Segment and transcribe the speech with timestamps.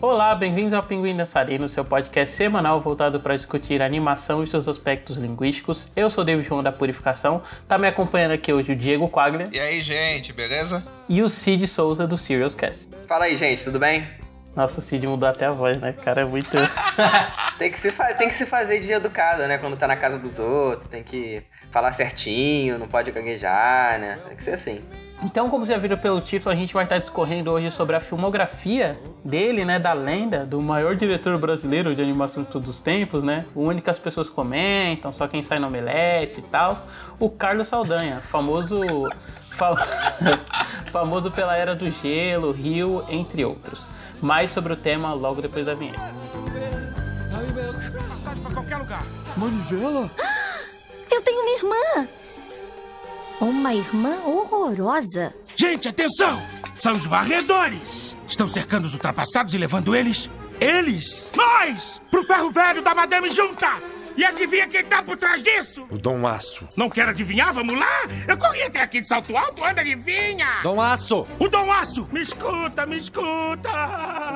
[0.00, 5.16] Olá, bem-vindos ao Pinguim Dançarino, seu podcast semanal voltado para discutir animação e seus aspectos
[5.16, 5.88] linguísticos.
[5.96, 9.48] Eu sou o David João da Purificação, tá me acompanhando aqui hoje o Diego Quaglia.
[9.50, 10.86] E aí, gente, beleza?
[11.08, 12.90] E o Cid Souza do Serious Cast.
[13.08, 14.06] Fala aí, gente, tudo bem?
[14.54, 15.92] Nossa, o Cid mudou até a voz, né?
[15.92, 16.50] Cara, é muito.
[17.58, 19.58] tem, que se tem que se fazer de educado, né?
[19.58, 24.18] Quando tá na casa dos outros, tem que falar certinho, não pode gaguejar, né?
[24.26, 24.82] Tem que ser assim.
[25.22, 28.98] Então, como já viram pelo título, a gente vai estar discorrendo hoje sobre a filmografia
[29.24, 33.46] dele, né, da lenda, do maior diretor brasileiro de animação de todos os tempos, né?
[33.54, 36.76] O único que as pessoas comentam, só quem sai no omelete e tal,
[37.18, 38.78] o Carlos Saldanha, famoso
[40.92, 43.86] famoso pela Era do Gelo, Rio, entre outros.
[44.20, 46.14] Mais sobre o tema logo depois da vinheta.
[49.36, 50.10] Manivela?
[51.10, 52.08] Eu tenho uma irmã.
[53.40, 55.34] Uma irmã horrorosa.
[55.56, 56.40] Gente, atenção!
[56.74, 58.16] São os varredores!
[58.28, 60.28] Estão cercando os ultrapassados e levando eles.
[60.60, 61.30] Eles!
[61.36, 62.00] Nós!
[62.10, 63.95] Pro ferro velho da Madame Junta!
[64.16, 65.86] E adivinha quem tá por trás disso?
[65.90, 66.66] O Dom Aço.
[66.74, 67.52] Não quer adivinhar?
[67.52, 68.06] Vamos lá?
[68.26, 70.60] Eu corri até aqui de salto alto, anda, adivinha!
[70.62, 71.26] Dom Aço!
[71.38, 72.08] O Dom Aço!
[72.10, 73.68] Me escuta, me escuta!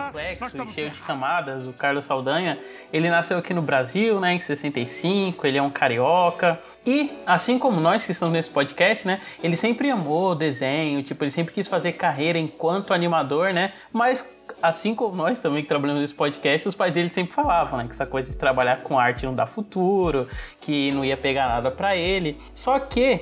[0.06, 2.58] Complexo e cheio de camadas, o Carlos Saldanha,
[2.92, 6.60] ele nasceu aqui no Brasil, né, em 65, ele é um carioca.
[6.86, 9.20] E, assim como nós que estamos nesse podcast, né?
[9.42, 13.72] Ele sempre amou desenho, tipo, ele sempre quis fazer carreira enquanto animador, né?
[13.92, 14.26] Mas,
[14.62, 17.84] assim como nós também que trabalhamos nesse podcast, os pais dele sempre falavam, né?
[17.84, 20.28] Que essa coisa de trabalhar com arte não dá futuro,
[20.60, 22.38] que não ia pegar nada para ele.
[22.54, 23.20] Só que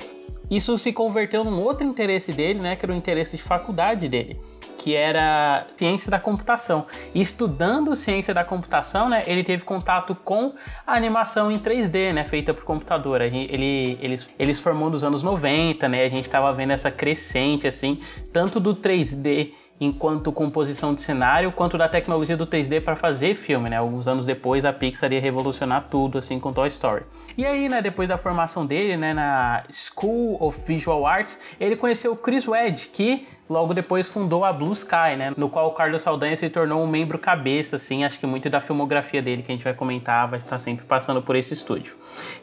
[0.49, 2.75] isso se converteu num outro interesse dele, né?
[2.75, 4.39] Que era o interesse de faculdade dele
[4.79, 6.87] que era ciência da computação.
[7.13, 10.53] E estudando ciência da computação, né, ele teve contato com
[10.87, 13.21] a animação em 3D, né, feita por computador.
[13.21, 18.01] Ele, eles, eles formou nos anos 90, né, a gente estava vendo essa crescente, assim,
[18.31, 23.69] tanto do 3D enquanto composição de cenário, quanto da tecnologia do 3D para fazer filme,
[23.69, 23.77] né?
[23.77, 27.03] Alguns anos depois a Pixar ia revolucionar tudo, assim, com Toy Story.
[27.37, 32.11] E aí, né, depois da formação dele, né, na School of Visual Arts, ele conheceu
[32.11, 35.33] o Chris Wedge, que logo depois fundou a Blue Sky, né?
[35.35, 38.59] No qual o Carlos Saldanha se tornou um membro cabeça, assim, acho que muito da
[38.59, 41.95] filmografia dele que a gente vai comentar vai estar sempre passando por esse estúdio.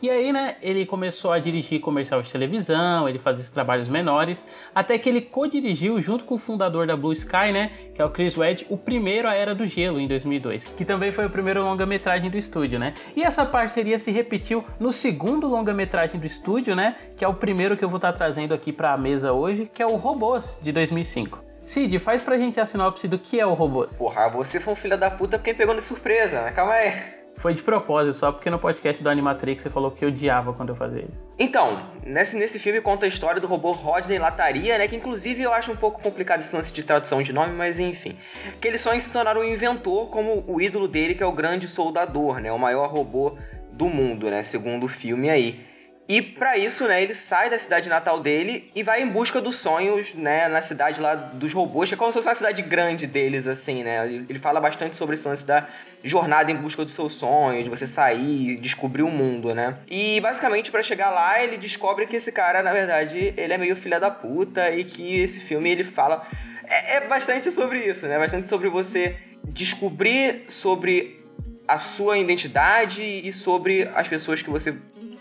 [0.02, 4.44] E aí, né, ele começou a dirigir comercial de televisão, ele fazia trabalhos menores,
[4.74, 8.10] até que ele co-dirigiu junto com o fundador da Blue Sky, né, que é o
[8.10, 11.62] Chris Wedge, o primeiro A Era do Gelo em 2002, que também foi o primeiro
[11.62, 12.94] longa-metragem do estúdio, né?
[13.14, 17.76] E essa parceria se repetiu no segundo longa-metragem do estúdio, né, que é o primeiro
[17.76, 20.72] que eu vou estar trazendo aqui para a mesa hoje, que é o Robôs de
[20.72, 20.95] 2005.
[20.96, 21.44] 2005.
[21.58, 23.94] Cid, faz pra gente a sinopse do que é o Robôs.
[23.96, 26.92] Porra, você foi um filho da puta porque pegou de surpresa, mas calma aí.
[27.36, 30.70] Foi de propósito, só porque no podcast do Animatrix você falou que eu odiava quando
[30.70, 31.22] eu fazia isso.
[31.38, 34.88] Então, nesse, nesse filme conta a história do robô Rodney Lataria, né?
[34.88, 38.16] Que inclusive eu acho um pouco complicado esse lance de tradução de nome, mas enfim.
[38.58, 41.32] Que ele sonha em se tornar um inventor como o ídolo dele, que é o
[41.32, 42.50] grande soldador, né?
[42.50, 43.36] O maior robô
[43.70, 44.42] do mundo, né?
[44.42, 45.60] Segundo o filme aí.
[46.08, 49.56] E para isso, né, ele sai da cidade natal dele e vai em busca dos
[49.56, 53.06] sonhos, né, na cidade lá dos robôs, que é como se fosse uma cidade grande
[53.08, 54.06] deles, assim, né?
[54.06, 55.66] Ele fala bastante sobre esse lance da
[56.04, 59.78] jornada em busca dos seus sonhos, de você sair e descobrir o mundo, né?
[59.88, 63.74] E basicamente para chegar lá, ele descobre que esse cara, na verdade, ele é meio
[63.74, 66.24] filha da puta e que esse filme ele fala
[66.68, 68.18] é, é bastante sobre isso, né?
[68.18, 69.16] Bastante sobre você
[69.48, 71.24] descobrir sobre
[71.66, 74.76] a sua identidade e sobre as pessoas que você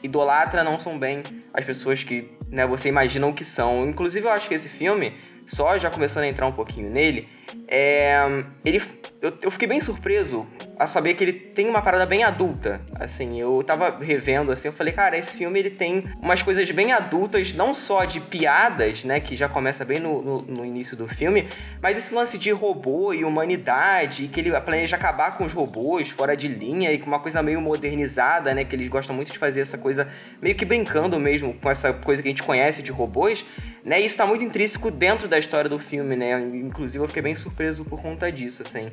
[0.06, 1.24] idolatra não são bem
[1.54, 3.86] as pessoas que né, você imagina o que são.
[3.86, 5.14] Inclusive, eu acho que esse filme,
[5.46, 7.28] só já começando a entrar um pouquinho nele,
[7.68, 8.82] é, ele,
[9.22, 10.46] eu, eu, fiquei bem surpreso
[10.78, 12.82] a saber que ele tem uma parada bem adulta.
[13.00, 16.92] Assim, eu tava revendo assim, eu falei, cara, esse filme ele tem umas coisas bem
[16.92, 21.08] adultas, não só de piadas, né, que já começa bem no, no, no início do
[21.08, 21.48] filme,
[21.82, 26.36] mas esse lance de robô e humanidade, que ele planeja acabar com os robôs fora
[26.36, 29.62] de linha e com uma coisa meio modernizada, né, que eles gostam muito de fazer
[29.62, 30.08] essa coisa
[30.42, 33.46] meio que brincando mesmo com essa coisa que a gente conhece de robôs,
[33.86, 34.02] né?
[34.02, 36.40] E isso tá muito intrínseco dentro da história do filme, né?
[36.40, 38.91] Inclusive eu fiquei bem surpreso por conta disso, assim.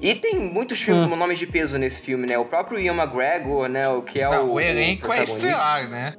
[0.00, 1.16] E tem muitos filmes, hum.
[1.16, 2.36] nomes de peso nesse filme, né?
[2.38, 3.88] O próprio Ian McGregor, né?
[3.88, 4.54] O que é Não, o.
[4.54, 6.14] O elenco é estelar, né?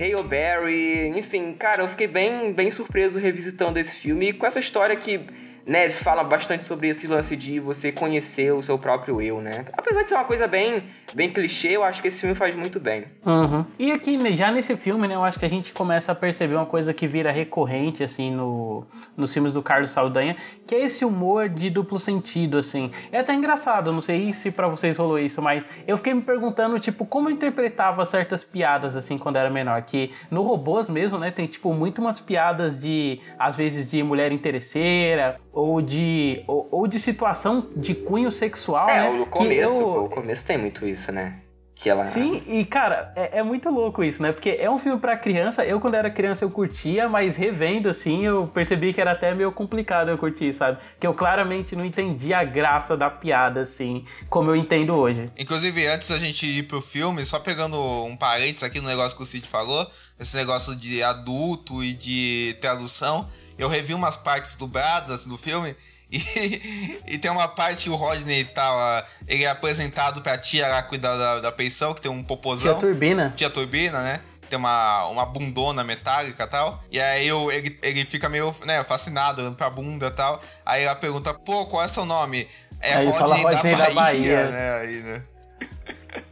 [0.00, 4.60] Hale Berry, enfim, cara, eu fiquei bem, bem surpreso revisitando esse filme e com essa
[4.60, 5.20] história que
[5.68, 9.66] né, fala bastante sobre esse lance de você conhecer o seu próprio eu, né?
[9.74, 10.82] Apesar de ser uma coisa bem,
[11.12, 13.04] bem clichê, eu acho que esse filme faz muito bem.
[13.24, 13.66] Uhum.
[13.78, 16.64] E aqui, já nesse filme, né, eu acho que a gente começa a perceber uma
[16.64, 20.36] coisa que vira recorrente, assim, no, nos filmes do Carlos Saldanha,
[20.66, 22.90] que é esse humor de duplo sentido, assim.
[23.12, 26.80] É até engraçado, não sei se para vocês rolou isso, mas eu fiquei me perguntando,
[26.80, 29.82] tipo, como eu interpretava certas piadas, assim, quando era menor.
[29.82, 34.32] Que no Robôs mesmo, né, tem, tipo, muito umas piadas de, às vezes, de mulher
[34.32, 39.20] interesseira, ou de ou, ou de situação de cunho sexual, É, né?
[39.20, 41.40] o começo, eu- o começo tem muito isso, né?
[41.74, 42.04] Que ela.
[42.04, 44.32] Sim, e cara, é, é muito louco isso, né?
[44.32, 45.64] Porque é um filme pra criança.
[45.64, 49.52] Eu, quando era criança, eu curtia, mas revendo assim, eu percebi que era até meio
[49.52, 50.78] complicado eu curtir, sabe?
[50.98, 55.30] Que eu claramente não entendi a graça da piada, assim, como eu entendo hoje.
[55.38, 59.22] Inclusive, antes da gente ir pro filme, só pegando um parênteses aqui no negócio que
[59.22, 59.86] o Cid falou,
[60.18, 63.24] esse negócio de adulto e de tradução,
[63.58, 65.74] eu revi umas partes dubladas do filme
[66.10, 69.06] e, e tem uma parte que o Rodney tava.
[69.26, 72.78] Ele é apresentado pra tia lá cuidar da, da pensão, que tem um Tia popozão.
[72.78, 73.34] Turbina.
[73.36, 74.20] Tia Turbina, né?
[74.48, 76.82] Tem uma, uma bundona metálica e tal.
[76.90, 80.40] E aí eu, ele, ele fica meio né, fascinado, olhando pra bunda e tal.
[80.64, 82.48] Aí ela pergunta, pô, qual é seu nome?
[82.80, 84.50] É Aí ele fala Rodney, Rodney da, da Bahia, Bahia.
[84.50, 84.78] né?
[84.78, 85.22] Aí, né?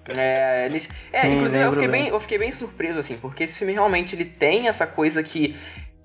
[0.09, 0.89] É, eles...
[1.13, 2.13] é Sim, inclusive eu fiquei, bem, bem.
[2.13, 5.57] eu fiquei bem surpreso, assim, porque esse filme realmente ele tem essa coisa que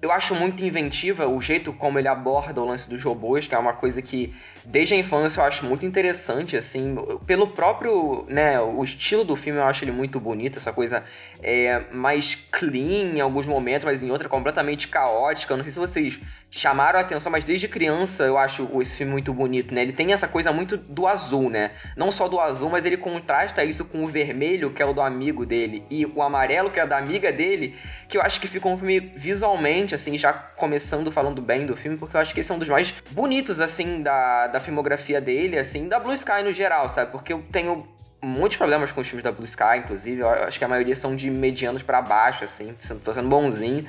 [0.02, 3.58] eu acho muito inventiva, o jeito como ele aborda o lance dos robôs, que é
[3.58, 4.34] uma coisa que
[4.66, 6.96] desde a infância eu acho muito interessante, assim,
[7.28, 11.04] pelo próprio, né, o estilo do filme eu acho ele muito bonito, essa coisa
[11.44, 15.54] é, mais clean em alguns momentos, mas em outra completamente caótica.
[15.54, 16.20] Eu não sei se vocês
[16.54, 19.84] chamaram a atenção, mas desde criança eu acho esse filme muito bonito, né?
[19.84, 21.72] Ele tem essa coisa muito do azul, né?
[21.96, 25.00] Não só do azul, mas ele contrasta isso com o vermelho, que é o do
[25.00, 27.76] amigo dele, e o amarelo, que é da amiga dele,
[28.10, 31.98] que eu acho que ficou um filme visualmente, assim, já começando falando bem do filme,
[31.98, 35.58] porque eu acho que esse é um dos mais bonitos, assim, da, da filmografia dele,
[35.58, 37.12] assim, da Blue Sky no geral, sabe?
[37.12, 37.88] Porque eu tenho
[38.22, 40.20] muitos problemas com os filmes da Blue Sky, inclusive.
[40.20, 42.76] Eu acho que a maioria são de medianos pra baixo, assim.
[43.04, 43.86] Tô sendo bonzinho.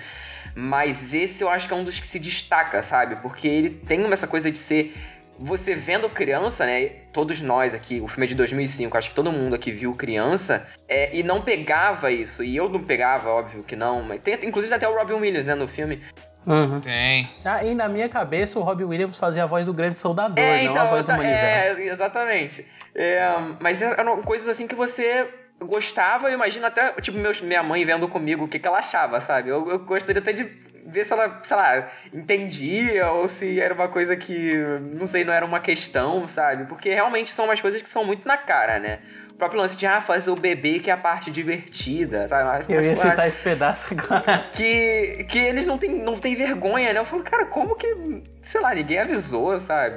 [0.54, 3.16] Mas esse eu acho que é um dos que se destaca, sabe?
[3.16, 4.94] Porque ele tem essa coisa de ser.
[5.38, 6.90] Você vendo criança, né?
[7.12, 10.68] Todos nós aqui, o filme é de 2005, acho que todo mundo aqui viu criança
[10.88, 12.44] é, e não pegava isso.
[12.44, 14.02] E eu não pegava, óbvio que não.
[14.02, 16.00] Mas tem, inclusive até o Robin Williams, né, no filme.
[16.46, 16.80] Uhum.
[16.80, 17.28] Tem.
[17.44, 20.64] Ah, e na minha cabeça, o Robbie Williams fazia a voz do grande soldador, É,
[20.64, 21.38] não então, a voz do tá- Manivela.
[21.80, 22.66] é, exatamente.
[22.94, 23.24] É,
[23.60, 25.28] mas eram coisas assim que você
[25.66, 29.20] gostava, eu imagino até, tipo, meus, minha mãe vendo comigo o que, que ela achava,
[29.20, 29.48] sabe?
[29.48, 30.44] Eu, eu gostaria até de
[30.86, 34.54] ver se ela, sei lá, entendia ou se era uma coisa que,
[34.94, 36.64] não sei, não era uma questão, sabe?
[36.64, 38.98] Porque realmente são umas coisas que são muito na cara, né?
[39.30, 42.64] O próprio lance de, ah, fazer o bebê que é a parte divertida, sabe?
[42.72, 44.48] Eu ia Mas- citar esse pedaço agora.
[44.52, 47.00] que, que eles não têm, não têm vergonha, né?
[47.00, 49.96] Eu falo, cara, como que, sei lá, ninguém avisou, sabe?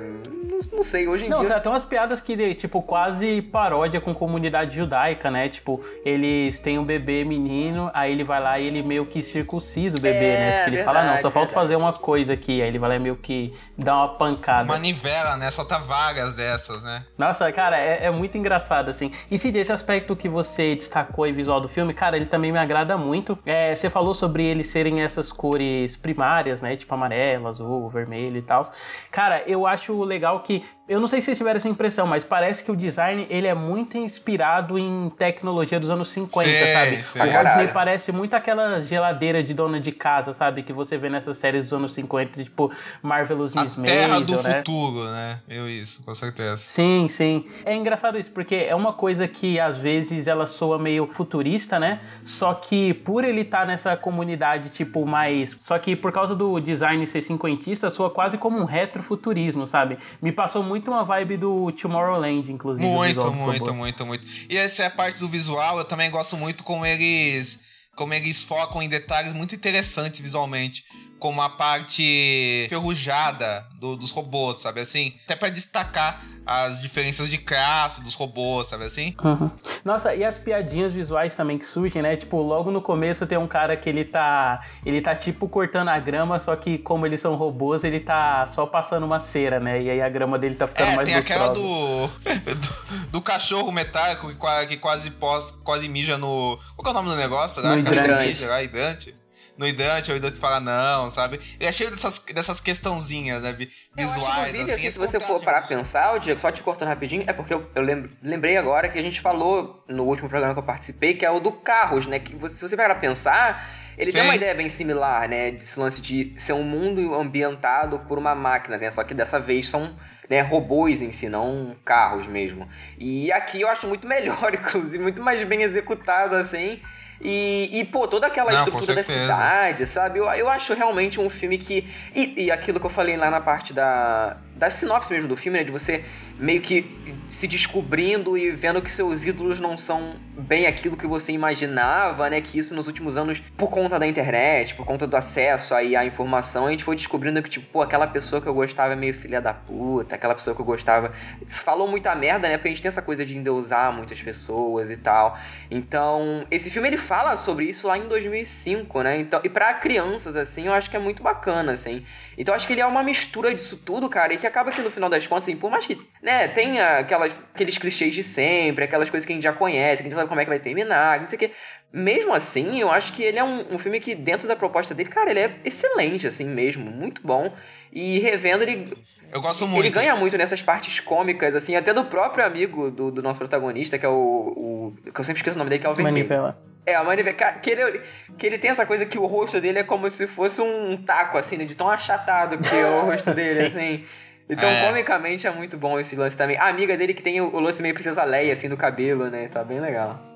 [0.55, 1.47] Não, não sei, hoje em Não, dia...
[1.47, 5.49] tem até umas piadas que, tipo, quase paródia com comunidade judaica, né?
[5.49, 9.97] Tipo, eles têm um bebê menino, aí ele vai lá e ele meio que circuncisa
[9.97, 10.57] o bebê, É, né?
[10.59, 11.67] Porque ele fala, não, verdade, só falta verdade.
[11.67, 12.61] fazer uma coisa aqui.
[12.61, 14.65] Aí ele vai lá e meio que dá uma pancada.
[14.65, 15.51] Manivela, né?
[15.51, 17.03] Solta várias dessas, né?
[17.17, 19.11] Nossa, cara, é, é muito engraçado, assim.
[19.29, 22.59] E se desse aspecto que você destacou aí visual do filme, cara, ele também me
[22.59, 23.37] agrada muito.
[23.45, 26.77] É, você falou sobre eles serem essas cores primárias, né?
[26.77, 28.71] Tipo amarelo, azul, vermelho e tal.
[29.11, 30.63] Cara, eu acho legal que.
[30.87, 33.55] Eu não sei se vocês tiveram essa impressão, mas parece que o design ele é
[33.55, 37.03] muito inspirado em tecnologia dos anos 50, Sei, sabe?
[37.03, 37.21] sei.
[37.23, 37.31] O.
[37.31, 40.61] Rodney parece muito aquela geladeira de dona de casa, sabe?
[40.61, 42.71] Que você vê nessas séries dos anos 50, tipo
[43.01, 44.57] Marvelous Miss terra do Maisel, né?
[44.57, 45.39] futuro, né?
[45.49, 46.57] Eu isso, com certeza.
[46.57, 47.45] Sim, sim.
[47.65, 51.99] É engraçado isso, porque é uma coisa que às vezes ela soa meio futurista, né?
[52.23, 55.55] Só que por ele estar nessa comunidade, tipo, mais.
[55.59, 59.97] Só que por causa do design ser cinquentista, soa quase como um retrofuturismo, sabe?
[60.21, 62.85] Me passou muito uma vibe do Tomorrowland, inclusive.
[62.85, 64.27] Muito, muito, muito, muito.
[64.49, 67.59] E essa é a parte do visual, eu também gosto muito como eles.
[67.95, 70.83] Como eles focam em detalhes muito interessantes visualmente.
[71.25, 75.11] Como a parte ferrujada do- dos robôs, sabe assim?
[75.25, 79.15] Até pra destacar as diferenças de classe dos robôs, sabe assim?
[79.23, 79.49] Uhum.
[79.83, 82.15] Nossa, e as piadinhas visuais também que surgem, né?
[82.15, 84.61] Tipo, logo no começo tem um cara que ele tá.
[84.85, 88.67] Ele tá tipo cortando a grama, só que como eles são robôs, ele tá só
[88.67, 89.81] passando uma cera, né?
[89.81, 92.19] E aí a grama dele tá ficando É, mais tem aquela lustrosa.
[92.19, 93.11] do, do.
[93.13, 96.55] do cachorro metálico que, que quase, pós, quase mija no.
[96.75, 97.63] Qual que é o nome do negócio?
[97.63, 97.75] Lá?
[97.75, 98.27] No Cachorro hidrante.
[98.27, 99.15] mija lá, hidrante.
[99.57, 101.39] No hidrante, o hidrante fala não, sabe?
[101.59, 103.53] Ele é cheio dessas, dessas questãozinhas, né?
[103.53, 104.71] vi- Eu acho, Visuais, assim.
[104.71, 107.69] assim, se você for parar pensar, o Diego, só te cortando rapidinho, é porque eu,
[107.73, 111.25] eu lem- lembrei agora que a gente falou no último programa que eu participei, que
[111.25, 112.19] é o do carros, né?
[112.19, 113.65] Que você, se você parar pra pensar,
[113.97, 114.27] ele tem Sim.
[114.27, 115.51] uma ideia bem similar, né?
[115.51, 118.91] Desse lance de ser um mundo ambientado por uma máquina, né?
[118.91, 119.95] Só que dessa vez são
[120.29, 122.67] né, robôs em si, não carros mesmo.
[122.97, 126.81] E aqui eu acho muito melhor, inclusive, muito mais bem executado, assim.
[127.27, 130.19] E, e, pô, toda aquela Não, estrutura da cidade, sabe?
[130.19, 131.83] Eu, eu acho realmente um filme que.
[132.13, 135.59] E, e aquilo que eu falei lá na parte da, da sinopse mesmo do filme,
[135.59, 135.63] né?
[135.63, 136.03] De você
[136.39, 136.85] meio que
[137.29, 142.41] se descobrindo e vendo que seus ídolos não são bem aquilo que você imaginava, né?
[142.41, 146.05] Que isso nos últimos anos, por conta da internet, por conta do acesso aí à
[146.05, 149.13] informação, a gente foi descobrindo que, tipo, pô, aquela pessoa que eu gostava é meio
[149.13, 151.11] filha da puta, aquela pessoa que eu gostava
[151.49, 152.57] falou muita merda, né?
[152.57, 155.37] Porque a gente tem essa coisa de endeusar muitas pessoas e tal.
[155.71, 159.19] Então, esse filme ele fala sobre isso lá em 2005, né?
[159.19, 162.03] Então, e para crianças, assim, eu acho que é muito bacana, assim.
[162.37, 164.91] Então, acho que ele é uma mistura disso tudo, cara, e que acaba que no
[164.91, 169.09] final das contas, assim, por mais que, né, tenha aquelas, aqueles clichês de sempre, aquelas
[169.09, 171.21] coisas que a gente já conhece, que a gente sabe como é que vai terminar,
[171.21, 171.51] não sei o quê.
[171.93, 175.09] Mesmo assim, eu acho que ele é um, um filme que, dentro da proposta dele,
[175.09, 177.53] cara, ele é excelente, assim mesmo, muito bom.
[177.91, 178.93] E revendo, ele
[179.31, 179.85] eu gosto muito.
[179.85, 183.97] Ele ganha muito nessas partes cômicas, assim, até do próprio amigo do, do nosso protagonista,
[183.97, 185.11] que é o, o.
[185.11, 186.15] que eu sempre esqueço o nome dele, que é o Vermelho.
[186.15, 186.61] Manivela.
[186.85, 187.35] É, a Manivela.
[187.35, 188.01] Que ele,
[188.37, 191.37] que ele tem essa coisa que o rosto dele é como se fosse um taco,
[191.37, 191.65] assim, né?
[191.65, 194.05] De tão achatado que é o rosto dele, assim.
[194.47, 194.87] Então, é.
[194.87, 196.57] comicamente, é muito bom esse lance também.
[196.57, 199.47] A amiga dele que tem o, o lance meio Princesa Leia, assim, no cabelo, né?
[199.47, 200.34] Tá bem legal.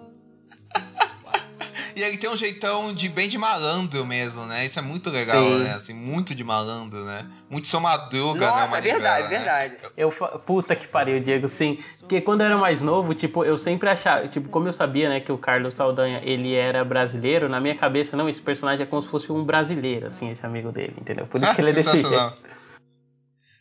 [2.00, 4.65] E ele tem um jeitão de bem de malandro mesmo, né?
[4.65, 5.63] Isso é muito legal, Sim.
[5.65, 5.74] né?
[5.74, 7.25] Assim, muito de malandro, né?
[7.50, 8.62] Muito seu madruga, Nossa, né?
[8.62, 9.38] Nossa, é verdade, né?
[9.38, 9.77] verdade.
[9.98, 10.10] Eu,
[10.46, 11.77] puta que pariu, Diego, sim.
[12.00, 15.20] Porque quando eu era mais novo, tipo, eu sempre achava, tipo, como eu sabia, né,
[15.20, 19.01] que o Carlos Saldanha, ele era brasileiro, na minha cabeça, não, esse personagem é como
[19.01, 21.27] se fosse um brasileiro, assim, esse amigo dele, entendeu?
[21.27, 22.34] Por isso que ele é desse jeito.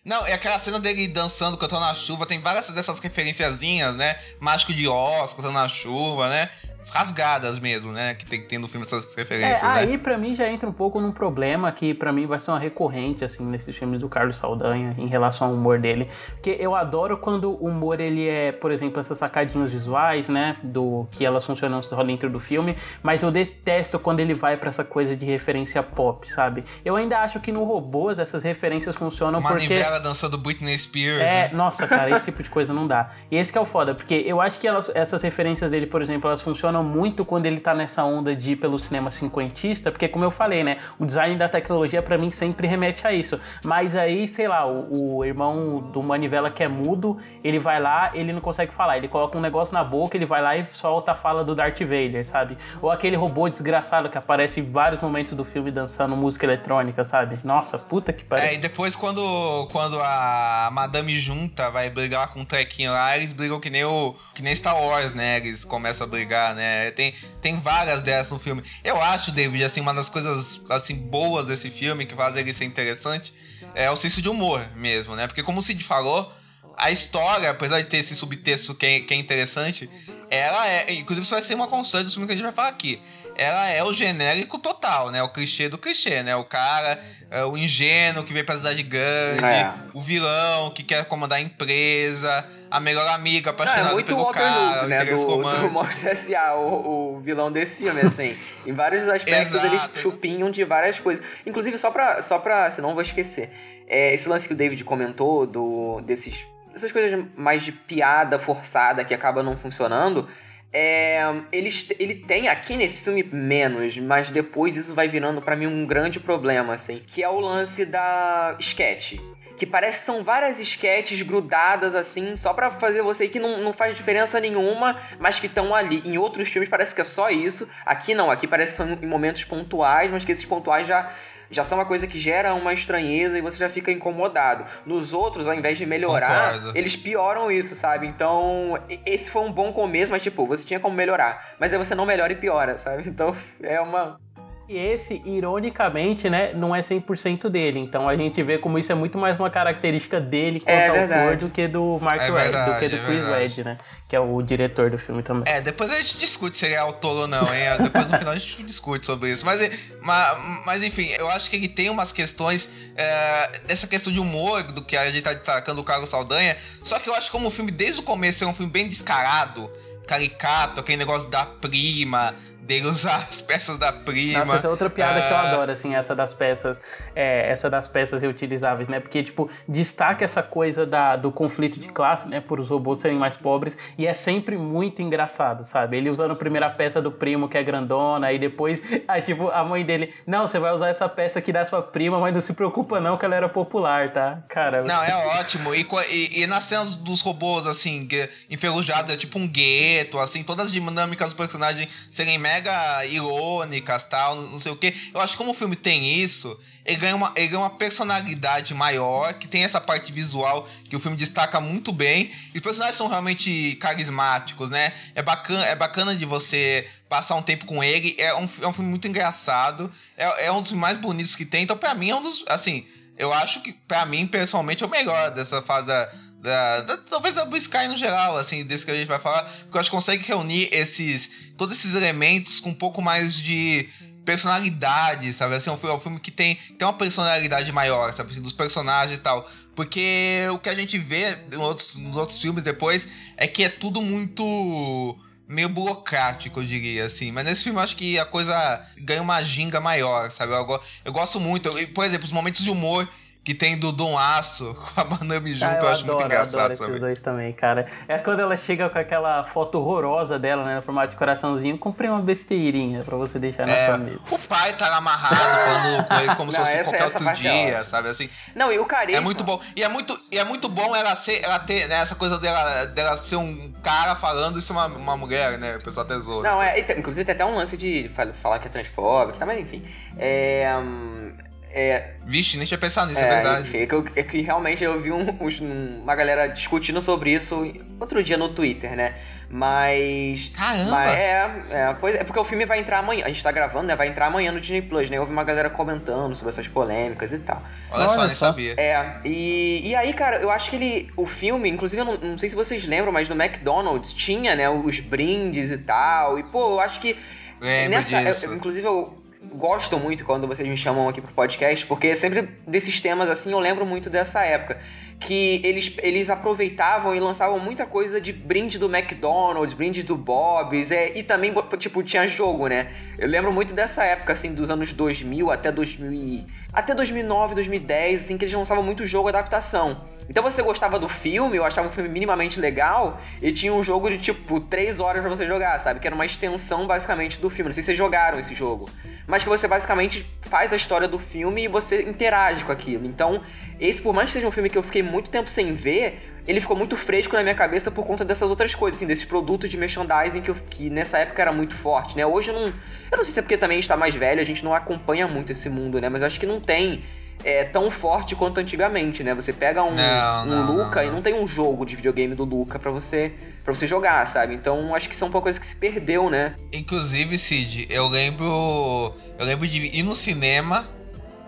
[0.04, 4.16] Não, é aquela cena dele dançando, cantando na chuva, tem várias dessas referenciazinhas, né?
[4.40, 6.48] Mágico de Oz, cantando na chuva, né?
[6.92, 8.14] Rasgadas mesmo, né?
[8.14, 9.62] Que tem, tem no filme essas referências.
[9.62, 9.72] É, né?
[9.72, 12.58] aí para mim já entra um pouco num problema que para mim vai ser uma
[12.58, 17.18] recorrente assim nesses filmes do Carlos Saldanha em relação ao humor dele, porque eu adoro
[17.18, 21.82] quando o humor ele é, por exemplo, essas sacadinhas visuais, né, do que elas funcionam
[21.82, 25.82] só dentro do filme, mas eu detesto quando ele vai para essa coisa de referência
[25.82, 26.64] pop, sabe?
[26.84, 31.22] Eu ainda acho que no Robôs essas referências funcionam Uma porque Manivela dançando Britney Spears.
[31.22, 31.50] É, né?
[31.52, 33.10] nossa, cara, esse tipo de coisa não dá.
[33.30, 36.00] E esse que é o foda, porque eu acho que elas, essas referências dele, por
[36.00, 40.08] exemplo, elas funcionam muito quando ele tá nessa onda de ir pelo cinema cinquentista, porque
[40.08, 43.40] como eu falei, né, o design da tecnologia para mim sempre remete a isso.
[43.64, 48.10] Mas aí, sei lá, o, o, irmão do Manivela que é mudo, ele vai lá,
[48.14, 51.12] ele não consegue falar, ele coloca um negócio na boca, ele vai lá e solta
[51.12, 52.56] a fala do Darth Vader, sabe?
[52.80, 57.38] Ou aquele robô desgraçado que aparece em vários momentos do filme dançando música eletrônica, sabe?
[57.44, 58.44] Nossa, puta que pariu.
[58.44, 63.32] É, e depois quando, quando a Madame Junta vai brigar com o trequinho lá, eles
[63.32, 65.38] brigam que nem o que nem Star Wars, né?
[65.38, 66.57] Eles começam a brigar, né?
[66.58, 66.90] Né?
[66.90, 68.62] Tem, tem várias dessas no filme.
[68.84, 72.66] Eu acho, David, assim, uma das coisas assim boas desse filme que faz ele ser
[72.66, 73.32] interessante
[73.74, 75.26] é o senso de humor mesmo, né?
[75.26, 76.30] Porque como o Cid falou,
[76.76, 79.88] a história, apesar de ter esse subtexto que é, que é interessante,
[80.30, 80.92] ela é.
[80.92, 83.00] Inclusive, isso vai ser uma constante do filme que a gente vai falar aqui.
[83.36, 85.22] Ela é o genérico total, né?
[85.22, 86.34] O clichê do clichê, né?
[86.36, 87.00] O cara,
[87.30, 89.72] é, o ingênuo que vem pra cidade grande, é.
[89.94, 94.22] o vilão que quer comandar a empresa a melhor amiga apaixonada Não, é muito pelo
[94.22, 95.04] Walter cara, né?
[95.04, 98.36] Do, do Monstro S.A., o, o vilão desse filme, assim.
[98.66, 101.24] em vários aspectos eles chupinham de várias coisas.
[101.46, 103.50] Inclusive, só pra, só pra senão vou esquecer.
[103.86, 109.04] É, esse lance que o David comentou, do, desses, dessas coisas mais de piada forçada
[109.04, 110.28] que acaba não funcionando...
[110.70, 115.66] É, ele, ele tem aqui nesse filme menos, mas depois isso vai virando para mim
[115.66, 119.14] um grande problema, assim, que é o lance da sketch
[119.58, 123.72] que parece que são várias esquetes grudadas assim, só para fazer você que não, não
[123.72, 126.02] faz diferença nenhuma, mas que estão ali.
[126.06, 127.68] Em outros filmes parece que é só isso.
[127.84, 131.12] Aqui não, aqui parece que são em momentos pontuais, mas que esses pontuais já
[131.50, 134.64] já são uma coisa que gera uma estranheza e você já fica incomodado.
[134.84, 136.78] Nos outros, ao invés de melhorar, Concordo.
[136.78, 138.06] eles pioram isso, sabe?
[138.06, 141.54] Então, esse foi um bom começo, mas tipo, você tinha como melhorar.
[141.58, 143.08] Mas aí você não melhora e piora, sabe?
[143.18, 144.20] Então, é uma
[144.68, 147.78] e esse, ironicamente, né, não é 100% dele.
[147.80, 151.36] Então a gente vê como isso é muito mais uma característica dele quanto é autor
[151.36, 153.78] do que do Mark é do que do é Chris Wedge, né?
[154.06, 155.50] Que é o diretor do filme também.
[155.50, 157.78] É, depois a gente discute se ele é autor ou não, hein?
[157.82, 159.46] Depois no final a gente discute sobre isso.
[159.46, 159.58] Mas,
[160.02, 164.62] mas, mas enfim, eu acho que ele tem umas questões é, dessa questão de humor
[164.64, 166.54] do que a gente tá destacando o Carlos Saldanha.
[166.82, 168.86] Só que eu acho que como o filme, desde o começo, é um filme bem
[168.86, 169.70] descarado,
[170.06, 172.34] caricato, aquele negócio da prima,
[172.68, 174.40] dele usar as peças da prima.
[174.40, 175.52] Nossa, essa é outra piada que eu ah.
[175.52, 176.78] adoro, assim, essa das peças,
[177.16, 179.00] é, essa das peças reutilizáveis, né?
[179.00, 182.40] Porque, tipo, destaca essa coisa da, do conflito de classe, né?
[182.40, 185.96] Por os robôs serem mais pobres, e é sempre muito engraçado, sabe?
[185.96, 189.64] Ele usando a primeira peça do primo, que é grandona, e depois, aí, tipo, a
[189.64, 192.52] mãe dele, não, você vai usar essa peça aqui da sua prima, mas não se
[192.52, 194.42] preocupa não, que ela era popular, tá?
[194.48, 194.84] Cara...
[194.84, 195.74] Não, é ótimo.
[195.74, 198.06] E, e, e nas cenas dos robôs, assim,
[198.50, 204.04] enferrujados, é tipo um gueto, assim, todas as dinâmicas dos personagens serem mega mega irônicas,
[204.04, 204.94] tal, não sei o que.
[205.14, 208.72] Eu acho que como o filme tem isso, ele ganha, uma, ele ganha uma personalidade
[208.74, 212.30] maior, que tem essa parte visual que o filme destaca muito bem.
[212.54, 214.92] E os personagens são realmente carismáticos, né?
[215.14, 218.16] É bacana, é bacana de você passar um tempo com ele.
[218.18, 219.90] É um, é um filme muito engraçado.
[220.16, 221.62] É, é um dos mais bonitos que tem.
[221.62, 222.42] Então, pra mim, é um dos.
[222.48, 222.86] Assim,
[223.18, 226.10] eu acho que, pra mim, pessoalmente, é o melhor dessa fase da.
[226.40, 229.42] Da, da, talvez da Blue Sky no geral, assim, desse que a gente vai falar,
[229.42, 233.86] porque eu acho que consegue reunir esses todos esses elementos com um pouco mais de
[234.24, 235.54] personalidade, sabe?
[235.54, 238.30] Assim, é um, é filme que tem, tem uma personalidade maior, sabe?
[238.30, 239.48] Assim, dos personagens e tal.
[239.74, 243.68] Porque o que a gente vê nos outros, nos outros filmes depois é que é
[243.68, 247.32] tudo muito meio burocrático, eu diria, assim.
[247.32, 250.52] Mas nesse filme eu acho que a coisa ganha uma ginga maior, sabe?
[250.52, 251.68] Eu, eu gosto muito.
[251.68, 253.08] Eu, por exemplo, os momentos de humor
[253.48, 256.58] que tem do Dom Aço com a Manami junto, eu, eu acho adoro, muito engraçado.
[256.58, 257.86] Eu adoro esses dois também, cara.
[258.06, 262.10] É quando ela chega com aquela foto horrorosa dela, né, no formato de coraçãozinho, comprei
[262.10, 264.20] uma besteirinha pra você deixar na é, sua mesa.
[264.30, 267.24] O pai tá lá amarrado, falando com eles como Não, se fosse essa, qualquer essa
[267.24, 268.28] outro dia, é sabe, assim.
[268.54, 269.16] Não, e o carisma...
[269.16, 269.58] É muito bom.
[269.74, 272.84] E é muito, e é muito bom ela ser, ela ter, né, essa coisa dela,
[272.84, 276.42] dela ser um cara falando e ser uma, uma mulher, né, o pessoal tesouro.
[276.42, 279.82] Não, é, inclusive tem até um lance de falar que é transfóbico, tá, mas enfim.
[280.18, 280.70] É...
[280.76, 281.27] Hum,
[281.70, 283.68] é, Vixe, nem tinha pensado nisso, é, é verdade.
[283.68, 287.72] Enfim, é que, é que realmente eu vi um, um, uma galera discutindo sobre isso
[288.00, 289.14] outro dia no Twitter, né?
[289.50, 290.50] Mas.
[290.54, 290.90] Caramba!
[290.90, 293.24] Mas é, é, pois é, porque o filme vai entrar amanhã.
[293.24, 293.96] A gente tá gravando, né?
[293.96, 295.16] Vai entrar amanhã no Disney Plus, né?
[295.16, 297.62] Eu ouvi uma galera comentando sobre essas polêmicas e tal.
[297.90, 298.74] Olha, Olha só, nem sabia.
[298.76, 301.10] É, e, e aí, cara, eu acho que ele.
[301.16, 304.68] O filme, inclusive, eu não, não sei se vocês lembram, mas no McDonald's tinha, né?
[304.68, 306.38] Os brindes e tal.
[306.38, 307.16] E, pô, eu acho que.
[307.60, 308.46] Lembro nessa, disso.
[308.46, 309.17] Eu, inclusive, eu
[309.54, 313.58] gosto muito quando vocês me chamam aqui pro podcast, porque sempre desses temas assim eu
[313.58, 314.80] lembro muito dessa época.
[315.20, 320.90] Que eles, eles aproveitavam e lançavam muita coisa de brinde do McDonald's, brinde do Bob's,
[320.90, 322.92] é, e também, tipo, tinha jogo, né?
[323.18, 328.38] Eu lembro muito dessa época, assim, dos anos 2000 até 2000, até 2009, 2010, assim,
[328.38, 330.00] que eles lançavam muito jogo adaptação.
[330.28, 334.10] Então você gostava do filme, eu achava o filme minimamente legal, e tinha um jogo
[334.10, 336.00] de tipo 3 horas para você jogar, sabe?
[336.00, 337.70] Que era uma extensão basicamente do filme.
[337.70, 338.90] Não sei se vocês jogaram esse jogo.
[339.26, 343.06] Mas que você basicamente faz a história do filme e você interage com aquilo.
[343.06, 343.40] Então,
[343.80, 346.60] esse, por mais que seja um filme que eu fiquei muito tempo sem ver, ele
[346.60, 349.76] ficou muito fresco na minha cabeça por conta dessas outras coisas, assim, desses produtos de
[349.76, 352.24] merchandising que, eu, que nessa época era muito forte, né?
[352.24, 352.72] Hoje eu não.
[353.10, 355.52] Eu não sei se é porque também está mais velho, a gente não acompanha muito
[355.52, 356.08] esse mundo, né?
[356.08, 357.02] Mas eu acho que não tem
[357.44, 359.34] é tão forte quanto antigamente, né?
[359.34, 362.34] Você pega um, não, um não, Luca não, e não tem um jogo de videogame
[362.34, 363.32] do Luca para você
[363.64, 364.54] para você jogar, sabe?
[364.54, 366.54] Então acho que são uma coisa que se perdeu, né?
[366.72, 370.88] Inclusive, Cid, eu lembro eu lembro de ir no cinema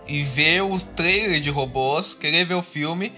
[0.07, 3.11] e ver o trailer de robôs, querer ver o filme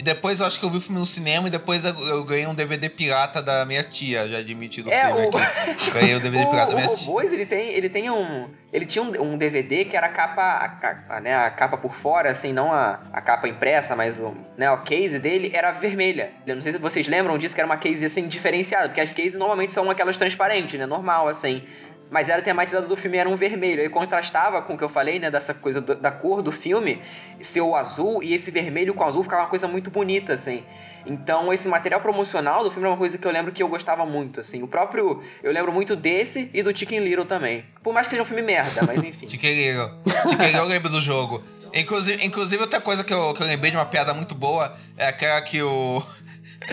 [0.00, 2.46] e depois eu acho que eu vi o filme no cinema e depois eu ganhei
[2.46, 5.28] um DVD pirata da minha tia, já admitido é, o...
[5.28, 5.92] aqui.
[5.92, 7.06] Ganhei o DVD pirata da minha o tia.
[7.06, 8.48] O Robôs, ele tem, ele tem um...
[8.72, 11.94] Ele tinha um, um DVD que era a capa, a, a, né, a capa por
[11.94, 16.32] fora, assim, não a, a capa impressa, mas o, né, o case dele era vermelha.
[16.46, 19.10] Eu não sei se vocês lembram disso, que era uma case, assim, diferenciada, porque as
[19.10, 21.62] cases normalmente são aquelas transparentes, né, normal, assim.
[22.10, 23.80] Mas era tematizada do filme era um vermelho.
[23.80, 25.30] Aí contrastava com o que eu falei, né?
[25.30, 27.00] Dessa coisa do, da cor do filme,
[27.40, 30.64] ser o azul e esse vermelho com azul ficava uma coisa muito bonita, assim.
[31.06, 34.04] Então, esse material promocional do filme é uma coisa que eu lembro que eu gostava
[34.04, 34.62] muito, assim.
[34.62, 35.22] O próprio.
[35.42, 37.64] Eu lembro muito desse e do Chicken Little também.
[37.82, 39.28] Por mais que seja um filme merda, mas enfim.
[39.30, 39.90] Chicken Little.
[40.30, 41.42] Chicken Little eu lembro do jogo.
[41.72, 45.06] Inclusive, inclusive outra coisa que eu, que eu lembrei de uma piada muito boa é
[45.06, 46.02] aquela que o.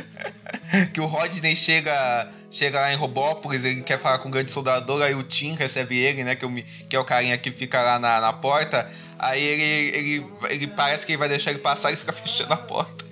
[0.93, 5.01] que o Rodney chega chega lá em Robópolis, ele quer falar com o grande soldador,
[5.01, 6.36] aí o Tim recebe ele, né?
[6.36, 6.51] Que, eu,
[6.89, 8.89] que é o carinha que fica lá na, na porta.
[9.19, 12.57] Aí ele, ele, ele parece que ele vai deixar ele passar e fica fechando a
[12.57, 13.05] porta.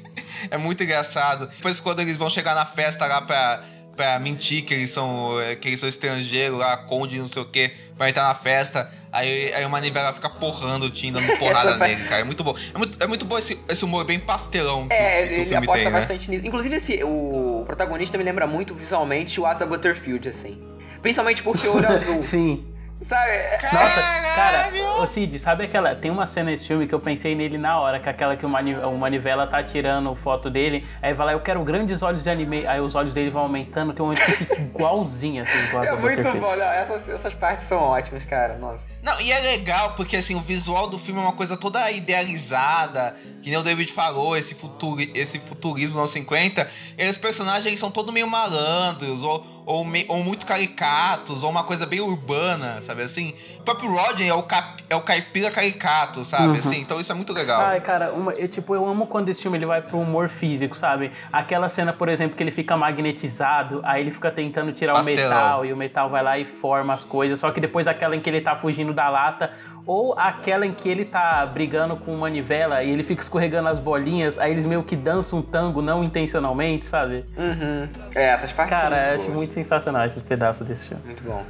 [0.49, 1.47] É muito engraçado.
[1.47, 3.63] Depois, quando eles vão chegar na festa lá pra,
[3.95, 5.31] pra mentir que eles são,
[5.62, 8.89] que eles são estrangeiros lá, conde, não sei o que, vai entrar na festa.
[9.12, 12.21] Aí, aí o Manivela fica porrando o Tim, dando porrada nele, cara.
[12.21, 12.53] É muito bom.
[12.73, 15.45] É muito, é muito bom esse, esse humor bem pastelão que, é, que, que o
[15.45, 15.91] filme tem, né?
[15.91, 16.45] bastante nisso.
[16.45, 20.62] Inclusive, esse, o protagonista me lembra muito visualmente o Asa Butterfield, assim.
[21.01, 22.21] Principalmente por ter olho azul.
[22.21, 22.65] Sim.
[23.01, 23.31] Sabe?
[23.73, 24.01] Nossa,
[24.36, 25.93] cara, ô Cid, sabe aquela.
[25.93, 28.45] Tem uma cena nesse filme que eu pensei nele na hora, que é aquela que
[28.45, 32.23] o, Mani, o Manivela tá tirando foto dele, aí vai lá, eu quero grandes olhos
[32.23, 35.58] de anime, aí os olhos dele vão aumentando, tem um momento que fica igualzinho, assim,
[35.67, 38.84] igual É muito bom, não, essas, essas partes são ótimas, cara, nossa.
[39.03, 43.15] Não, e é legal, porque assim, o visual do filme é uma coisa toda idealizada,
[43.41, 47.79] que nem o David falou, esse, futuri, esse futurismo anos 50, e os personagens eles
[47.79, 52.82] são todos meio malandros, ou ou, me, ou muito caricatos, ou uma coisa bem urbana,
[52.82, 53.34] sabe assim?
[53.65, 56.49] O próprio Rodney é o, cap, é o caipira caricato, sabe?
[56.49, 56.51] Uhum.
[56.51, 57.62] Assim, então isso é muito legal.
[57.62, 60.78] Ai, cara, uma, eu, tipo, eu amo quando esse filme ele vai pro humor físico,
[60.78, 61.12] sabe?
[61.34, 65.25] Aquela cena, por exemplo, que ele fica magnetizado, aí ele fica tentando tirar Pastelão.
[65.25, 68.15] o metal, e o metal vai lá e forma as coisas, só que depois daquela
[68.15, 69.49] em que ele tá fugindo da lata,
[69.84, 74.38] ou aquela em que ele tá brigando com manivela e ele fica escorregando as bolinhas,
[74.38, 77.25] aí eles meio que dançam um tango não intencionalmente, sabe?
[77.36, 77.89] Uhum.
[78.13, 79.36] É, essas partes Cara, eu acho boas.
[79.36, 81.01] muito sensacional esses pedaços desse filme.
[81.04, 81.43] Muito bom.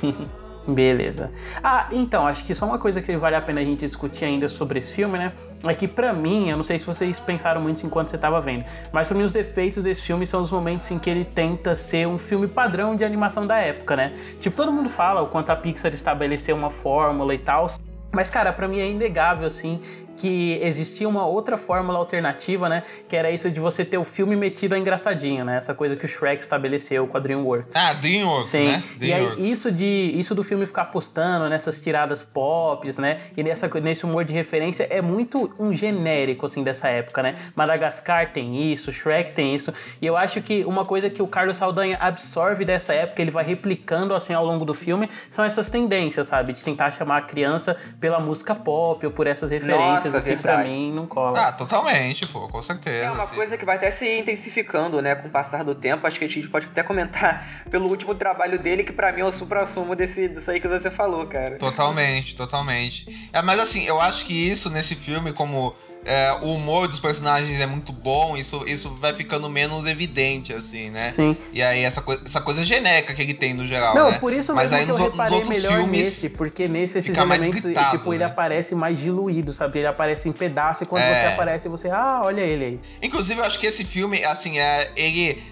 [0.68, 1.30] Beleza.
[1.64, 4.50] Ah, então, acho que só uma coisa que vale a pena a gente discutir ainda
[4.50, 5.32] sobre esse filme, né?
[5.64, 8.64] É que pra mim, eu não sei se vocês pensaram muito enquanto você tava vendo,
[8.92, 12.06] mas pra mim os defeitos desse filme são os momentos em que ele tenta ser
[12.06, 14.12] um filme padrão de animação da época, né?
[14.38, 17.66] Tipo, todo mundo fala o quanto a Pixar estabeleceu uma fórmula e tal,
[18.12, 19.80] mas, cara, para mim é inegável, assim,
[20.18, 22.82] que existia uma outra fórmula alternativa, né?
[23.08, 25.56] Que era isso de você ter o filme metido a engraçadinho, né?
[25.56, 27.74] Essa coisa que o Shrek estabeleceu com a DreamWorks.
[27.76, 28.66] Ah, DreamWorks, Sim.
[28.66, 28.82] né?
[28.96, 29.38] DreamWorks.
[29.38, 33.20] E aí, isso, de, isso do filme ficar apostando nessas tiradas pop, né?
[33.36, 37.36] E nessa, nesse humor de referência é muito um genérico, assim, dessa época, né?
[37.54, 39.72] Madagascar tem isso, Shrek tem isso.
[40.00, 43.44] E eu acho que uma coisa que o Carlos Saldanha absorve dessa época, ele vai
[43.44, 46.52] replicando, assim, ao longo do filme, são essas tendências, sabe?
[46.52, 49.78] De tentar chamar a criança pela música pop ou por essas referências.
[49.78, 51.48] Nossa, que pra mim não cola.
[51.48, 53.06] Ah, totalmente, pô, com certeza.
[53.06, 53.34] É uma assim.
[53.34, 56.06] coisa que vai até se intensificando, né, com o passar do tempo.
[56.06, 59.24] Acho que a gente pode até comentar pelo último trabalho dele, que para mim é
[59.24, 61.56] o supra-sumo desse, disso aí que você falou, cara.
[61.58, 63.28] Totalmente, totalmente.
[63.32, 67.60] É, mas assim, eu acho que isso nesse filme, como é, o humor dos personagens
[67.60, 71.10] é muito bom, isso, isso vai ficando menos evidente, assim, né?
[71.10, 71.36] Sim.
[71.52, 74.18] E aí essa, essa coisa genérica que ele tem no geral, Não, né?
[74.18, 78.10] por isso Mas aí nos, nos outros filmes nesse, porque nesse esses elementos, gritado, tipo,
[78.10, 78.16] né?
[78.16, 79.80] ele aparece mais diluído, sabe?
[79.80, 81.20] Ele aparece em pedaço e quando é.
[81.20, 82.80] você aparece, você, ah, olha ele aí.
[83.02, 85.42] Inclusive, eu acho que esse filme, assim, é, ele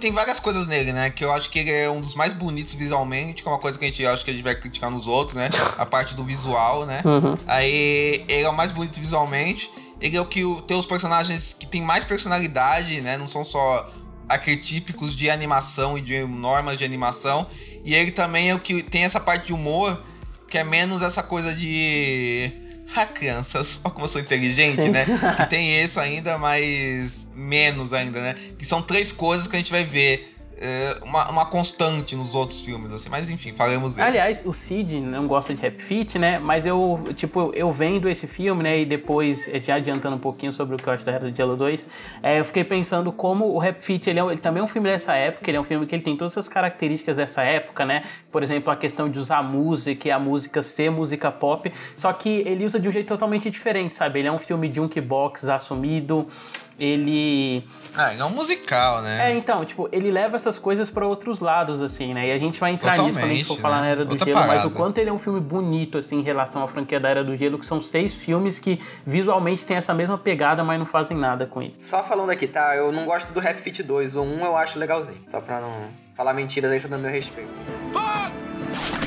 [0.00, 1.10] tem várias coisas nele, né?
[1.10, 3.78] Que eu acho que ele é um dos mais bonitos visualmente, que é uma coisa
[3.78, 5.48] que a gente acha que a gente vai criticar nos outros, né?
[5.78, 7.02] A parte do visual, né?
[7.04, 7.36] Uhum.
[7.46, 9.70] Aí ele é o mais bonito visualmente.
[10.00, 13.16] Ele é o que tem os personagens que tem mais personalidade, né?
[13.16, 13.90] Não são só
[14.28, 17.46] arquetípicos de animação e de normas de animação.
[17.84, 20.02] E ele também é o que tem essa parte de humor
[20.48, 22.50] que é menos essa coisa de.
[22.94, 24.90] Ah, crianças, olha como eu sou inteligente, Sim.
[24.90, 25.04] né?
[25.36, 28.34] Que tem isso ainda, mas menos ainda, né?
[28.58, 32.62] Que são três coisas que a gente vai ver é, uma, uma constante nos outros
[32.62, 33.08] filmes, assim.
[33.08, 34.08] Mas enfim, falemos deles.
[34.08, 36.38] Aliás, o Cid não gosta de Rap Fit, né?
[36.38, 38.80] Mas eu, tipo, eu vendo esse filme, né?
[38.80, 41.56] E depois, já adiantando um pouquinho sobre o que eu acho da Era do Gelo
[41.56, 41.86] 2,
[42.22, 44.88] é, eu fiquei pensando como o Rap Fit, ele, é, ele também é um filme
[44.88, 48.04] dessa época, ele é um filme que ele tem todas essas características dessa época, né?
[48.32, 52.28] Por exemplo, a questão de usar música e a música ser música pop, só que
[52.46, 54.20] ele usa de um jeito totalmente diferente, sabe?
[54.20, 56.28] Ele é um filme de Junkbox assumido,
[56.78, 57.64] ele.
[57.94, 59.30] Ah, ele é um musical, né?
[59.30, 62.28] É, então, tipo, ele leva essas coisas para outros lados, assim, né?
[62.28, 63.82] E a gente vai entrar Totalmente, nisso quando a gente for falar né?
[63.82, 64.56] na Era do Outra Gelo, parada.
[64.56, 67.24] mas o quanto ele é um filme bonito, assim, em relação à franquia da Era
[67.24, 71.16] do Gelo, que são seis filmes que visualmente têm essa mesma pegada, mas não fazem
[71.16, 71.80] nada com isso.
[71.80, 72.76] Só falando aqui, tá?
[72.76, 74.16] Eu não gosto do Rap Fit 2.
[74.16, 75.22] O 1 eu acho legalzinho.
[75.28, 77.50] Só pra não falar mentiras aí sobre o meu respeito.
[77.92, 79.05] Beleza!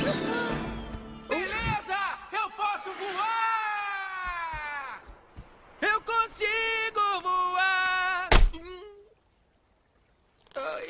[10.76, 10.86] Ai.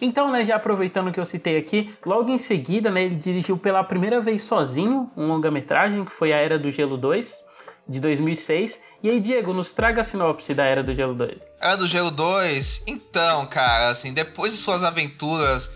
[0.00, 3.82] Então, né, já aproveitando que eu citei aqui, logo em seguida, né, ele dirigiu pela
[3.82, 7.42] primeira vez sozinho um longa-metragem, que foi A Era do Gelo 2,
[7.88, 8.80] de 2006.
[9.02, 11.38] E aí, Diego, nos traga a sinopse da Era do Gelo 2.
[11.60, 12.84] Era do Gelo 2?
[12.86, 15.70] Então, cara, assim, depois de suas aventuras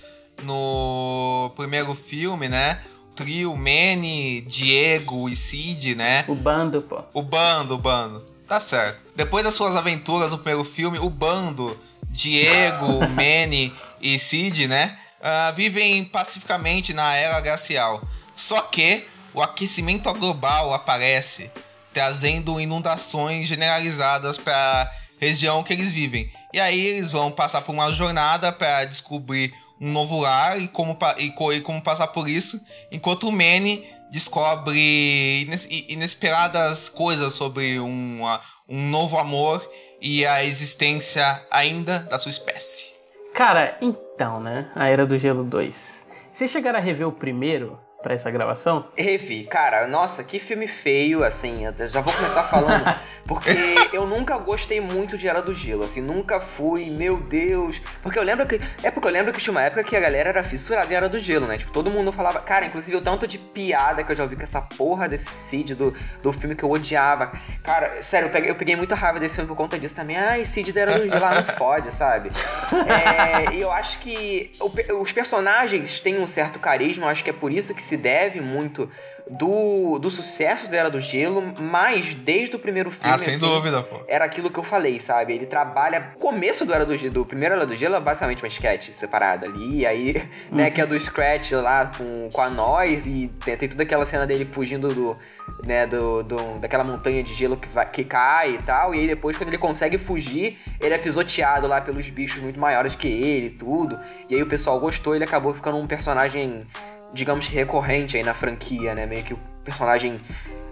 [0.45, 2.81] no primeiro filme, né,
[3.17, 6.25] trio Manny, Diego e Cid, né?
[6.29, 7.03] O bando, pô.
[7.13, 8.32] O bando, o bando.
[8.53, 9.03] Tá certo.
[9.17, 11.75] Depois das suas aventuras no primeiro filme, o bando,
[12.11, 14.95] Diego, Manny e Cid, né?
[15.21, 18.07] Uh, vivem pacificamente na era glacial.
[18.37, 21.51] Só que o aquecimento global aparece,
[21.95, 26.31] trazendo inundações generalizadas para a região que eles vivem.
[26.53, 30.99] E aí eles vão passar por uma jornada para descobrir um novo lar e como,
[31.17, 32.61] e, e como passar por isso,
[32.91, 35.47] enquanto o Manny descobre
[35.89, 38.21] inesperadas coisas sobre um,
[38.69, 39.67] um novo amor
[40.03, 42.93] e a existência ainda da sua espécie.
[43.33, 44.71] Cara, então, né?
[44.75, 46.07] A Era do Gelo 2.
[46.31, 47.81] Vocês chegaram a rever o primeiro?
[48.03, 48.87] Pra essa gravação?
[48.97, 52.85] Revi, cara, nossa, que filme feio, assim, eu já vou começar falando,
[53.27, 53.51] porque
[53.93, 58.23] eu nunca gostei muito de Era do Gelo, assim, nunca fui, meu Deus, porque eu
[58.23, 60.93] lembro que, é porque eu lembro que tinha uma época que a galera era fissurada
[60.93, 64.03] em Era do Gelo, né, tipo, todo mundo falava, cara, inclusive o tanto de piada
[64.03, 67.33] que eu já ouvi com essa porra desse Cid, do, do filme que eu odiava,
[67.63, 70.45] cara, sério, eu peguei, eu peguei muita raiva desse filme por conta disso também, ai,
[70.45, 72.31] Cid da Era do Gelo, ah, não fode, sabe,
[72.89, 77.31] é, e eu acho que o, os personagens têm um certo carisma, eu acho que
[77.31, 78.89] é por isso que se deve muito
[79.31, 83.15] do, do sucesso do Era do Gelo, mas desde o primeiro filme.
[83.15, 84.01] Ah, sem assim, dúvida, pô.
[84.09, 85.35] Era aquilo que eu falei, sabe?
[85.35, 86.13] Ele trabalha.
[86.17, 88.91] O começo do Era do Gelo, do primeiro Era do Gelo é basicamente uma sketch
[88.91, 89.81] separada ali.
[89.81, 90.15] E aí,
[90.51, 90.57] uhum.
[90.57, 94.07] né, que é do Scratch lá com, com a Nós e tem, tem toda aquela
[94.07, 95.17] cena dele fugindo do.
[95.65, 98.95] Né, do, do, daquela montanha de gelo que, vai, que cai e tal.
[98.95, 102.95] E aí depois, quando ele consegue fugir, ele é pisoteado lá pelos bichos muito maiores
[102.95, 103.99] que ele e tudo.
[104.31, 106.67] E aí o pessoal gostou, ele acabou ficando um personagem
[107.13, 109.07] digamos que recorrente aí na franquia, né?
[109.07, 110.21] Meio que o personagem.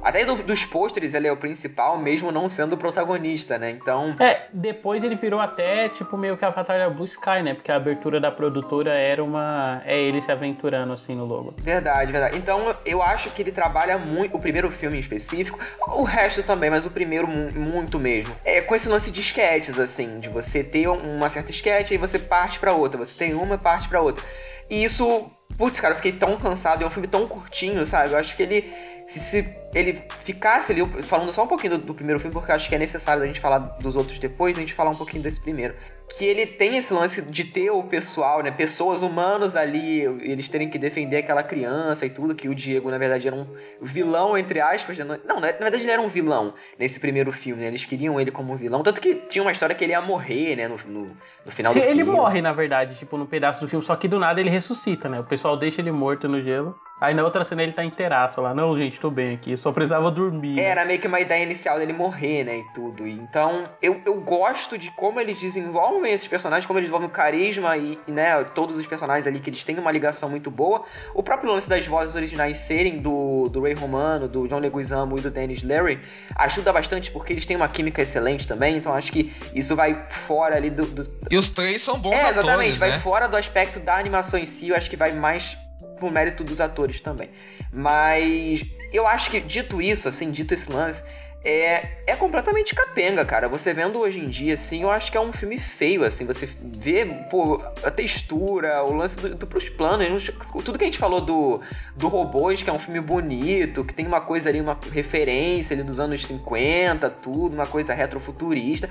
[0.02, 3.70] Até do, dos pôsteres ele é o principal, mesmo não sendo o protagonista, né?
[3.70, 4.16] Então.
[4.18, 7.52] É, depois ele virou até, tipo, meio que a batalha Blue Sky, né?
[7.52, 9.82] Porque a abertura da produtora era uma.
[9.84, 11.54] É ele se aventurando assim no logo.
[11.58, 12.38] Verdade, verdade.
[12.38, 14.34] Então eu acho que ele trabalha muito.
[14.34, 18.34] O primeiro filme em específico, o resto também, mas o primeiro muito mesmo.
[18.42, 22.18] É com esse lance de esquetes, assim, de você ter uma certa esquete e você
[22.18, 22.98] parte para outra.
[22.98, 24.24] Você tem uma e parte para outra.
[24.70, 26.82] E isso Putz, cara, eu fiquei tão cansado.
[26.82, 28.14] É um filme tão curtinho, sabe?
[28.14, 28.72] Eu acho que ele.
[29.06, 32.54] Se, se ele ficasse ali, falando só um pouquinho do, do, primeiro filme, porque eu
[32.54, 35.22] acho que é necessário a gente falar dos outros depois, a gente falar um pouquinho
[35.22, 35.74] desse primeiro.
[36.16, 38.50] Que ele tem esse lance de ter o pessoal, né?
[38.50, 42.98] Pessoas humanos ali, eles terem que defender aquela criança e tudo, que o Diego, na
[42.98, 43.46] verdade, era um
[43.80, 44.98] vilão, entre aspas.
[44.98, 45.18] Né?
[45.24, 47.68] Não, na verdade, ele era um vilão nesse primeiro filme, né?
[47.68, 48.82] Eles queriam ele como um vilão.
[48.82, 50.68] Tanto que tinha uma história que ele ia morrer, né?
[50.68, 52.02] No, no, no final Sim, do filme.
[52.02, 55.08] Ele morre, na verdade, tipo, no pedaço do filme, só que do nada ele ressuscita,
[55.08, 55.20] né?
[55.20, 56.78] O pessoal deixa ele morto no gelo.
[57.00, 58.52] Aí na outra cena ele tá inteiraço lá.
[58.52, 59.56] Não, gente, tô bem aqui.
[59.56, 60.60] Só precisava dormir.
[60.60, 62.58] É, era meio que uma ideia inicial dele morrer, né?
[62.58, 63.06] E tudo.
[63.06, 67.76] Então, eu, eu gosto de como eles desenvolvem esses personagens, como eles desenvolvem o carisma
[67.76, 70.84] e, e, né, todos os personagens ali que eles têm uma ligação muito boa.
[71.14, 75.20] O próprio lance das vozes originais serem do, do Ray Romano, do John Leguizamo e
[75.22, 76.00] do Dennis Leary
[76.36, 78.76] ajuda bastante porque eles têm uma química excelente também.
[78.76, 80.84] Então, acho que isso vai fora ali do.
[80.84, 81.02] do...
[81.30, 82.78] E os três são bons é, exatamente, atores, exatamente.
[82.78, 84.68] Vai fora do aspecto da animação em si.
[84.68, 85.56] Eu acho que vai mais
[86.00, 87.30] por mérito dos atores também.
[87.72, 91.04] Mas eu acho que, dito isso, assim, dito esse lance,
[91.42, 93.48] é, é completamente capenga, cara.
[93.48, 96.26] Você vendo hoje em dia, assim, eu acho que é um filme feio, assim.
[96.26, 100.30] Você vê, pô, a textura, o lance do, do pros planos,
[100.62, 101.60] tudo que a gente falou do,
[101.96, 105.82] do Robôs, que é um filme bonito, que tem uma coisa ali, uma referência ali
[105.82, 108.88] dos anos 50, tudo, uma coisa retrofuturista.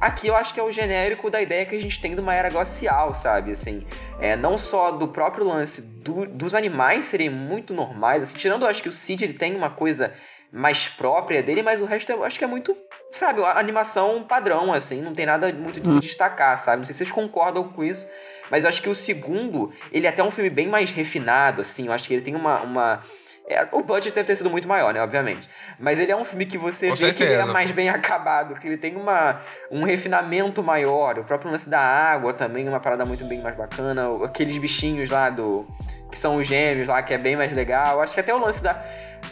[0.00, 2.34] Aqui eu acho que é o genérico da ideia que a gente tem de uma
[2.34, 3.52] era glacial, sabe?
[3.52, 3.86] Assim,
[4.18, 8.68] é, não só do próprio lance do, dos animais serem muito normais, assim, tirando, eu
[8.68, 10.12] acho que o Cid ele tem uma coisa
[10.52, 12.76] mais própria dele, mas o resto eu acho que é muito,
[13.10, 16.00] sabe, animação padrão, assim, não tem nada muito de se hum.
[16.00, 16.78] destacar, sabe?
[16.78, 18.06] Não sei se vocês concordam com isso,
[18.50, 21.86] mas eu acho que o segundo, ele é até um filme bem mais refinado, assim,
[21.86, 22.60] eu acho que ele tem uma.
[22.60, 23.00] uma
[23.48, 25.02] é, o budget deve ter sido muito maior, né?
[25.02, 25.48] Obviamente.
[25.78, 27.26] Mas ele é um filme que você Com vê certeza.
[27.26, 31.18] que ele é mais bem acabado, que ele tem uma, um refinamento maior.
[31.18, 34.06] O próprio lance da água também é uma parada muito bem mais bacana.
[34.24, 35.66] Aqueles bichinhos lá do.
[36.10, 38.00] que são os gêmeos lá, que é bem mais legal.
[38.00, 38.74] Acho que até o lance da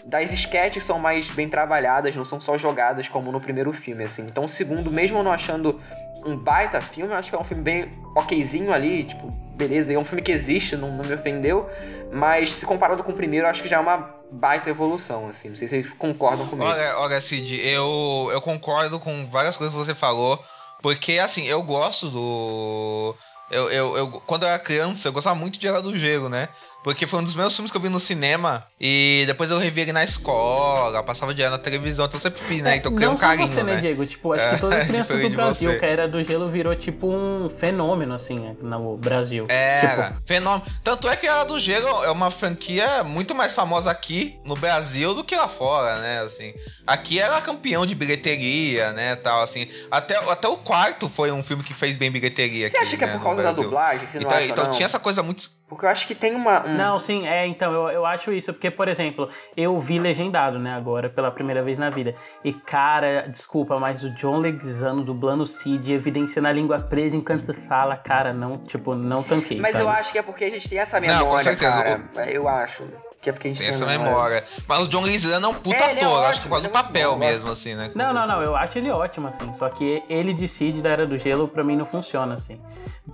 [0.04, 4.22] das sketches são mais bem trabalhadas, não são só jogadas como no primeiro filme, assim.
[4.22, 5.80] Então, o segundo, mesmo não achando
[6.24, 10.04] um baita filme, acho que é um filme bem okzinho ali, tipo, beleza, é um
[10.04, 11.68] filme que existe, não, não me ofendeu,
[12.12, 15.48] mas se comparado com o primeiro, acho que já é uma baita evolução, assim.
[15.48, 16.68] Não sei se vocês concordam comigo.
[16.68, 20.42] Olha, olha Cid, eu, eu concordo com várias coisas que você falou,
[20.82, 23.14] porque, assim, eu gosto do...
[23.50, 26.48] Eu, eu, eu, quando eu era criança, eu gostava muito de Era do Gelo, né?
[26.82, 28.64] Porque foi um dos meus filmes que eu vi no cinema.
[28.80, 32.62] E depois eu revi ele na escola, passava direto na televisão, então eu sempre fiz,
[32.62, 32.76] né?
[32.76, 33.48] Então eu criei um carinho.
[33.48, 34.06] Você, né, né, Diego?
[34.06, 36.74] Tipo, acho é, que todas as crianças do Brasil, que a Era do Gelo virou
[36.74, 39.46] tipo um fenômeno, assim, no Brasil.
[39.48, 40.26] É, tipo...
[40.26, 40.64] fenômeno.
[40.82, 44.56] Tanto é que a Era do Gelo é uma franquia muito mais famosa aqui no
[44.56, 46.20] Brasil do que lá fora, né?
[46.22, 46.54] Assim,
[46.86, 49.16] aqui era campeão de bilheteria, né?
[49.16, 49.66] Tal, assim.
[49.90, 52.68] Até, até o quarto foi um filme que fez bem bilheteria.
[52.68, 54.06] Você aqui, acha que é né, é por causa da dublagem?
[54.06, 54.70] Você então, não acha, então não?
[54.70, 56.66] tinha essa coisa muito porque eu acho que tem uma.
[56.66, 56.74] Um...
[56.74, 60.74] Não, sim, é, então, eu, eu acho isso, porque, por exemplo, eu vi legendado, né,
[60.74, 62.12] agora, pela primeira vez na vida.
[62.42, 67.44] E, cara, desculpa, mas o John Leguizano dublando o Cid, evidenciando a língua presa enquanto
[67.44, 69.60] você fala, cara, não, tipo, não tanquei.
[69.60, 69.84] Mas sabe?
[69.84, 71.70] eu acho que é porque a gente tem essa memória, não, com certeza.
[71.70, 72.30] cara.
[72.32, 72.84] Eu acho.
[73.20, 74.42] Que é porque a gente tem essa memória.
[74.66, 76.64] Mas o John Leguizamo é um puta É, ele é ator, ótimo, acho que quase
[76.64, 77.90] ele do é papel bom, mesmo, assim, né?
[77.94, 79.52] Não, não, não, eu acho ele ótimo, assim.
[79.52, 82.58] Só que ele de Cid da Era do Gelo, pra mim, não funciona, assim.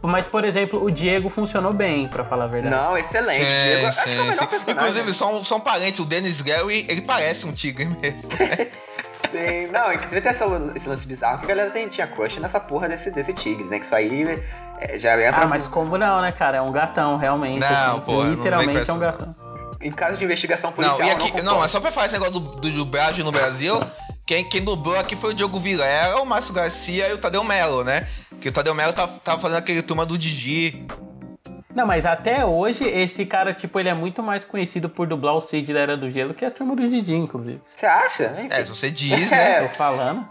[0.03, 2.75] Mas, por exemplo, o Diego funcionou bem, pra falar a verdade.
[2.75, 3.45] Não, excelente.
[3.45, 4.47] Diego, acho que é o Sim, melhor sim, sim.
[4.47, 4.75] personagem.
[4.75, 8.31] Inclusive, só um, só um parênteses, o Dennis Gary, ele parece um tigre mesmo.
[9.31, 10.45] Sim, não, inclusive tem essa,
[10.77, 13.81] esse lance bizarro que a galera tem, tinha crush nessa porra desse, desse tigre, né?
[13.81, 14.41] Que isso aí
[14.79, 15.43] é, já entra.
[15.43, 16.59] Ah, mas como não, né, cara?
[16.59, 17.59] É um gatão, realmente.
[17.59, 19.46] Não, assim, porra, não Literalmente é um gatão.
[19.87, 21.07] Em caso de investigação Não, policial.
[21.07, 21.65] e aqui, não, concordo.
[21.65, 23.81] é só pra falar esse negócio do, do dublagem no Brasil.
[24.27, 27.85] Quem, quem dublou aqui foi o Diogo Vilela, o Márcio Garcia e o Tadeu Melo,
[27.85, 28.05] né?
[28.41, 30.85] Que o Tadeu Melo tá, tava fazendo aquele turma do Didi.
[31.73, 35.41] Não, mas até hoje, esse cara, tipo, ele é muito mais conhecido por dublar o
[35.41, 37.61] Cid da Era do Gelo que a turma do Didi, inclusive.
[37.75, 38.35] Você acha?
[38.39, 38.49] Enfim.
[38.51, 39.61] É, se você diz, né?
[39.69, 40.27] Tô falando.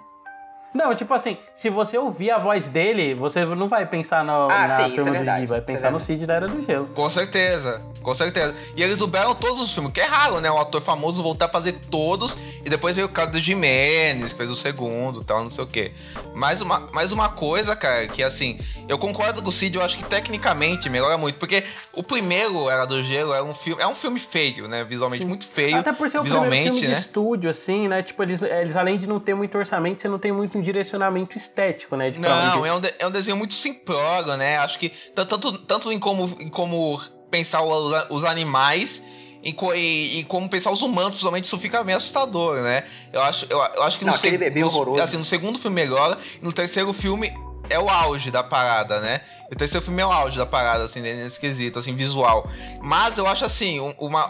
[0.75, 4.67] Não, tipo assim, se você ouvir a voz dele, você não vai pensar no, Ah,
[4.67, 5.99] na sim, é turma do verdade, Didi, vai isso é pensar no.
[6.01, 6.87] Cid da Era do Gelo.
[6.87, 8.53] Com certeza, com certeza.
[8.75, 10.51] E eles dublaram todos os filmes, que é raro, né?
[10.51, 12.37] Um ator famoso voltar a fazer todos.
[12.65, 15.67] E depois veio o caso do Jimenez, que fez o segundo tal, não sei o
[15.67, 15.91] quê.
[16.33, 18.57] Mais uma, mais uma coisa, cara, que assim,
[18.89, 21.37] eu concordo com o Cid, eu acho que tecnicamente melhora muito.
[21.37, 23.79] Porque o primeiro Era do Gelo é um filme.
[23.81, 24.83] É um filme feio, né?
[24.83, 25.77] Visualmente muito feio.
[25.77, 26.95] Até por ser o visualmente, filme né?
[26.95, 28.01] de estúdio, assim, né?
[28.01, 31.37] Tipo, eles, eles além de não ter muito orçamento, você não tem muito um direcionamento
[31.37, 32.07] estético, né?
[32.17, 34.57] Não, onde- é um, de- é um desenho muito simplório, né?
[34.57, 36.99] Acho que tanto, tanto em, como, em como
[37.29, 37.61] pensar
[38.09, 39.03] os animais
[39.53, 42.83] co- e, e como pensar os humanos, principalmente, isso fica meio assustador, né?
[43.13, 45.01] Eu acho, eu, eu acho que no, Não, seg- bebê no- horroroso.
[45.01, 47.31] assim, no segundo filme melhora, e no terceiro filme
[47.69, 49.21] é o auge da parada, né?
[49.51, 52.49] O terceiro filme é o auge da parada, assim, nesse quesito, assim, visual.
[52.83, 54.27] Mas eu acho assim, um- uma,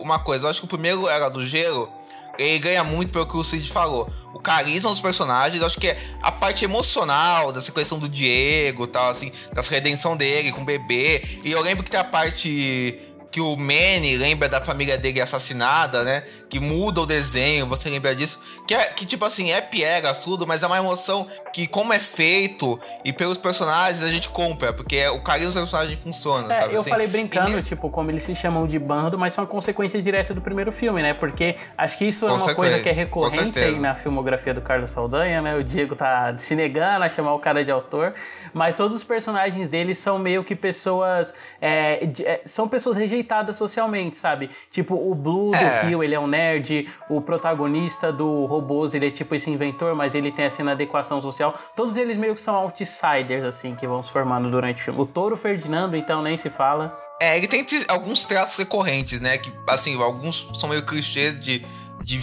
[0.00, 1.90] uma coisa, eu acho que o primeiro Era do Gelo,
[2.38, 4.08] ele ganha muito pelo que o Cid falou.
[4.32, 8.84] O carisma dos personagens, eu acho que é a parte emocional dessa questão do Diego
[8.84, 11.22] e tal, assim, dessa redenção dele com o bebê.
[11.44, 12.98] E eu lembro que tem a parte
[13.30, 16.22] que o Manny lembra da família dele assassinada, né?
[16.48, 18.40] Que muda o desenho, você lembra disso?
[18.66, 21.98] Que, é, que tipo assim, é piega, tudo, mas é uma emoção que, como é
[21.98, 26.60] feito e pelos personagens, a gente compra, porque é- o carinho dos personagens funciona, É,
[26.60, 26.74] sabe?
[26.74, 26.90] eu assim?
[26.90, 30.34] falei brincando, nesse- tipo, como eles se chamam de bando, mas são uma consequência direta
[30.34, 31.14] do primeiro filme, né?
[31.14, 34.90] Porque acho que isso é uma coisa que é recorrente aí na filmografia do Carlos
[34.90, 35.54] Saldanha, né?
[35.56, 38.12] O Diego tá se negando a chamar o cara de autor,
[38.52, 41.32] mas todos os personagens dele são meio que pessoas.
[41.60, 44.50] é, é, são pessoas rejeitadas socialmente, sabe?
[44.70, 45.82] Tipo, o Blue É.
[45.82, 49.94] do Rio, ele é um nerd, o protagonista do Robôs, ele é tipo esse inventor,
[49.94, 51.54] mas ele tem essa inadequação social.
[51.76, 55.00] Todos eles meio que são outsiders, assim, que vão se formando durante o filme.
[55.00, 56.96] O Touro Ferdinando, então, nem se fala.
[57.20, 59.36] É, ele tem alguns traços recorrentes, né?
[59.38, 61.64] Que, assim, alguns são meio clichês de,
[62.02, 62.20] de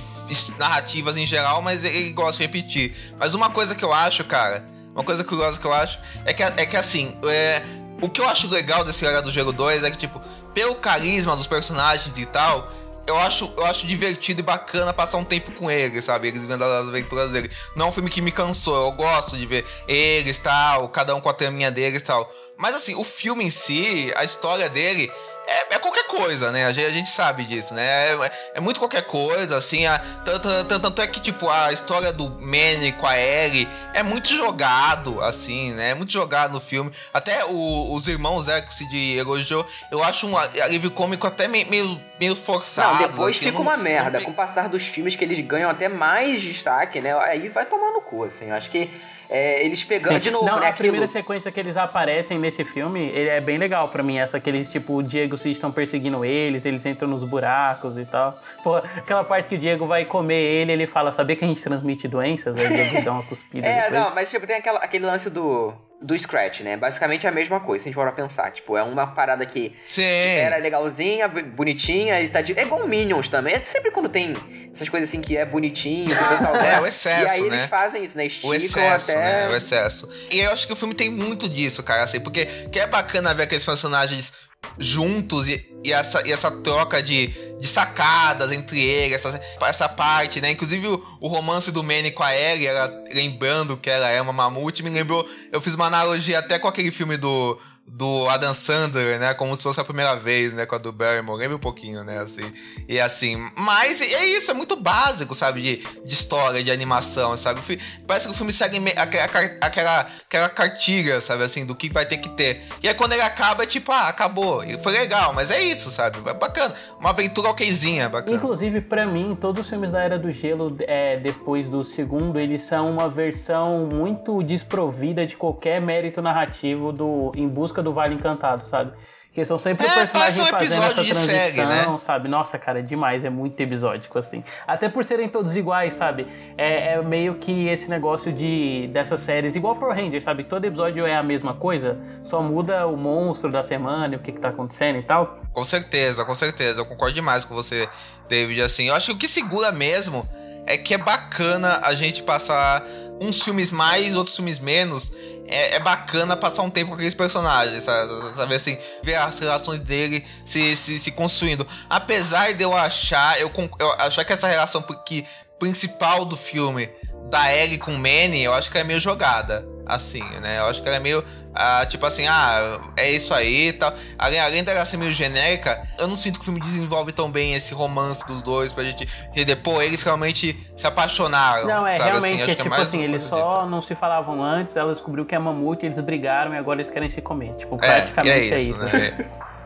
[0.58, 2.96] narrativas em geral, mas ele gosta de repetir.
[3.20, 6.42] Mas uma coisa que eu acho, cara, uma coisa curiosa que eu acho, é que,
[6.42, 7.62] é que assim, é,
[8.02, 10.20] o que eu acho legal desse Era do Gelo 2 é que, tipo,
[10.54, 12.72] pelo carisma dos personagens e tal,
[13.08, 16.28] eu acho, eu acho divertido e bacana passar um tempo com eles, sabe?
[16.28, 17.56] Eles vendo as aventuras deles.
[17.74, 21.22] Não é um filme que me cansou, eu gosto de ver eles tal, cada um
[21.22, 22.30] com a traminha deles tal.
[22.58, 25.10] Mas assim, o filme em si, a história dele.
[25.48, 26.66] É, é qualquer coisa, né?
[26.66, 27.82] A gente, a gente sabe disso, né?
[27.84, 29.86] É, é muito qualquer coisa, assim.
[29.86, 34.04] A, tanto, tanto, tanto é que, tipo, a história do Manny com a Ellie é
[34.04, 35.92] muito jogado, assim, né?
[35.92, 36.92] É muito jogado no filme.
[37.14, 41.48] Até o- os irmãos, né, que o Cid elogiou, eu acho um alívio cômico até
[41.48, 43.02] meio, meio, meio forçado.
[43.02, 44.18] Não, depois assim, fica eu uma não- merda.
[44.20, 47.18] não- Com o passar dos filmes que eles ganham até mais destaque, né?
[47.20, 48.50] Aí vai tomar no cu, assim.
[48.50, 48.90] Eu acho que
[49.30, 50.68] é, eles pegando de novo, Não, né?
[50.68, 50.90] a Aquilo...
[50.90, 54.18] primeira sequência que eles aparecem nesse filme, ele é bem legal pra mim.
[54.18, 57.98] Essa que eles, tipo, o Diego e Cid estão perseguindo eles, eles entram nos buracos
[57.98, 58.38] e tal.
[58.64, 61.62] Pô, aquela parte que o Diego vai comer ele, ele fala, sabia que a gente
[61.62, 62.60] transmite doenças?
[62.60, 63.94] Aí o Diego dá uma cuspida É, depois.
[63.94, 66.78] não, mas tipo, tem aquela, aquele lance do, do Scratch, né?
[66.78, 68.52] Basicamente é a mesma coisa, se a gente for pensar.
[68.52, 70.04] Tipo, é uma parada que Sim.
[70.04, 72.58] era legalzinha, bonitinha, e tá de...
[72.58, 73.56] É igual Minions também.
[73.56, 74.36] É sempre quando tem
[74.74, 77.52] essas coisas assim que é bonitinho, que o pessoal É, o excesso, E aí eles
[77.52, 77.68] né?
[77.68, 78.26] fazem isso, né?
[78.26, 79.20] Esticam O excesso, até...
[79.22, 79.50] né?
[79.50, 80.10] O excesso.
[80.32, 83.34] E eu acho que o filme tem muito disso, cara, assim, porque que é bacana
[83.34, 84.48] ver aqueles personagens
[84.78, 87.28] juntos e, e essa, e essa troca de,
[87.60, 90.52] de sacadas entre eles, essa, essa parte, né?
[90.52, 94.34] Inclusive o, o romance do Manny com a Ellie, ela lembrando que ela é uma
[94.34, 95.28] mamute, me lembrou.
[95.52, 97.60] Eu fiz uma analogia até com aquele filme do.
[97.90, 99.34] Do Adam Sandler, né?
[99.34, 100.66] Como se fosse a primeira vez, né?
[100.66, 101.40] Com a do Barrymore.
[101.40, 102.20] Lembra um pouquinho, né?
[102.20, 102.44] Assim.
[102.88, 103.38] E assim.
[103.58, 105.62] Mas é isso, é muito básico, sabe?
[105.62, 107.62] De, de história, de animação, sabe?
[108.06, 109.26] Parece que o filme segue aquela,
[109.62, 111.44] aquela, aquela cartilha, sabe?
[111.44, 112.62] Assim, do que vai ter que ter.
[112.84, 114.64] E aí quando ele acaba, é tipo, ah, acabou.
[114.64, 116.20] E foi legal, mas é isso, sabe?
[116.30, 116.76] É bacana.
[117.00, 118.36] Uma aventura okzinha, bacana.
[118.36, 122.64] Inclusive, pra mim, todos os filmes da Era do Gelo, é, depois do segundo, eles
[122.64, 128.66] são uma versão muito desprovida de qualquer mérito narrativo do Em Busca do Vale Encantado,
[128.68, 128.92] sabe?
[129.34, 131.98] Que são sempre É, o personagem um fazendo essa transição, série, né?
[132.00, 132.28] sabe?
[132.28, 134.44] Nossa, cara, é demais, é muito episódico, assim.
[134.66, 136.28] Até por serem todos iguais, sabe?
[136.58, 140.44] É, é meio que esse negócio de dessas séries, igual Power Rangers, sabe?
[140.44, 144.32] Todo episódio é a mesma coisa, só muda o monstro da semana, e o que,
[144.32, 145.40] que tá acontecendo e tal.
[145.54, 146.82] Com certeza, com certeza.
[146.82, 147.88] Eu concordo demais com você,
[148.28, 148.64] David.
[148.64, 150.28] Assim, eu acho que o que segura mesmo
[150.66, 152.84] é que é bacana a gente passar
[153.22, 155.12] uns filmes mais, outros filmes menos.
[155.48, 158.56] É, é bacana passar um tempo com aqueles personagens, sabe?
[158.56, 161.66] assim, ver as relações dele se, se, se construindo.
[161.90, 165.26] Apesar de eu achar, eu, eu achar que essa relação que,
[165.58, 166.90] principal do filme
[167.30, 169.66] da Ellie com o Manny, eu acho que é meio jogada.
[169.86, 170.60] Assim, né?
[170.60, 171.24] Eu acho que ela é meio.
[171.58, 173.94] Ah, tipo assim, ah, é isso aí e tal.
[174.18, 177.54] Além, além dela ser meio genérica, eu não sinto que o filme desenvolve tão bem
[177.54, 181.68] esse romance dos dois pra gente entender, pô, eles realmente se apaixonaram.
[181.68, 182.10] Não, é sabe?
[182.10, 183.66] realmente, assim, é tipo mais assim, eles só dita.
[183.66, 187.10] não se falavam antes, ela descobriu que é mamute, eles brigaram e agora eles querem
[187.10, 187.54] se comer.
[187.56, 188.96] Tipo, É, praticamente e é isso, é isso.
[188.98, 189.30] né?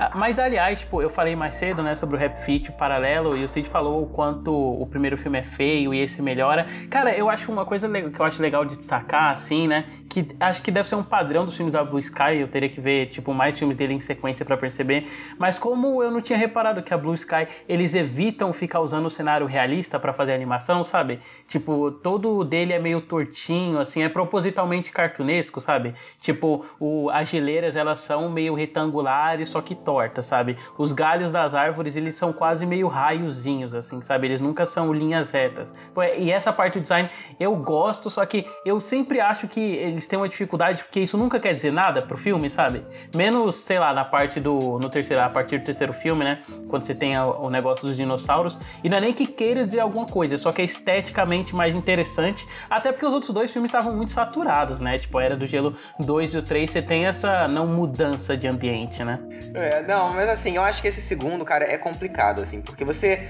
[0.00, 3.42] Ah, Mas, aliás, tipo, eu falei mais cedo, né, sobre o Rap Fit, paralelo, e
[3.42, 6.68] o Cid falou o quanto o primeiro filme é feio e esse melhora.
[6.88, 10.62] Cara, eu acho uma coisa que eu acho legal de destacar, assim, né, que acho
[10.62, 13.34] que deve ser um padrão dos filmes da Blue Sky, eu teria que ver, tipo,
[13.34, 16.98] mais filmes dele em sequência pra perceber, mas como eu não tinha reparado que a
[16.98, 21.18] Blue Sky, eles evitam ficar usando o cenário realista pra fazer animação, sabe?
[21.48, 25.92] Tipo, todo dele é meio tortinho, assim, é propositalmente cartunesco, sabe?
[26.20, 30.58] Tipo, o, as geleiras, elas são meio retangulares, só que tortas, sabe?
[30.76, 34.26] Os galhos das árvores, eles são quase meio raiozinhos, assim, sabe?
[34.26, 35.72] Eles nunca são linhas retas.
[36.18, 37.08] E essa parte do design
[37.40, 41.40] eu gosto, só que eu sempre acho que eles têm uma dificuldade, porque isso nunca
[41.40, 42.84] quer dizer nada pro filme, sabe?
[43.16, 44.78] Menos, sei lá, na parte do.
[44.78, 46.42] no terceiro, a partir do terceiro filme, né?
[46.68, 48.58] Quando você tem o negócio dos dinossauros.
[48.84, 52.46] E não é nem que queira dizer alguma coisa, só que é esteticamente mais interessante.
[52.68, 54.98] Até porque os outros dois filmes estavam muito saturados, né?
[54.98, 58.46] Tipo, a Era do Gelo 2 e o 3, você tem essa não mudança de
[58.46, 59.18] ambiente, né?
[59.54, 63.28] É, não, mas assim, eu acho que esse segundo, cara, é complicado, assim, porque você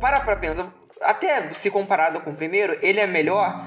[0.00, 0.72] para pra pensar,
[1.02, 3.64] até se comparado com o primeiro, ele é melhor,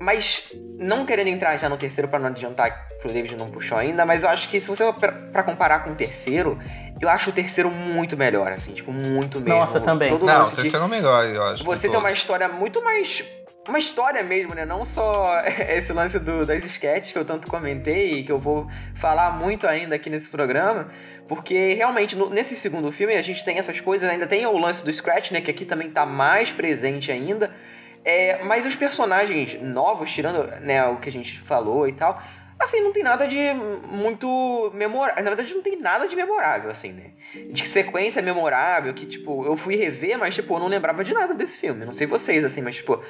[0.00, 4.04] mas não querendo entrar já no terceiro pra não adiantar, pro David não puxou ainda,
[4.04, 6.58] mas eu acho que se você for pra, pra comparar com o terceiro,
[7.00, 9.58] eu acho o terceiro muito melhor, assim, tipo, muito mesmo.
[9.58, 10.08] Nossa, também.
[10.08, 11.64] Todo Não, o terceiro é o melhor, eu acho.
[11.64, 12.18] você tem uma todos.
[12.18, 13.24] história muito mais.
[13.70, 14.64] Uma história mesmo, né?
[14.66, 18.66] Não só esse lance do, das sketches que eu tanto comentei e que eu vou
[18.94, 20.88] falar muito ainda aqui nesse programa.
[21.28, 24.84] Porque realmente, no- nesse segundo filme, a gente tem essas coisas, ainda tem o lance
[24.84, 25.40] do Scratch, né?
[25.40, 27.50] Que aqui também tá mais presente ainda.
[28.04, 32.20] É, mas os personagens novos, tirando né, o que a gente falou e tal,
[32.58, 33.38] assim, não tem nada de
[33.90, 35.22] muito memorável.
[35.22, 37.10] Na verdade, não tem nada de memorável, assim, né?
[37.52, 41.34] De sequência memorável, que, tipo, eu fui rever, mas, tipo, eu não lembrava de nada
[41.34, 41.84] desse filme.
[41.84, 43.00] Não sei vocês, assim, mas, tipo,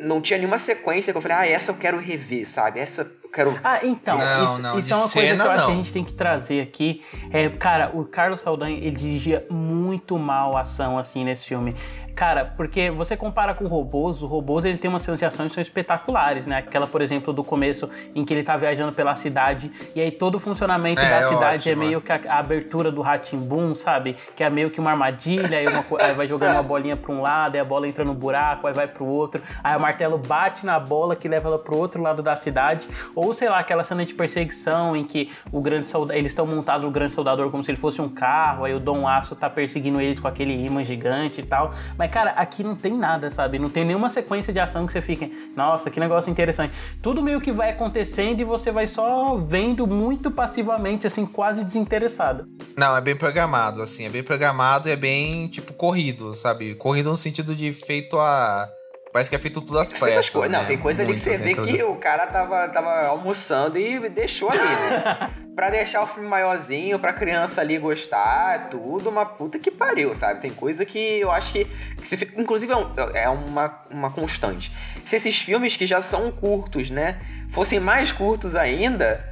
[0.00, 2.80] não tinha nenhuma sequência que eu falei, ah, essa eu quero rever, sabe?
[2.80, 3.58] Essa quero.
[3.62, 5.92] Ah, então, Não, isso, não, isso é uma coisa que eu acho que a gente
[5.92, 7.02] tem que trazer aqui.
[7.30, 11.74] É, cara, o Carlos Saldanha, ele dirigia muito mal a ação, assim, nesse filme.
[12.16, 16.46] Cara, porque você compara com robôs, o robôs ele tem umas ação que são espetaculares,
[16.46, 16.58] né?
[16.58, 20.36] Aquela, por exemplo, do começo em que ele tá viajando pela cidade e aí todo
[20.36, 23.04] o funcionamento É, da é cidade é ótimo, meio que a, a abertura do
[23.34, 24.16] Boom, sabe?
[24.34, 27.20] Que é meio que uma armadilha, aí, uma aí vai jogando uma bolinha pra um
[27.20, 30.64] lado, aí a bola entra no buraco, aí vai pro outro, aí o martelo bate
[30.64, 34.04] na bola que leva ela pro outro lado da cidade, ou sei lá, aquela cena
[34.04, 37.70] de perseguição em que o grande soldado, eles estão montados no grande soldador como se
[37.70, 41.40] ele fosse um carro, aí o Dom Aço tá perseguindo eles com aquele imã gigante
[41.40, 41.72] e tal.
[41.96, 43.58] Mas cara, aqui não tem nada, sabe?
[43.58, 46.72] Não tem nenhuma sequência de ação que você fique, nossa, que negócio interessante.
[47.02, 52.46] Tudo meio que vai acontecendo e você vai só vendo muito passivamente, assim, quase desinteressado.
[52.76, 56.74] Não, é bem programado, assim, é bem programado e é bem, tipo, corrido, sabe?
[56.74, 58.68] Corrido no sentido de feito a.
[59.16, 60.28] Parece que é feito tudo às pressas.
[60.28, 60.52] coisas.
[60.52, 60.66] Não, né?
[60.66, 64.10] tem coisa ali que Muito, você assim, vê que o cara tava, tava almoçando e
[64.10, 65.30] deixou ali, né?
[65.56, 70.42] pra deixar o filme maiorzinho, pra criança ali gostar, tudo, uma puta que pariu, sabe?
[70.42, 71.64] Tem coisa que eu acho que.
[71.64, 74.70] que se inclusive é, um- é uma, uma constante.
[75.06, 79.24] Se esses filmes que já são curtos, né, fossem mais curtos ainda.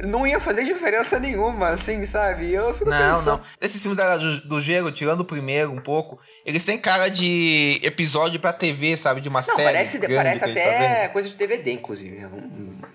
[0.00, 2.52] Não ia fazer diferença nenhuma, assim, sabe?
[2.52, 3.38] Eu fico Não, pensando.
[3.38, 3.40] não.
[3.60, 7.80] Esses filmes da, do, do Gelo, tirando o primeiro um pouco, eles têm cara de
[7.82, 9.20] episódio pra TV, sabe?
[9.20, 9.64] De uma Não, série.
[9.64, 11.12] parece, grande parece tá até vendo.
[11.12, 12.26] coisa de DVD, inclusive.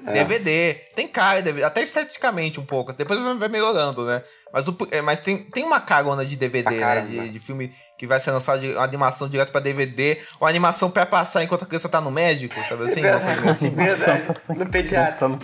[0.06, 0.14] É.
[0.14, 0.74] DVD.
[0.95, 2.93] Tem cara, de DVD, até esteticamente um pouco.
[2.93, 4.22] Depois vai melhorando, né?
[4.54, 7.02] Mas, o, é, mas tem, tem uma carona de DVD, Pra né?
[7.02, 11.06] De, de filme que vai ser lançado de animação direto pra DVD, ou animação pra
[11.06, 13.02] passar enquanto a criança tá no médico, sabe assim?
[13.06, 13.70] Uma coisa assim.
[13.70, 14.28] Verdade.
[14.49, 15.39] No pediatra.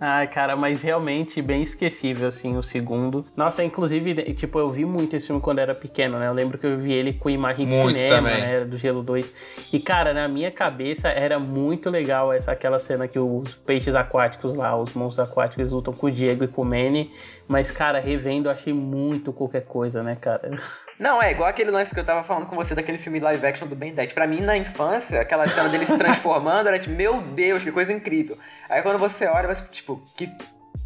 [0.00, 3.24] Ai, cara, mas realmente bem esquecível, assim, o segundo.
[3.36, 6.26] Nossa, inclusive, tipo, eu vi muito esse filme quando era pequeno, né?
[6.26, 8.40] Eu lembro que eu vi ele com imagem de Muito cinema, também.
[8.40, 8.64] né?
[8.64, 9.32] Do Gelo 2.
[9.72, 14.54] E, cara, na minha cabeça era muito legal essa aquela cena que os peixes aquáticos
[14.54, 17.10] lá, os monstros aquáticos, lutam com o Diego e com o Manny.
[17.46, 20.50] Mas, cara, revendo, eu achei muito qualquer coisa, né, cara?
[20.98, 23.66] Não, é igual aquele lance que eu tava falando com você daquele filme live action
[23.68, 24.12] do Ben 10.
[24.14, 27.92] Pra mim, na infância, aquela cena dele se transformando era tipo, meu Deus, que coisa
[27.92, 28.38] incrível.
[28.68, 30.30] Aí quando você olha, você, tipo, que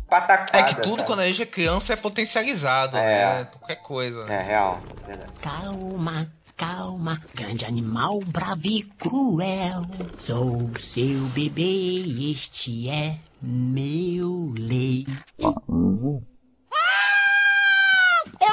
[0.09, 0.59] patacada.
[0.59, 1.05] É que tudo sabe?
[1.07, 3.41] quando a gente é criança é potencializado, É.
[3.41, 3.49] né?
[3.59, 4.25] Qualquer coisa.
[4.33, 4.81] É, real.
[5.07, 5.31] Verdade.
[5.41, 9.83] Calma, calma, grande animal bravo e cruel.
[10.19, 15.13] Sou seu bebê e este é meu leite.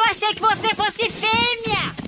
[0.10, 2.05] Achei que você fosse fêmea!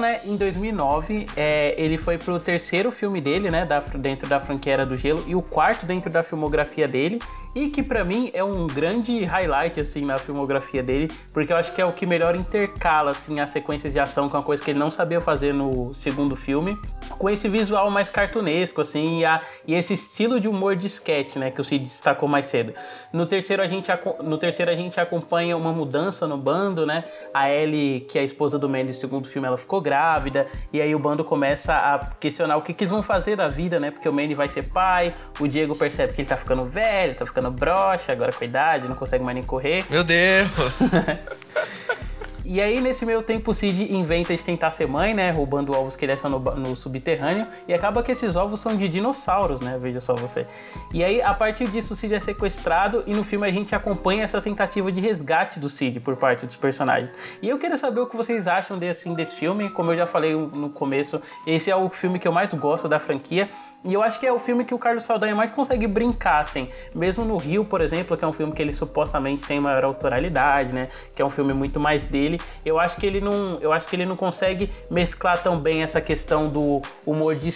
[0.00, 4.72] Né, em 2009, é, ele foi pro terceiro filme dele, né, da- dentro da franquia
[4.72, 7.18] Era do Gelo, e o quarto dentro da filmografia dele,
[7.54, 11.74] e que pra mim é um grande highlight, assim, na filmografia dele, porque eu acho
[11.74, 14.70] que é o que melhor intercala, assim, as sequências de ação com a coisa que
[14.70, 16.78] ele não sabia fazer no segundo filme,
[17.18, 21.36] com esse visual mais cartunesco, assim, e, a- e esse estilo de humor de sketch,
[21.36, 22.72] né, que o Cid destacou mais cedo.
[23.12, 23.90] No terceiro, a gente,
[24.24, 28.24] no terceiro, a gente acompanha uma mudança no bando, né, a Ellie, que é a
[28.24, 31.98] esposa do Mandy, no segundo filme, ela ficou grávida, e aí o bando começa a
[32.18, 33.90] questionar o que, que eles vão fazer da vida, né?
[33.90, 37.26] Porque o Manny vai ser pai, o Diego percebe que ele tá ficando velho, tá
[37.26, 39.84] ficando broxa, agora com a idade, não consegue mais nem correr.
[39.90, 40.48] Meu Deus!
[42.44, 45.30] E aí, nesse meio tempo, o Cid inventa de tentar ser mãe, né?
[45.30, 47.46] Roubando ovos que ele achou no, no subterrâneo.
[47.68, 49.78] E acaba que esses ovos são de dinossauros, né?
[49.80, 50.46] Veja só você.
[50.92, 53.04] E aí, a partir disso, o Cid é sequestrado.
[53.06, 56.56] E no filme a gente acompanha essa tentativa de resgate do Cid por parte dos
[56.56, 57.12] personagens.
[57.40, 59.70] E eu queria saber o que vocês acham de, assim, desse filme.
[59.70, 62.98] Como eu já falei no começo, esse é o filme que eu mais gosto da
[62.98, 63.48] franquia.
[63.84, 66.68] E eu acho que é o filme que o Carlos Saldanha mais consegue brincar, assim.
[66.94, 70.72] Mesmo no Rio, por exemplo, que é um filme que ele supostamente tem maior autoralidade,
[70.72, 70.88] né?
[71.14, 72.40] Que é um filme muito mais dele.
[72.64, 76.00] Eu acho que ele não, eu acho que ele não consegue mesclar tão bem essa
[76.00, 77.52] questão do humor de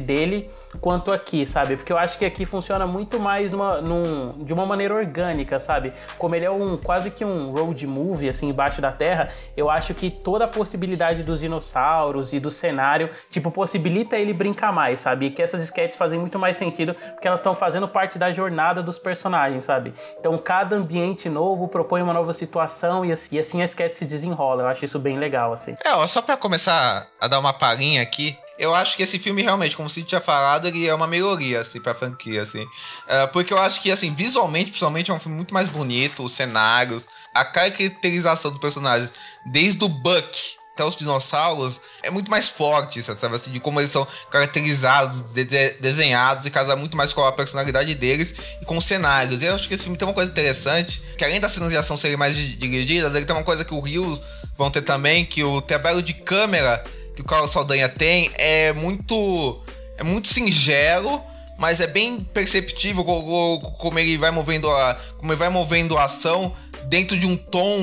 [0.00, 0.48] dele
[0.80, 1.76] quanto aqui, sabe?
[1.76, 5.92] Porque eu acho que aqui funciona muito mais numa, num- de uma maneira orgânica, sabe?
[6.18, 9.94] Como ele é um quase que um road movie assim embaixo da terra, eu acho
[9.94, 15.26] que toda a possibilidade dos dinossauros e do cenário, tipo, possibilita ele brincar mais, sabe?
[15.26, 18.82] E que essas sketches fazem muito mais sentido porque elas estão fazendo parte da jornada
[18.82, 19.92] dos personagens, sabe?
[20.18, 24.04] Então cada ambiente novo propõe uma nova situação e assim, e assim a sketch se
[24.06, 24.62] desenrola.
[24.62, 25.76] Eu acho isso bem legal, assim.
[25.84, 29.42] É, ó, só pra começar a dar uma palhinha aqui, eu acho que esse filme
[29.42, 32.66] realmente, como o Cid tinha falado, ele é uma melhoria, assim, pra franquia, assim.
[33.06, 36.32] É, porque eu acho que, assim, visualmente, principalmente, é um filme muito mais bonito, os
[36.32, 39.08] cenários, a caracterização do personagem,
[39.46, 43.34] desde o Buck até os dinossauros, é muito mais forte, sabe?
[43.34, 45.44] Assim, de como eles são caracterizados, de-
[45.80, 49.40] desenhados, e casa muito mais com a personalidade deles e com os cenários.
[49.40, 51.78] E eu acho que esse filme tem uma coisa interessante, que além das cenas de
[51.78, 54.20] ação serem mais di- dirigidas, ele tem uma coisa que o Rios
[54.54, 56.84] vão ter também, que o trabalho de câmera
[57.16, 59.60] que o Carlos Saldanha tem é muito
[59.98, 61.20] é muito singelo,
[61.58, 65.96] mas é bem perceptível co- co- como ele vai movendo a como ele vai movendo
[65.96, 66.54] a ação
[66.88, 67.80] dentro de um tom,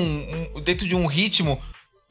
[0.64, 1.60] dentro de um ritmo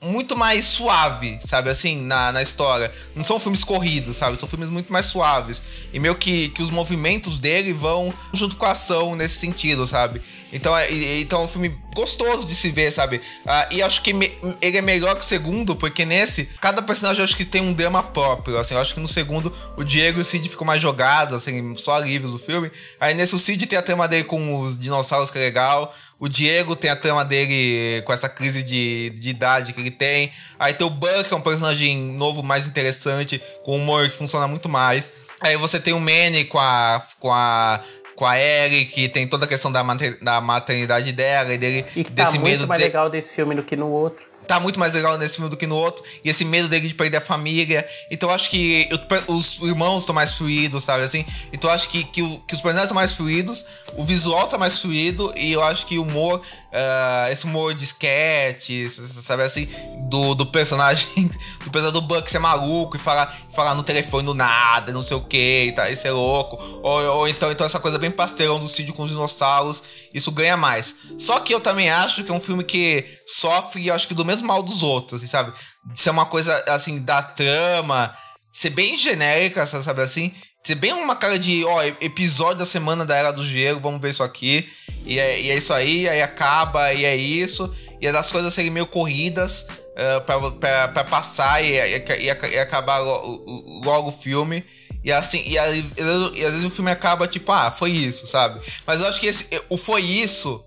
[0.03, 2.91] muito mais suave, sabe, assim, na, na história.
[3.15, 4.39] Não são filmes corridos, sabe?
[4.39, 5.61] São filmes muito mais suaves.
[5.93, 10.21] E meio que, que os movimentos dele vão junto com a ação nesse sentido, sabe?
[10.51, 10.87] Então é,
[11.19, 13.19] então é um filme gostoso de se ver, sabe?
[13.45, 14.31] Ah, e acho que me-
[14.61, 18.03] ele é melhor que o segundo, porque nesse, cada personagem acho que tem um drama
[18.03, 18.59] próprio.
[18.59, 21.75] Assim, eu acho que no segundo o Diego e o Cid ficam mais jogados, assim,
[21.75, 22.71] só alívios do filme.
[22.99, 25.91] Aí nesse o Cid tem a trama dele com os dinossauros, que é legal.
[26.19, 30.31] O Diego tem a trama dele com essa crise de, de idade que ele tem.
[30.57, 34.47] Aí tem o Buck, que é um personagem novo, mais interessante, com humor que funciona
[34.47, 35.11] muito mais.
[35.41, 37.01] Aí você tem o Manny com a.
[37.19, 37.81] com a.
[38.15, 41.85] com a Ellie, que tem toda a questão da, mater- da maternidade dela e dele.
[41.95, 44.25] E que tá desse muito medo mais de- legal desse filme do que no outro.
[44.47, 46.03] Tá muito mais legal nesse filme do que no outro.
[46.23, 47.87] E esse medo dele de perder a família.
[48.11, 48.87] Então eu acho que
[49.27, 51.25] os- os irmãos estão mais fluidos, sabe assim?
[51.51, 53.65] Então eu acho que, que, o- que os personagens estão mais fluidos,
[53.95, 56.41] o visual tá mais fluido, e eu acho que o humor,
[56.73, 59.67] ah, esse humor de sketch, sabe assim,
[60.09, 61.07] do, do personagem,
[61.63, 65.15] do personagem do Buck ser maluco e falar, falar no telefone do nada, não sei
[65.15, 66.57] o que, tá, isso é louco.
[66.81, 70.57] Ou, ou então, então essa coisa bem pastelão do Cid com os dinossauros, isso ganha
[70.57, 70.95] mais.
[71.19, 74.47] Só que eu também acho que é um filme que sofre, acho que do mesmo
[74.47, 75.53] mal dos outros, assim, sabe?
[75.85, 78.11] De ser uma coisa, assim, da trama,
[78.51, 80.33] ser bem genérica, sabe assim?
[80.65, 84.11] Ser bem uma cara de, ó, episódio da semana da Era do Gelo, vamos ver
[84.11, 84.65] isso aqui.
[85.05, 87.69] E é, e é isso aí, aí acaba, e é isso.
[87.99, 93.43] E as coisas serem meio corridas uh, pra, pra passar e, e, e, acabar lo-
[93.45, 94.63] lo- logo o filme.
[95.03, 98.61] E assim, e às vezes o filme acaba tipo, ah, foi isso, sabe?
[98.87, 100.63] Mas eu acho que esse, o foi isso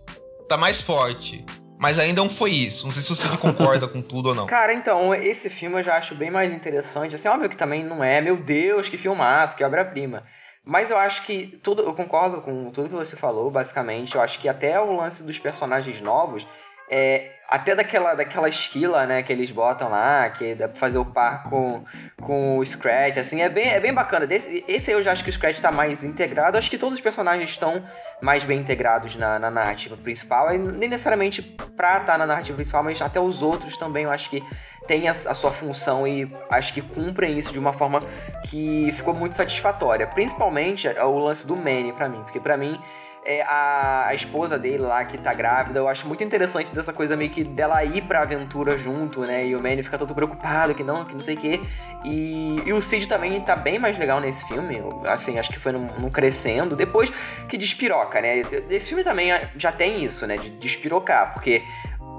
[0.47, 1.43] tá mais forte.
[1.79, 2.87] Mas ainda não foi isso.
[2.87, 4.47] Não sei se você concorda com tudo ou não.
[4.47, 7.15] Cara, então, esse filme eu já acho bem mais interessante.
[7.15, 10.25] Assim, óbvio que também não é, meu Deus, que filmaço, que obra-prima.
[10.65, 14.17] Mas eu acho que tudo, eu concordo com tudo que você falou, basicamente.
[14.17, 16.47] Eu acho que até o lance dos personagens novos
[16.91, 21.05] é, até daquela, daquela esquila, né, que eles botam lá, que dá pra fazer o
[21.05, 21.85] par com,
[22.21, 24.27] com o Scratch, assim, é bem, é bem bacana.
[24.27, 26.59] Desse, esse eu já acho que o Scratch tá mais integrado.
[26.59, 27.85] Acho que todos os personagens estão
[28.21, 30.53] mais bem integrados na, na narrativa principal.
[30.53, 34.11] E nem necessariamente pra estar tá na narrativa principal, mas até os outros também eu
[34.11, 34.43] acho que
[34.87, 38.03] tem a, a, sua função e acho que cumprem isso de uma forma
[38.45, 40.07] que ficou muito satisfatória.
[40.07, 42.81] Principalmente o lance do Manny para mim, porque para mim
[43.27, 47.17] é, a, a, esposa dele lá que tá grávida, eu acho muito interessante dessa coisa
[47.17, 49.45] meio que dela ir pra aventura junto, né?
[49.45, 51.61] E o Manny fica todo preocupado que não, que não sei o quê.
[52.05, 55.73] E, e o Cid também tá bem mais legal nesse filme, assim, acho que foi
[55.73, 56.77] num, num crescendo.
[56.77, 57.11] Depois
[57.49, 58.45] que despiroca, né?
[58.71, 60.37] Esse filme também já tem isso, né?
[60.37, 61.65] De despirocar, porque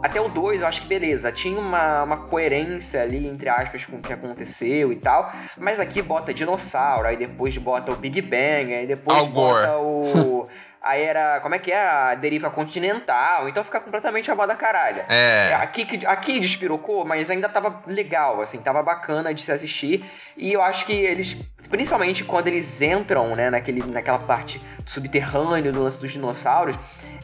[0.03, 3.97] até o 2 eu acho que beleza, tinha uma, uma coerência ali, entre aspas, com
[3.97, 5.32] o que aconteceu e tal.
[5.58, 10.47] Mas aqui bota dinossauro, aí depois bota o Big Bang, aí depois Al bota o.
[10.88, 11.86] Aí era, como é que é?
[11.86, 13.50] A deriva continental.
[13.50, 15.04] Então fica completamente abada caralho.
[15.10, 15.54] É.
[15.56, 20.10] Aqui, aqui despirocou, mas ainda tava legal, assim, tava bacana de se assistir.
[20.38, 21.36] E eu acho que eles,
[21.70, 26.78] principalmente quando eles entram, né, naquele, naquela parte subterrâneo do lance dos dinossauros,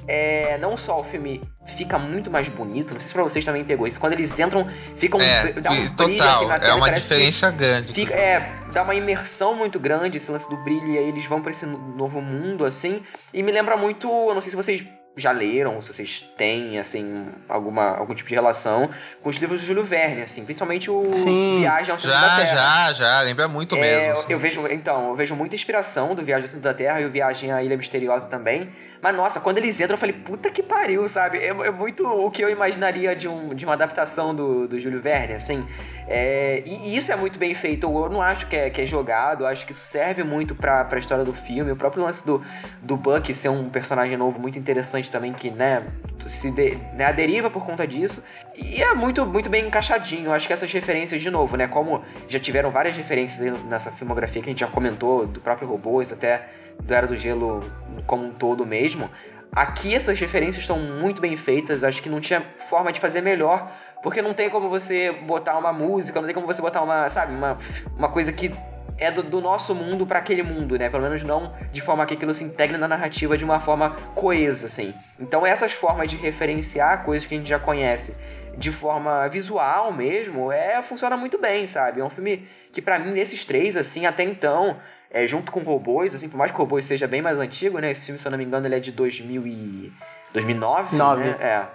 [0.07, 3.63] é, não só o filme fica muito mais bonito, não sei se pra vocês também
[3.63, 6.73] pegou isso, quando eles entram, ficam é, dá um total, brilho, assim, na tela, é
[6.75, 7.93] uma diferença grande.
[7.93, 11.41] Fica, é, dá uma imersão muito grande esse lance do brilho e aí eles vão
[11.41, 13.01] para esse novo mundo assim,
[13.33, 14.85] e me lembra muito, eu não sei se vocês
[15.15, 18.89] já leram, se vocês têm, assim, alguma, algum tipo de relação
[19.21, 21.59] com os livros do Júlio Verne, assim, principalmente o Sim.
[21.59, 22.55] Viagem ao Centro já, da Terra.
[22.55, 24.11] Já, já, lembra muito é, mesmo.
[24.13, 24.33] Assim.
[24.33, 27.11] Eu vejo, então, eu vejo muita inspiração do Viagem ao Centro da Terra e o
[27.11, 28.71] Viagem à Ilha Misteriosa também,
[29.03, 31.37] mas, nossa, quando eles entram, eu falei, puta que pariu, sabe?
[31.37, 35.01] É, é muito o que eu imaginaria de, um, de uma adaptação do, do Júlio
[35.01, 35.67] Verne, assim.
[36.07, 37.85] É, e, e, isso é muito bem feito.
[37.85, 40.85] Eu não acho que é, que é jogado, eu acho que isso serve muito pra,
[40.85, 41.69] pra história do filme.
[41.69, 42.41] O próprio lance do,
[42.81, 45.83] do Buck ser um personagem novo muito interessante também, que, né,
[46.27, 48.23] se de, né, deriva por conta disso.
[48.55, 50.25] E é muito, muito bem encaixadinho.
[50.25, 54.41] Eu acho que essas referências, de novo, né, como já tiveram várias referências nessa filmografia
[54.41, 56.47] que a gente já comentou, do próprio Robôs até
[56.79, 57.61] do Era do Gelo
[58.05, 59.09] como um todo mesmo.
[59.51, 63.71] Aqui essas referências estão muito bem feitas, acho que não tinha forma de fazer melhor,
[64.01, 67.33] porque não tem como você botar uma música, não tem como você botar uma, sabe,
[67.33, 67.57] uma,
[67.95, 68.51] uma coisa que
[68.97, 70.89] é do, do nosso mundo para aquele mundo, né?
[70.89, 74.67] Pelo menos não de forma que aquilo se integre na narrativa de uma forma coesa,
[74.67, 74.93] assim.
[75.19, 78.15] Então essas formas de referenciar coisas que a gente já conhece
[78.55, 82.01] de forma visual mesmo, é funciona muito bem, sabe?
[82.01, 84.77] É um filme que para mim desses três assim até então
[85.13, 87.91] é, junto com Robôs, assim, por mais que Robôs seja bem mais antigo, né?
[87.91, 89.93] Esse filme, se eu não me engano, ele é de 2000 e...
[90.33, 91.23] 2009, 9.
[91.23, 91.37] né?
[91.39, 91.67] É.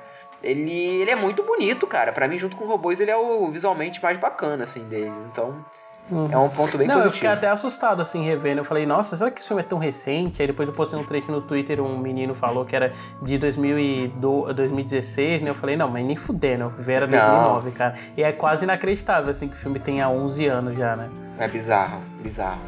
[0.42, 2.12] Ele, ele é muito bonito, cara.
[2.12, 5.12] Para mim, junto com Robôs, ele é o visualmente mais bacana, assim, dele.
[5.30, 5.64] Então,
[6.10, 6.28] Uhum.
[6.30, 7.08] É um ponto bem não, positivo.
[7.08, 8.60] eu fiquei até assustado, assim, revendo.
[8.60, 10.40] Eu falei, nossa, será que esse filme é tão recente?
[10.40, 15.42] Aí depois eu postei um trecho no Twitter, um menino falou que era de 2016,
[15.42, 15.50] né?
[15.50, 17.76] Eu falei, não, mas nem fudendo, eu era 2009, não.
[17.76, 17.94] cara.
[18.16, 21.10] E é quase inacreditável, assim, que o filme tenha 11 anos já, né?
[21.38, 22.60] É bizarro, bizarro.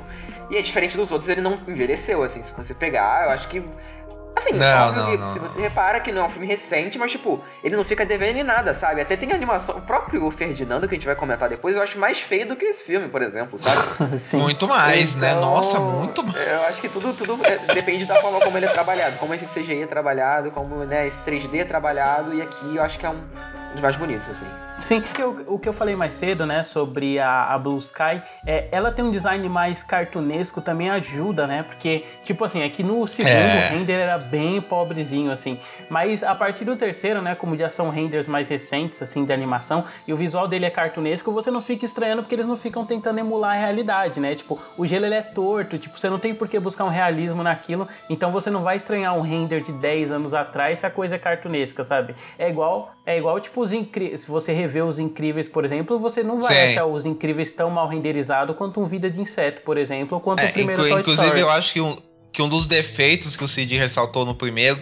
[0.50, 3.62] E é diferente dos outros, ele não envelheceu, assim, se você pegar, eu acho que
[4.34, 7.42] Assim, não, não, não, se você repara que não é um filme recente, mas tipo,
[7.62, 9.00] ele não fica devendo em nada, sabe?
[9.00, 9.76] Até tem animação.
[9.76, 12.64] O próprio Ferdinando, que a gente vai comentar depois, eu acho mais feio do que
[12.64, 13.76] esse filme, por exemplo, sabe?
[14.40, 15.30] muito mais, né?
[15.30, 15.46] então, né?
[15.46, 16.36] Nossa, muito mais.
[16.36, 19.46] Eu acho que tudo, tudo é, depende da forma como ele é trabalhado, como esse
[19.46, 23.10] CGI é trabalhado, como né, esse 3D é trabalhado, e aqui eu acho que é
[23.10, 23.20] um
[23.72, 24.46] dos mais bonitos, assim.
[24.82, 28.68] Sim, o, o que eu falei mais cedo, né, sobre a, a Blue Sky, é,
[28.72, 31.62] ela tem um design mais cartunesco, também ajuda, né?
[31.62, 33.68] Porque, tipo assim, aqui no segundo é.
[33.70, 35.58] o render era bem pobrezinho, assim.
[35.88, 39.84] Mas a partir do terceiro, né, como já são renders mais recentes, assim, de animação,
[40.06, 43.18] e o visual dele é cartunesco, você não fica estranhando porque eles não ficam tentando
[43.18, 44.34] emular a realidade, né?
[44.34, 47.42] Tipo, o gelo ele é torto, tipo, você não tem por que buscar um realismo
[47.42, 51.16] naquilo, então você não vai estranhar um render de 10 anos atrás se a coisa
[51.16, 52.14] é cartunesca, sabe?
[52.38, 54.22] É igual, é igual, tipo, os incríveis.
[54.22, 56.72] Se você rever os incríveis, por exemplo, você não vai Sim.
[56.72, 60.40] achar os incríveis tão mal renderizados quanto um Vida de Inseto, por exemplo, ou quanto
[60.40, 61.40] é, o primeiro inclu Inclusive, Story.
[61.40, 61.96] eu acho que um,
[62.32, 64.78] que um dos defeitos que o Cid ressaltou no primeiro,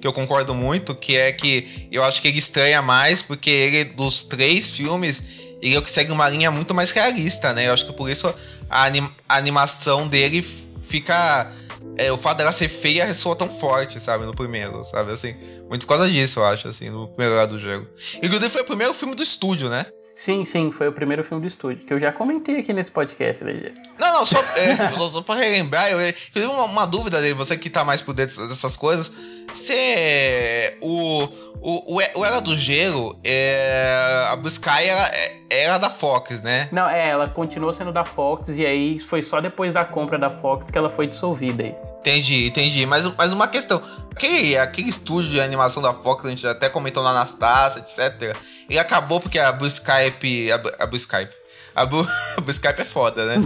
[0.00, 3.84] que eu concordo muito, que é que eu acho que ele estranha mais, porque ele,
[3.84, 5.22] dos três filmes,
[5.62, 7.68] ele é que segue uma linha muito mais realista, né?
[7.68, 8.32] Eu acho que por isso
[8.68, 10.42] a, anim a animação dele
[10.82, 11.50] fica.
[11.96, 14.24] É, o fato dela ser feia ressoa tão forte, sabe?
[14.24, 15.12] No primeiro, sabe?
[15.12, 15.34] Assim,
[15.68, 17.86] muito por causa disso, eu acho, assim, no primeiro lado do jogo.
[18.22, 19.84] Inclusive foi o primeiro filme do estúdio, né?
[20.20, 23.42] Sim, sim, foi o primeiro filme do estúdio, que eu já comentei aqui nesse podcast,
[23.42, 27.32] né, Não, Não, só, é, só, só pra relembrar, eu, tive uma, uma dúvida aí,
[27.32, 29.10] você que tá mais por dentro dessas coisas.
[29.54, 31.24] Se o,
[31.62, 36.68] o, o, o Era do Gelo, é, a Sky era, é, era da Fox, né?
[36.70, 40.30] Não, é, ela continuou sendo da Fox e aí foi só depois da compra da
[40.30, 41.74] Fox que ela foi dissolvida aí.
[41.98, 42.86] Entendi, entendi.
[42.86, 43.82] Mas, mas uma questão.
[44.10, 48.36] Aquele, aquele estúdio de animação da Fox, a gente até comentou na Anastácia, etc.
[48.68, 50.50] Ele acabou porque a Blue Skype.
[50.52, 51.39] A, a Blue Skype.
[51.74, 52.06] A Blue,
[52.36, 53.36] a Blue Skype é foda, né?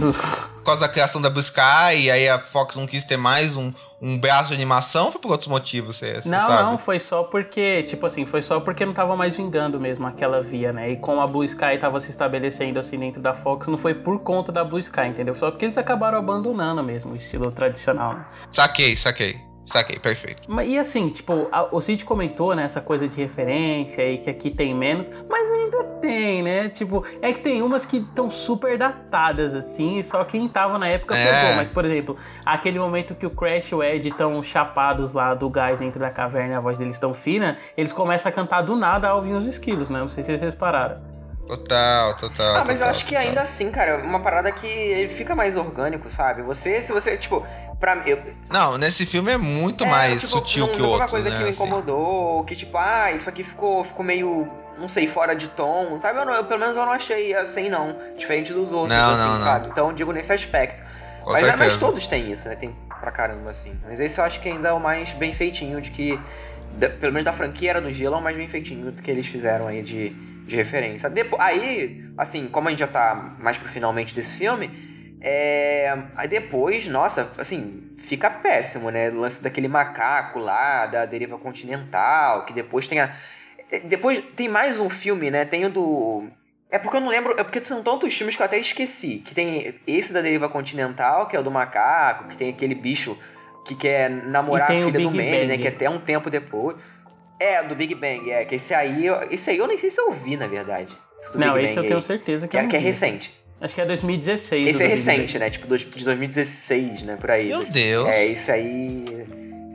[0.55, 3.55] Por causa da criação da Blue Sky, e aí a Fox não quis ter mais
[3.55, 3.71] um,
[4.01, 6.63] um braço de animação, foi por outros motivos, você, você Não, sabe?
[6.63, 10.41] não, foi só porque, tipo assim, foi só porque não tava mais vingando mesmo aquela
[10.41, 10.91] via, né?
[10.91, 14.19] E como a Blue Sky tava se estabelecendo assim dentro da Fox, não foi por
[14.19, 15.35] conta da Blue Sky, entendeu?
[15.35, 18.25] Só porque eles acabaram abandonando mesmo o estilo tradicional, né?
[18.49, 19.54] Saquei, saquei.
[19.65, 20.47] Saquei, perfeito.
[20.63, 24.51] E assim, tipo, a- o Cid comentou, né, essa coisa de referência e que aqui
[24.51, 26.69] tem menos, mas ainda tem, né?
[26.69, 30.87] Tipo, é que tem umas que estão super datadas, assim, e só quem tava na
[30.87, 31.23] época É.
[31.41, 31.55] pegou.
[31.55, 35.49] Mas, por exemplo, aquele momento que o Crash e o Ed estão chapados lá do
[35.49, 38.75] gás dentro da caverna e a voz deles tão fina, eles começam a cantar do
[38.75, 39.99] nada ao ouvir os esquilos, né?
[39.99, 41.14] Não sei se vocês repararam.
[41.47, 42.55] Total, total.
[42.55, 43.27] Ah, mas eu total, acho que total.
[43.27, 46.41] ainda assim, cara, uma parada que ele fica mais orgânico, sabe?
[46.41, 47.45] Você, se você, tipo,
[47.79, 48.19] pra eu,
[48.49, 51.09] Não, nesse filme é muito é, mais tipo, sutil não, que o foi uma outro,
[51.11, 51.37] coisa né?
[51.37, 51.63] que me assim.
[51.63, 54.47] incomodou, que tipo, ah, isso aqui ficou, ficou meio,
[54.79, 56.17] não sei, fora de tom, sabe?
[56.19, 57.95] Eu, não- eu, pelo menos eu não achei assim, não.
[58.17, 59.43] Diferente dos outros, Não, assim, não, não.
[59.45, 59.67] sabe?
[59.67, 60.81] Então, eu digo nesse aspecto.
[61.21, 61.79] Com mas, mas certeza.
[61.79, 62.55] todos têm isso, né?
[62.55, 63.73] Tem pra caramba, assim.
[63.87, 66.19] Mas esse eu acho que ainda é o mais bem feitinho de que.
[66.77, 69.09] da- pelo menos da franquia era do gelo, é o mais bem feitinho do que
[69.09, 70.09] eles fizeram aí de,
[70.45, 71.09] de referência.
[71.09, 74.69] Depo- aí, assim, como a gente já tá mais pro finalmente desse filme,
[75.21, 79.09] é, aí depois, nossa, assim, fica péssimo, né?
[79.09, 83.15] O lance daquele macaco lá, da deriva continental, que depois tem a.
[83.71, 85.45] é, Depois tem mais um filme, né?
[85.45, 86.27] Tem o do.
[86.69, 87.33] É porque eu não lembro.
[87.39, 89.19] É porque são tantos filmes que eu até esqueci.
[89.25, 93.17] Que tem esse da deriva continental, que é o do macaco, que tem aquele bicho
[93.65, 95.57] que quer namorar a filha do Manny, né?
[95.57, 96.75] Que até um tempo depois.
[97.39, 98.45] É, do Big Bang, é.
[98.45, 99.05] Que esse aí.
[99.31, 100.97] Esse aí eu nem sei se eu vi, na verdade.
[101.21, 102.03] Esse não, Big esse Bang eu tenho aí.
[102.05, 103.33] certeza que, é, não que é recente.
[103.61, 104.67] Acho que é 2016.
[104.69, 105.39] Esse é recente, Bang.
[105.39, 105.49] né?
[105.49, 107.15] Tipo, dois- de 2016, né?
[107.19, 107.47] Por aí.
[107.47, 108.07] Meu Dois- Deus.
[108.09, 109.05] É, esse aí.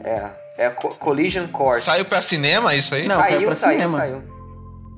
[0.05, 0.31] É.
[0.67, 1.83] É Co- Collision Course.
[1.83, 3.07] Saiu pra cinema isso aí?
[3.09, 4.23] Não, saiu saiu, saiu, saiu.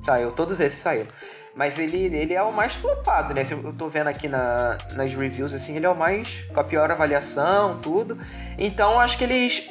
[0.05, 1.07] Saiu, todos esses saíram.
[1.55, 3.43] Mas ele, ele é o mais flopado, né?
[3.49, 6.43] Eu tô vendo aqui na, nas reviews, assim, ele é o mais.
[6.53, 8.17] com a pior avaliação, tudo.
[8.57, 9.69] Então acho que eles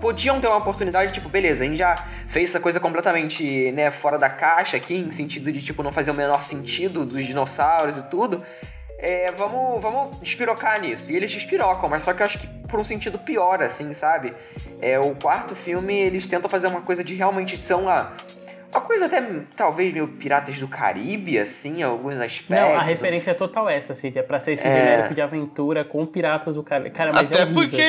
[0.00, 4.18] podiam ter uma oportunidade, tipo, beleza, a gente já fez essa coisa completamente, né, fora
[4.18, 8.02] da caixa aqui, em sentido de, tipo, não fazer o menor sentido dos dinossauros e
[8.04, 8.42] tudo.
[8.98, 11.10] É, vamos, vamos despirocar nisso.
[11.10, 14.32] E eles despirocam, mas só que eu acho que por um sentido pior, assim, sabe?
[14.80, 18.12] É, o quarto filme, eles tentam fazer uma coisa de realmente são a.
[18.72, 19.20] Uma coisa até,
[19.54, 22.48] talvez, meio Piratas do Caribe, assim, alguns aspectos.
[22.56, 24.18] Não, a referência é total essa, Cid.
[24.18, 24.74] É pra ser esse É.
[24.76, 26.88] genérico de aventura com piratas do cara.
[26.90, 27.62] Cara, mas Até é horrível.
[27.62, 27.82] porque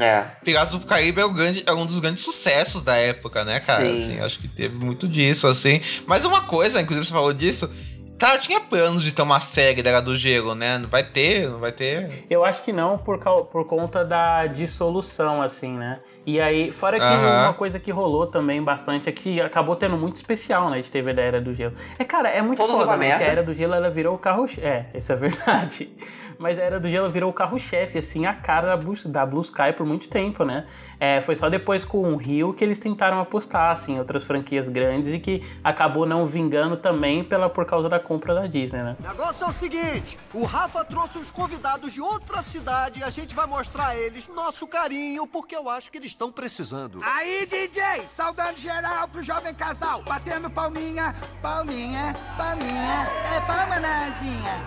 [0.00, 0.24] É.
[0.42, 3.84] Piratas do Caribe é, o grande, é um dos grandes sucessos da época, né, cara?
[3.84, 3.92] Sim.
[3.92, 5.80] Assim, acho que teve muito disso, assim.
[6.06, 7.70] Mas uma coisa, inclusive você falou disso,
[8.18, 10.78] tá, tinha planos de ter uma série da Era do Gelo, né?
[10.78, 12.24] Não vai ter, não vai ter.
[12.30, 15.98] Eu acho que não por, por conta da dissolução, assim, né?
[16.30, 20.14] E aí, fora que uma coisa que rolou também bastante é que acabou tendo muito
[20.14, 20.80] especial, né?
[20.80, 21.74] De TV da Era do Gelo.
[21.98, 23.12] É, cara, é muito Todos foda, né?
[23.14, 24.46] a Era do Gelo, ela virou o carro...
[24.58, 25.90] É, isso é verdade.
[26.40, 29.42] Mas a Era do Gelo virou o carro-chefe, assim, a cara da Blue, da Blue
[29.42, 30.66] Sky por muito tempo, né?
[30.98, 34.66] É, foi só depois com o Rio que eles tentaram apostar, assim, em outras franquias
[34.66, 38.96] grandes e que acabou não vingando também pela, por causa da compra da Disney, né?
[39.00, 43.10] O negócio é o seguinte: o Rafa trouxe uns convidados de outra cidade e a
[43.10, 47.00] gente vai mostrar a eles nosso carinho, porque eu acho que eles estão precisando.
[47.02, 54.60] Aí, DJ, saudando geral pro jovem casal, batendo palminha, palminha, palminha, é palma nazinha.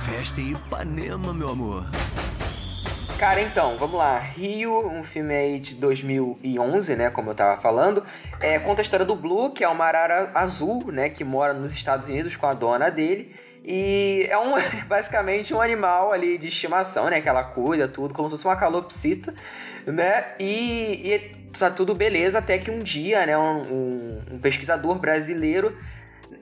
[0.00, 1.84] Festa em Ipanema, meu amor.
[3.18, 4.16] Cara, então, vamos lá.
[4.20, 8.04] Rio, um filme aí de 2011, né, como eu tava falando,
[8.38, 11.72] é, conta a história do Blue, que é uma arara azul, né, que mora nos
[11.72, 13.34] Estados Unidos com a dona dele.
[13.64, 14.52] E é um,
[14.86, 18.54] basicamente um animal ali de estimação, né, que ela cuida, tudo, como se fosse uma
[18.54, 19.34] calopsita,
[19.92, 21.18] né, e, e
[21.58, 25.76] tá tudo beleza até que um dia, né, um, um- um pesquisador brasileiro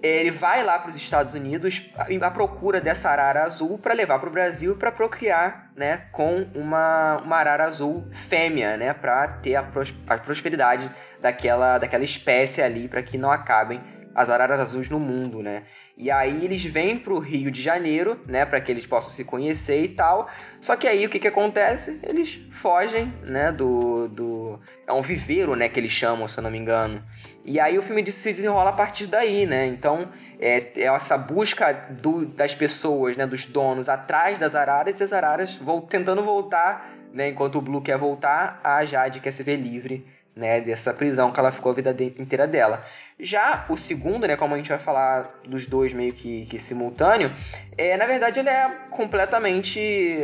[0.02, 1.90] ele vai lá para os Estados Unidos
[2.20, 7.16] à procura dessa arara azul para levar para o Brasil para procriar, né, com uma,
[7.24, 10.90] uma arara azul fêmea, né, para ter a, pros- a prosperidade
[11.20, 13.80] daquela, daquela espécie ali, para que não acabem
[14.16, 15.64] as araras azuis no mundo, né?
[15.94, 19.84] E aí eles vêm pro Rio de Janeiro, né, para que eles possam se conhecer
[19.84, 20.26] e tal.
[20.58, 22.00] Só que aí o que que acontece?
[22.02, 24.58] Eles fogem, né, do, do...
[24.86, 27.04] É um viveiro, né, que eles chamam, se eu não me engano.
[27.44, 29.66] E aí o filme se desenrola a partir daí, né?
[29.66, 30.08] Então
[30.40, 35.12] é, é essa busca do, das pessoas, né, dos donos, atrás das araras e as
[35.12, 39.56] araras vou, tentando voltar, né, enquanto o Blue quer voltar, a Jade quer se ver
[39.56, 42.84] livre né, dessa prisão que ela ficou a vida de, inteira dela.
[43.18, 47.32] Já o segundo, né, como a gente vai falar dos dois meio que, que simultâneo,
[47.78, 49.80] é, na verdade ele é completamente,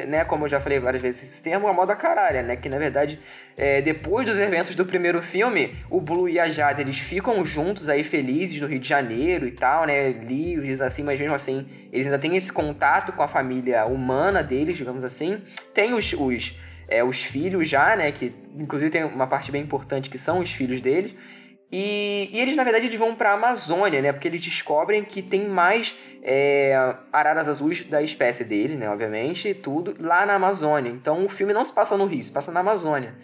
[0.08, 2.76] né, como eu já falei várias vezes esse termo, a moda caralha, né, que na
[2.76, 3.18] verdade
[3.56, 7.88] é, depois dos eventos do primeiro filme, o Blue e a Jade, eles ficam juntos
[7.88, 12.04] aí felizes no Rio de Janeiro e tal, né, livres assim, mas mesmo assim, eles
[12.04, 15.40] ainda têm esse contato com a família humana deles, digamos assim.
[15.74, 16.58] Tem os, os
[16.92, 18.12] é, os filhos já, né?
[18.12, 21.14] Que inclusive tem uma parte bem importante que são os filhos deles.
[21.70, 24.12] E, e eles, na verdade, eles vão para a Amazônia, né?
[24.12, 28.90] Porque eles descobrem que tem mais é, araras azuis da espécie deles, né?
[28.90, 30.90] Obviamente, e tudo, lá na Amazônia.
[30.90, 33.14] Então o filme não se passa no Rio, se passa na Amazônia.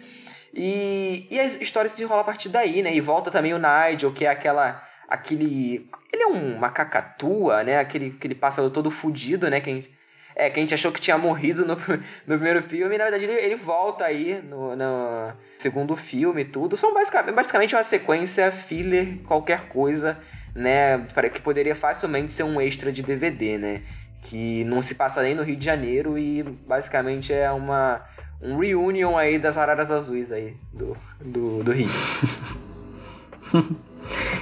[0.51, 2.93] E, e a história se desenrola a partir daí, né?
[2.95, 4.83] E volta também o Nigel, que é aquela.
[5.07, 5.87] aquele.
[6.11, 7.77] Ele é um, uma cacatua, né?
[7.77, 9.61] Aquele, aquele pássaro todo fudido, né?
[9.61, 9.98] Que
[10.39, 13.25] é, que a gente achou que tinha morrido no, no primeiro filme, e na verdade
[13.25, 16.77] ele, ele volta aí no, no segundo filme e tudo.
[16.77, 20.17] São basicamente, basicamente uma sequência filler, qualquer coisa,
[20.55, 21.05] né?
[21.33, 23.81] Que poderia facilmente ser um extra de DVD, né?
[24.21, 28.01] Que não se passa nem no Rio de Janeiro e basicamente é uma
[28.41, 31.89] um reunion aí das araras azuis aí do, do, do Rio.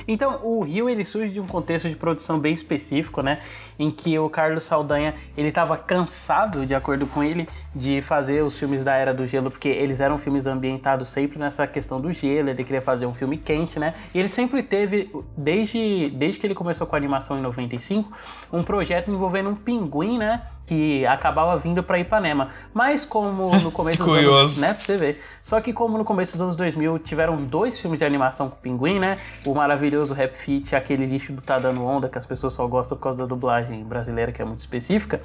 [0.07, 3.39] Então, o Rio ele surge de um contexto de produção bem específico, né?
[3.78, 8.57] Em que o Carlos Saldanha ele estava cansado, de acordo com ele, de fazer os
[8.57, 12.49] filmes da Era do Gelo, porque eles eram filmes ambientados sempre nessa questão do gelo.
[12.49, 13.93] Ele queria fazer um filme quente, né?
[14.13, 18.11] E ele sempre teve, desde, desde que ele começou com a animação em 95,
[18.51, 20.41] um projeto envolvendo um pinguim, né?
[20.68, 22.49] Que acabava vindo para Ipanema.
[22.74, 24.38] Mas como no começo dos Curioso.
[24.38, 25.24] anos, né, pra você ver.
[25.41, 28.59] Só que como no começo dos anos 2000 tiveram dois filmes de animação com o
[28.59, 29.18] Pinguim, né?
[29.45, 32.97] O maravilhoso Rap Fit, aquele lixo do Tá Dando Onda, que as pessoas só gostam
[32.97, 35.22] por causa da dublagem brasileira, que é muito específica.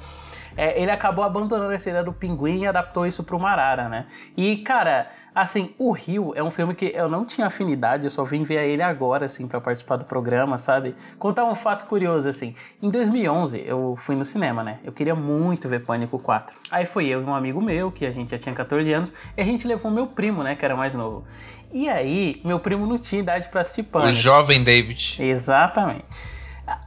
[0.55, 4.05] É, ele acabou abandonando essa ideia do Pinguim e adaptou isso pro Marara, né?
[4.37, 8.23] E, cara, assim, O Rio é um filme que eu não tinha afinidade, eu só
[8.23, 10.95] vim ver ele agora, assim, para participar do programa, sabe?
[11.17, 12.55] Contar um fato curioso, assim.
[12.81, 14.79] Em 2011, eu fui no cinema, né?
[14.83, 16.55] Eu queria muito ver Pânico 4.
[16.71, 19.41] Aí foi eu e um amigo meu, que a gente já tinha 14 anos, e
[19.41, 21.23] a gente levou meu primo, né, que era mais novo.
[21.71, 24.11] E aí, meu primo não tinha idade para assistir Pânico.
[24.11, 25.17] O jovem David.
[25.19, 26.05] Exatamente.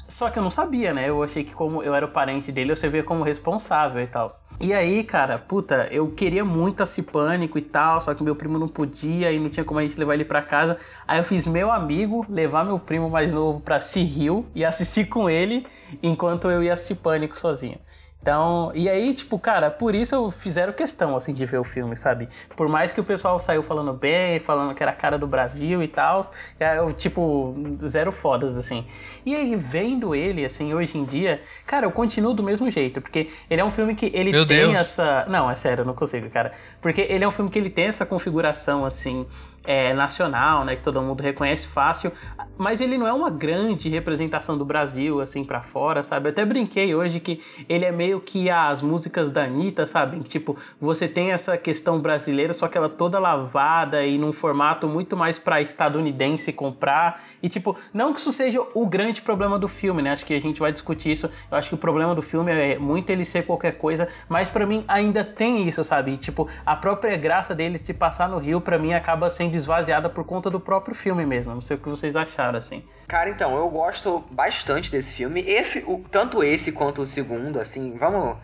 [0.09, 1.09] Só que eu não sabia, né?
[1.09, 4.29] Eu achei que como eu era o parente dele, eu servia como responsável e tal.
[4.59, 8.59] E aí, cara, puta, eu queria muito assistir Pânico e tal, só que meu primo
[8.59, 10.79] não podia e não tinha como a gente levar ele pra casa.
[11.07, 15.29] Aí eu fiz meu amigo levar meu primo mais novo pra Rio e assistir com
[15.29, 15.67] ele
[16.03, 17.79] enquanto eu ia assistir Pânico sozinho.
[18.27, 21.95] Então, e aí, tipo, cara, por isso eu fizeram questão, assim, de ver o filme,
[21.95, 22.29] sabe?
[22.57, 25.81] Por mais que o pessoal saiu falando bem, falando que era a cara do Brasil
[25.81, 26.23] e tal,
[26.59, 27.55] eu, tipo,
[27.87, 28.85] zero fodas, assim.
[29.25, 33.31] E aí, vendo ele, assim, hoje em dia, cara, eu continuo do mesmo jeito, porque
[33.49, 34.75] ele é um filme que ele Meu tem Deus.
[34.75, 35.25] essa...
[35.29, 36.51] Não, é sério, eu não consigo, cara.
[36.81, 39.25] Porque ele é um filme que ele tem essa configuração, assim,
[39.67, 42.13] é, nacional, né, que todo mundo reconhece fácil,
[42.57, 46.29] mas ele não é uma grande representação do Brasil, assim, pra fora, sabe?
[46.29, 50.21] Eu até brinquei hoje que ele é meio que as músicas da Anitta, sabe?
[50.21, 55.17] Tipo, você tem essa questão brasileira, só que ela toda lavada e num formato muito
[55.17, 57.23] mais pra estadunidense comprar.
[57.43, 60.13] E, tipo, não que isso seja o grande problema do filme, né?
[60.13, 61.29] Acho que a gente vai discutir isso.
[61.51, 64.65] Eu acho que o problema do filme é muito ele ser qualquer coisa, mas pra
[64.65, 66.13] mim ainda tem isso, sabe?
[66.13, 70.09] E, tipo, a própria graça dele se passar no Rio, pra mim, acaba sendo esvaziada
[70.09, 71.53] por conta do próprio filme mesmo.
[71.53, 72.85] Não sei o que vocês acharam, assim.
[73.09, 75.43] Cara, então, eu gosto bastante desse filme.
[75.47, 78.37] Esse, o, tanto esse quanto o segundo, assim, vamos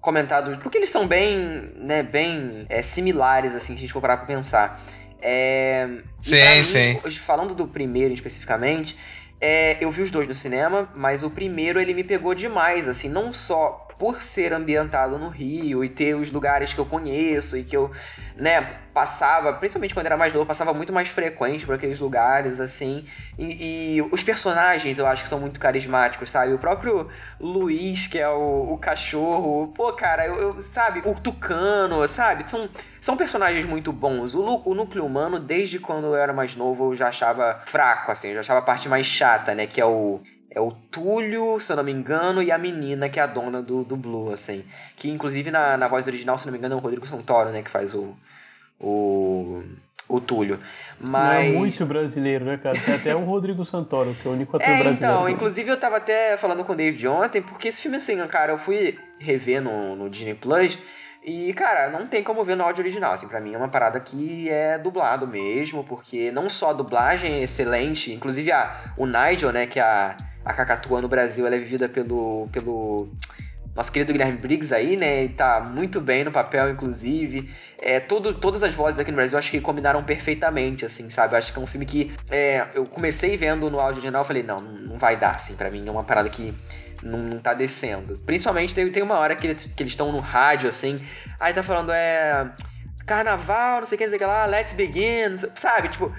[0.00, 0.56] comentar dos.
[0.58, 4.26] Porque eles são bem, né, bem é, similares, assim, se a gente for parar pra
[4.26, 4.80] pensar.
[5.20, 5.88] É,
[6.20, 7.00] e Sim, mim, sim.
[7.04, 8.96] hoje, falando do primeiro especificamente,
[9.40, 13.08] é, eu vi os dois no cinema, mas o primeiro ele me pegou demais, assim,
[13.08, 17.64] não só por ser ambientado no Rio e ter os lugares que eu conheço e
[17.64, 17.90] que eu,
[18.36, 23.04] né, passava, principalmente quando era mais novo, passava muito mais frequente por aqueles lugares, assim.
[23.38, 26.52] E, e os personagens eu acho que são muito carismáticos, sabe?
[26.54, 31.02] O próprio Luiz, que é o, o cachorro, pô, cara, eu, eu- sabe?
[31.04, 32.48] O Tucano, sabe?
[32.50, 32.68] São,
[33.00, 34.34] são personagens muito bons.
[34.34, 38.28] O, o núcleo humano, desde quando eu era mais novo, eu já achava fraco, assim,
[38.28, 39.66] eu já achava a parte mais chata, né?
[39.66, 40.20] Que é o.
[40.56, 43.60] É o Túlio, se eu não me engano, e a menina que é a dona
[43.60, 44.64] do, do Blue, assim.
[44.96, 47.50] Que inclusive na, na voz original, se eu não me engano, é o Rodrigo Santoro,
[47.50, 47.60] né?
[47.62, 48.16] Que faz o.
[48.80, 49.62] O.
[50.08, 50.58] o Túlio.
[50.98, 51.46] Não Mas.
[51.46, 52.74] é muito brasileiro, né, cara?
[52.78, 54.96] Tem até o Rodrigo Santoro, que é o único ator É, brasileiro.
[54.96, 58.52] então, inclusive eu tava até falando com o David ontem, porque esse filme, assim, cara,
[58.52, 60.78] eu fui rever no, no Disney Plus
[61.26, 63.98] e, cara, não tem como ver no áudio original, assim, pra mim é uma parada
[63.98, 69.50] que é dublado mesmo, porque não só a dublagem é excelente, inclusive a, o Nigel,
[69.50, 73.08] né, que é a, a Cacatua no Brasil, ela é vivida pelo, pelo
[73.74, 75.24] nosso querido Guilherme Briggs aí, né?
[75.24, 77.50] E tá muito bem no papel, inclusive.
[77.78, 81.34] É, todo, todas as vozes aqui no Brasil, acho que combinaram perfeitamente, assim, sabe?
[81.34, 84.42] Eu acho que é um filme que é, eu comecei vendo no áudio original, falei,
[84.42, 86.54] não, não vai dar, assim, pra mim é uma parada que
[87.06, 88.18] não, não tá descendo.
[88.26, 91.00] Principalmente tem, tem uma hora que, eles- que eles estão no rádio, assim,
[91.40, 92.50] aí tá falando, é.
[93.06, 95.88] Carnaval, não sei o que, não sei o que lá, let's begin, sabe?
[95.90, 96.12] Tipo,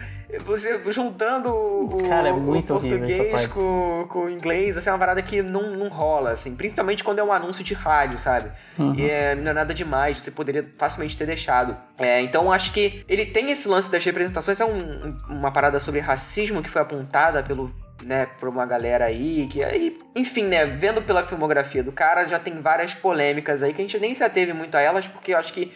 [0.45, 5.21] você juntando o, Cara, é o português com, com o inglês, assim, é uma parada
[5.21, 6.55] que não, não rola, assim.
[6.55, 8.51] Principalmente quando é um anúncio de rádio, sabe?
[8.79, 8.95] Uhum.
[8.95, 11.75] E é, não é nada demais, você poderia facilmente ter deixado.
[11.99, 15.99] É, então acho que ele tem esse lance das representações, é um- uma parada sobre
[15.99, 17.69] racismo que foi apontada pelo.
[18.03, 22.37] Né, por uma galera aí, que aí, enfim, né, vendo pela filmografia do cara, já
[22.37, 25.37] tem várias polêmicas aí que a gente nem se ateve muito a elas, porque eu
[25.37, 25.73] acho que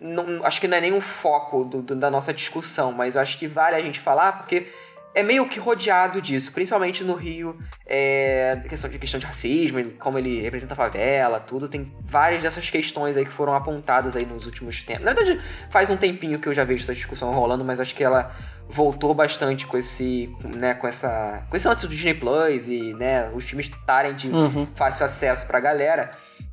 [0.00, 3.20] não, acho que não é nem um foco do- do- da nossa discussão, mas eu
[3.20, 4.66] acho que vale a gente falar, porque
[5.14, 7.56] é meio que rodeado disso, principalmente no Rio,
[7.86, 12.68] é, questão de questão de racismo, como ele representa a favela, tudo, tem várias dessas
[12.70, 15.04] questões aí que foram apontadas aí nos últimos tempos.
[15.04, 18.02] Na verdade, faz um tempinho que eu já vejo essa discussão rolando, mas acho que
[18.04, 18.34] ela
[18.70, 23.28] voltou bastante com esse, né, com essa, com esse lance do Disney Plus e, né,
[23.34, 24.66] os filmes estarem de Uhum.
[24.74, 26.10] fácil acesso pra galera.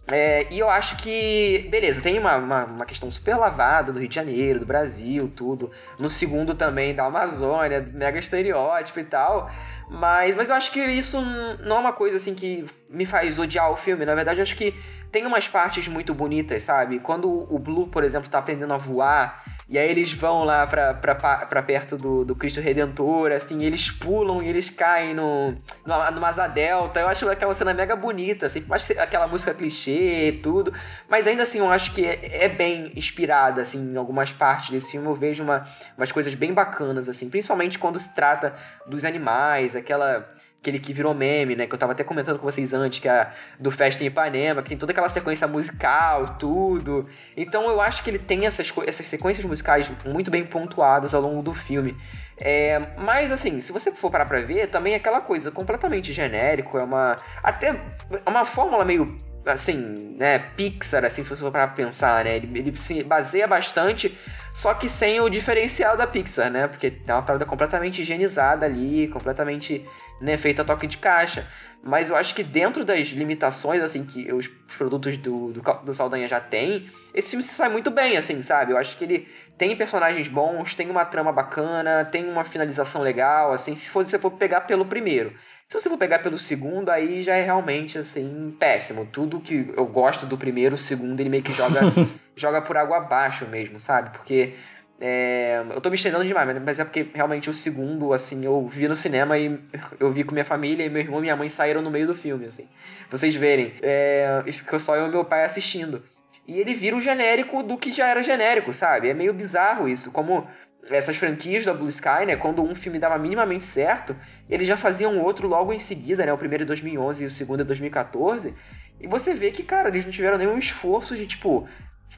[0.10, 4.08] É, e eu acho que, beleza, tem uma, uma, uma questão super lavada do Rio
[4.08, 5.70] de Janeiro, do Brasil, tudo.
[6.00, 9.52] No segundo também da Amazônia, mega estereótipo e tal.
[9.90, 11.20] Mas, mas eu acho que isso
[11.66, 14.06] não é uma coisa assim que me faz odiar o filme.
[14.06, 14.74] Na verdade, eu acho que
[15.12, 17.00] tem umas partes muito bonitas, sabe?
[17.00, 19.44] Quando o Blue, por exemplo, tá aprendendo a voar.
[19.70, 23.92] E aí eles vão lá pra, pra, pra perto do, do Cristo Redentor, assim, eles
[23.92, 27.02] pulam e eles caem no, numa, numa asa delta.
[27.02, 30.74] Eu acho aquela cena mega bonita, assim, mais que aquela música clichê e tudo.
[31.10, 34.92] Mas ainda assim, eu acho que é, é bem inspirada, assim, em algumas partes desse
[34.92, 35.06] filme.
[35.06, 35.66] Eu vejo uma,
[35.98, 38.56] umas coisas bem bacanas, assim, principalmente quando se trata
[38.86, 40.30] dos animais, aquela
[40.68, 41.66] aquele que virou meme, né?
[41.66, 44.70] Que eu tava até comentando com vocês antes, que é do Festa em Ipanema, que
[44.70, 47.08] tem toda aquela sequência musical, tudo.
[47.36, 51.42] Então eu acho que ele tem essas, essas sequências musicais muito bem pontuadas ao longo
[51.42, 51.96] do filme.
[52.40, 56.78] É, mas assim, se você for parar pra ver, também é aquela coisa completamente genérico,
[56.78, 57.18] é uma.
[57.42, 62.36] Até é uma fórmula meio assim, né, Pixar, assim, se você for para pensar, né,
[62.36, 64.18] ele, ele se baseia bastante,
[64.54, 69.08] só que sem o diferencial da Pixar, né, porque é uma parada completamente higienizada ali,
[69.08, 69.86] completamente,
[70.20, 71.48] né, feita a toque de caixa.
[71.84, 74.48] Mas eu acho que dentro das limitações, assim, que os
[74.78, 78.74] produtos do, do, do Saldanha já têm, esse filme se sai muito bem, assim, sabe?
[78.74, 83.54] Eu acho que ele tem personagens bons, tem uma trama bacana, tem uma finalização legal,
[83.54, 85.34] assim, se for, você for pegar pelo primeiro.
[85.68, 89.06] Se você for pegar pelo segundo, aí já é realmente, assim, péssimo.
[89.06, 91.82] Tudo que eu gosto do primeiro, o segundo, ele meio que joga,
[92.36, 94.12] joga por água abaixo mesmo, sabe?
[94.12, 94.54] Porque
[95.00, 98.88] é, eu tô me estendendo demais, mas- é porque realmente o segundo, assim, eu vi
[98.88, 99.60] no cinema e
[100.00, 102.16] eu vi com minha família e meu irmão e minha mãe saíram no meio do
[102.16, 102.68] filme, assim.
[103.10, 103.74] Vocês verem.
[103.82, 106.04] É, e ficou só eu e meu pai assistindo.
[106.48, 109.10] E ele vira o genérico do que já era genérico, sabe?
[109.10, 110.12] É meio bizarro isso.
[110.12, 110.48] Como
[110.90, 112.36] essas franquias da Blue Sky, né?
[112.38, 114.16] Quando um filme dava minimamente certo,
[114.50, 116.32] eles já faziam outro logo em seguida, né?
[116.34, 118.56] O primeiro é 2011 e o segundo é 2014.
[119.00, 121.68] E você vê que, cara, eles não tiveram nenhum esforço de, tipo,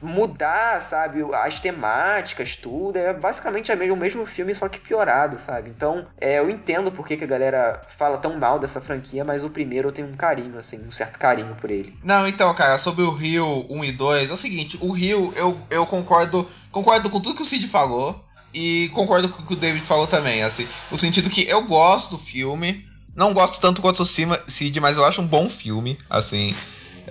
[0.02, 1.22] mudar, sabe?
[1.34, 2.96] As temáticas, tudo.
[2.96, 5.70] É basicamente o mesmo filme, só que piorado, sabe?
[5.70, 9.44] Então, é, eu entendo por que, que a galera fala tão mal dessa franquia, mas
[9.44, 11.96] o primeiro eu tenho um carinho, assim, um certo carinho por ele.
[12.02, 15.60] Não, então, cara, sobre o Rio 1 e 2, é o seguinte, o Rio, eu,
[15.70, 18.24] eu concordo, concordo com tudo que o Cid falou
[18.54, 22.12] e concordo com o que o David falou também, assim, no sentido que eu gosto
[22.12, 26.54] do filme, não gosto tanto quanto o Cid, mas eu acho um bom filme, assim.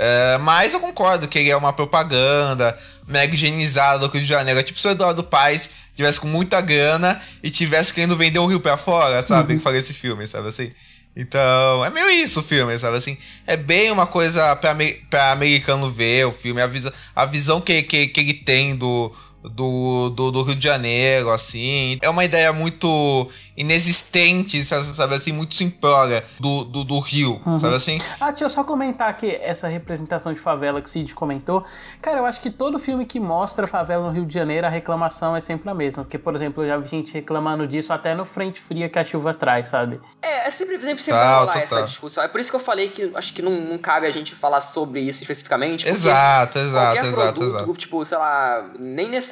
[0.02, 4.58] É, mas eu concordo que ele é uma propaganda mega higienizada do Rio de Janeiro.
[4.58, 8.46] É tipo se o Eduardo Paes tivesse com muita grana e tivesse querendo vender o
[8.46, 9.56] Rio pra fora, sabe?
[9.56, 10.72] Que faria esse filme, sabe assim?
[11.14, 13.18] Então, é meio isso o filme, sabe assim?
[13.46, 14.74] É bem uma coisa pra,
[15.10, 19.14] pra americano ver o filme, a, visa, a visão que, que, que ele tem do,
[19.44, 21.98] do, do, do Rio de Janeiro, assim.
[22.02, 25.32] É uma ideia muito inexistente, sabe, assim?
[25.34, 28.00] Muito simplória do, do, do Rio, sabe assim?
[28.20, 31.64] Ah, deixa eu só comentar que essa representação de favela que o Cid comentou.
[32.02, 35.36] Cara, eu acho que todo filme que mostra favela no Rio de Janeiro, a reclamação
[35.36, 36.04] é sempre a mesma.
[36.04, 39.04] Porque, por exemplo, eu já vi gente reclamando disso até no Frente Fria que a
[39.04, 40.00] chuva traz, sabe?
[40.22, 41.82] É, é sempre, sempre, sempre Tá, rolar tá, essa tá.
[41.82, 42.24] discussão.
[42.24, 44.62] É por isso que eu falei que acho que não, não cabe a gente falar
[44.62, 45.88] sobre isso especificamente.
[45.88, 47.74] Exato, exato, exato, produto, exato.
[47.74, 49.29] tipo, sei lá, nem necessariamente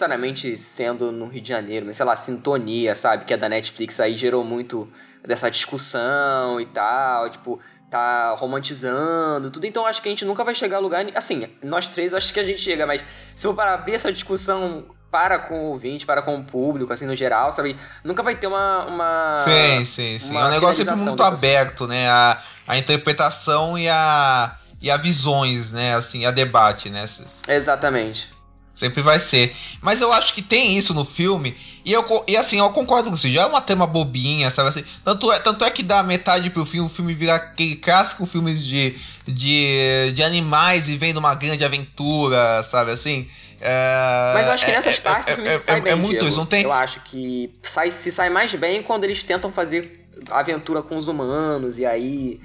[0.58, 3.26] sendo no Rio de Janeiro, mas sei lá, Sintonia, sabe?
[3.26, 4.88] Que é da Netflix aí gerou muito
[5.26, 9.66] dessa discussão e tal, tipo, tá romantizando tudo.
[9.66, 11.06] Então acho que a gente nunca vai chegar a lugar.
[11.16, 13.04] Assim, nós três acho que a gente chega, mas
[13.36, 17.06] se eu parar abrir essa discussão para com o ouvinte, para com o público, assim,
[17.06, 17.78] no geral, sabe?
[18.04, 18.86] Nunca vai ter uma.
[18.86, 20.38] uma sim, sim, sim.
[20.38, 22.10] É um negócio sempre muito aberto, né?
[22.10, 22.38] A,
[22.68, 24.56] a interpretação e a.
[24.80, 25.96] E a visões, né?
[25.96, 27.04] Assim, a debate, né?
[27.48, 28.37] Exatamente.
[28.78, 29.52] Sempre vai ser.
[29.82, 31.56] Mas eu acho que tem isso no filme.
[31.84, 33.32] E, eu, e assim, eu concordo com você.
[33.32, 34.84] Já é uma tema bobinha, sabe assim?
[35.04, 38.54] Tanto é, tanto é que dá metade pro filme, o filme vira aquele clássico filme
[38.54, 38.96] de,
[39.28, 43.28] de, de animais vivendo uma grande aventura, sabe assim?
[43.60, 45.94] É, Mas eu acho que nessas é, partes é, o filme é, sai é, bem.
[45.94, 46.28] É muito Diego.
[46.28, 46.64] isso, não tem.
[46.66, 51.08] Eu acho que sai, se sai mais bem quando eles tentam fazer aventura com os
[51.08, 52.40] humanos e aí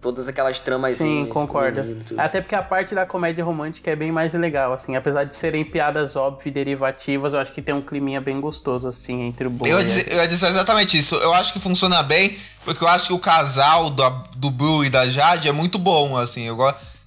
[0.00, 1.80] todas aquelas tramas Sim, concordo.
[2.16, 5.64] Até porque a parte da comédia romântica é bem mais legal, assim, apesar de serem
[5.64, 9.50] piadas óbvias e derivativas, eu acho que tem um climinha bem gostoso, assim, entre o
[9.50, 11.14] bom eu e eu ia dizer exatamente isso.
[11.16, 14.90] Eu acho que funciona bem, porque eu acho que o casal do, do Bru e
[14.90, 16.44] da Jade é muito bom, assim.
[16.44, 16.56] Eu,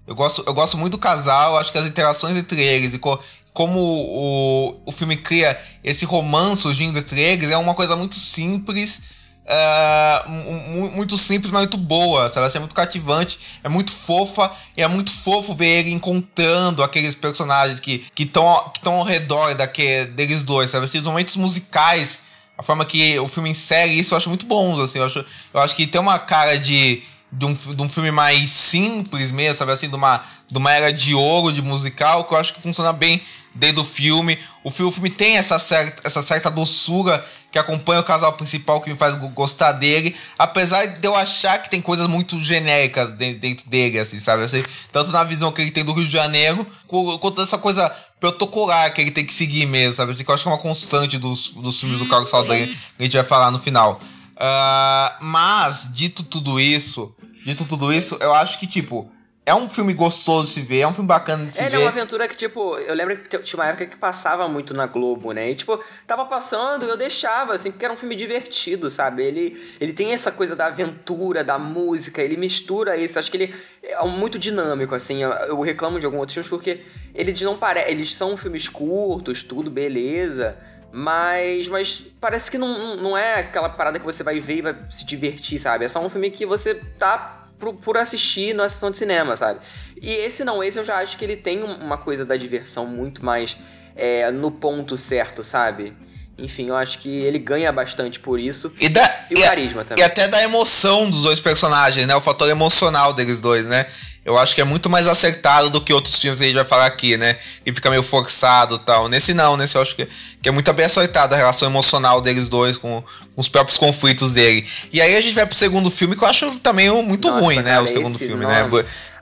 [0.08, 3.20] eu, gosto, eu gosto muito do casal, acho que as interações entre eles e co,
[3.54, 9.18] como o, o filme cria esse romance surgindo entre eles é uma coisa muito simples
[9.50, 12.45] uh, muito simples, mas muito boa, sabe?
[12.45, 17.16] Assim, é muito cativante, é muito fofa, e é muito fofo ver ele encontrando aqueles
[17.16, 20.86] personagens que estão que ao redor daquele, deles dois, sabe?
[20.86, 22.20] Assim, os momentos musicais,
[22.58, 25.60] a forma que o filme insere isso, eu acho muito bons, assim, eu acho, eu
[25.60, 29.72] acho que tem uma cara de, de, um, de um filme mais simples mesmo, sabe?
[29.72, 32.93] Assim, de uma, de uma era de ouro de musical, que eu acho que funciona
[32.93, 33.22] bem
[33.56, 34.38] dentro do filme.
[34.64, 38.82] O filme, o filme tem essa certa, essa certa doçura que acompanha o casal principal
[38.82, 43.68] que me faz gostar dele, apesar de eu achar que tem coisas muito genéricas dentro
[43.70, 44.43] dele, assim, sabe?
[44.43, 47.89] Assim, tanto na visão que ele tem do Rio de Janeiro, quanto essa coisa
[48.20, 50.12] protocolar que ele tem que seguir mesmo, sabe?
[50.12, 52.76] Assim, que eu acho que é uma constante dos, dos filmes do Carlos Saldanha, que
[53.00, 54.00] a gente vai falar no final.
[54.36, 57.14] Uh, mas, dito tudo isso,
[57.45, 59.10] dito tudo isso, eu acho que, tipo,
[59.50, 61.78] é um filme gostoso de se ver, é um filme bacana de se é, ver.
[61.78, 64.86] É uma aventura que, tipo, eu lembro que tinha uma época que passava muito na
[64.86, 65.50] Globo, né?
[65.50, 69.24] E, tipo, tava passando eu deixava, assim, porque era um filme divertido, sabe?
[69.24, 73.18] Ele, ele tem essa coisa da aventura, da música, ele mistura isso.
[73.18, 75.24] Acho que ele é muito dinâmico, assim.
[75.24, 76.82] Eu reclamo de alguns outros filmes porque
[77.16, 77.91] eles não parecem.
[77.91, 80.58] Eles são filmes curtos, tudo, beleza.
[80.91, 84.76] Mas, mas parece que não, não é aquela parada que você vai ver e vai
[84.91, 85.86] se divertir, sabe?
[85.86, 89.60] É só um filme que você tá por, por assistir na sessão de cinema, sabe?
[90.01, 93.24] E esse não, esse eu já acho que ele tem uma coisa da diversão muito
[93.24, 93.57] mais
[93.95, 95.93] é, no ponto certo, sabe?
[96.38, 98.72] Enfim, eu acho que ele ganha bastante por isso.
[98.80, 100.03] E, da, e o carisma também.
[100.03, 102.16] E até da emoção dos dois personagens, né?
[102.16, 103.86] O fator emocional deles dois, né?
[104.30, 106.63] Eu acho que é muito mais acertado do que outros filmes que a gente vai
[106.63, 107.36] falar aqui, né?
[107.65, 109.09] Que fica meio forçado e tal.
[109.09, 110.07] Nesse não, nesse eu acho que,
[110.39, 113.03] que é muito bem acertado a relação emocional deles dois com,
[113.34, 114.69] com, os próprios conflitos dele.
[114.93, 117.59] E aí a gente vai pro segundo filme que eu acho também muito Nossa, ruim,
[117.63, 117.80] né?
[117.82, 118.69] O segundo filme, né?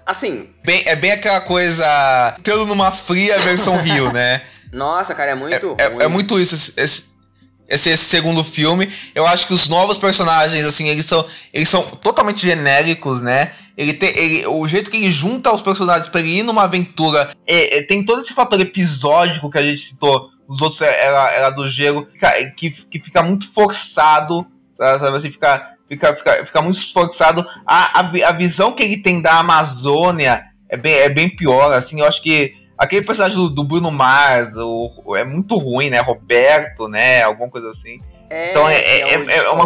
[0.06, 0.50] Assim.
[0.66, 2.36] Bem, é bem aquela coisa.
[2.44, 4.42] Tendo numa fria versão Rio, né?
[4.74, 5.78] Nossa, cara, é muito.
[5.80, 6.54] É, é, é muito isso.
[6.54, 7.04] Esse, esse,
[7.70, 8.92] esse, esse, segundo filme.
[9.16, 13.54] Eu acho que os novos personagens, assim, eles são, eles são totalmente genéricos, né?
[13.78, 17.30] Ele tem, ele, o jeito que ele junta os personagens ele ir numa aventura.
[17.46, 20.32] É, é, tem todo esse fator episódico que a gente citou.
[20.48, 22.08] Os outros é, era, era do gelo,
[22.58, 24.48] que, que fica muito forçado,
[24.78, 27.46] sabe assim, fica, fica, fica, fica muito forçado.
[27.66, 32.00] A, a, a visão que ele tem da Amazônia é bem, é bem pior, assim,
[32.00, 36.00] eu acho que aquele personagem do, do Bruno Mars o, é muito ruim, né?
[36.00, 37.24] Roberto, né?
[37.24, 38.00] Alguma coisa assim.
[38.30, 39.66] É, então é, é, é, é, é uma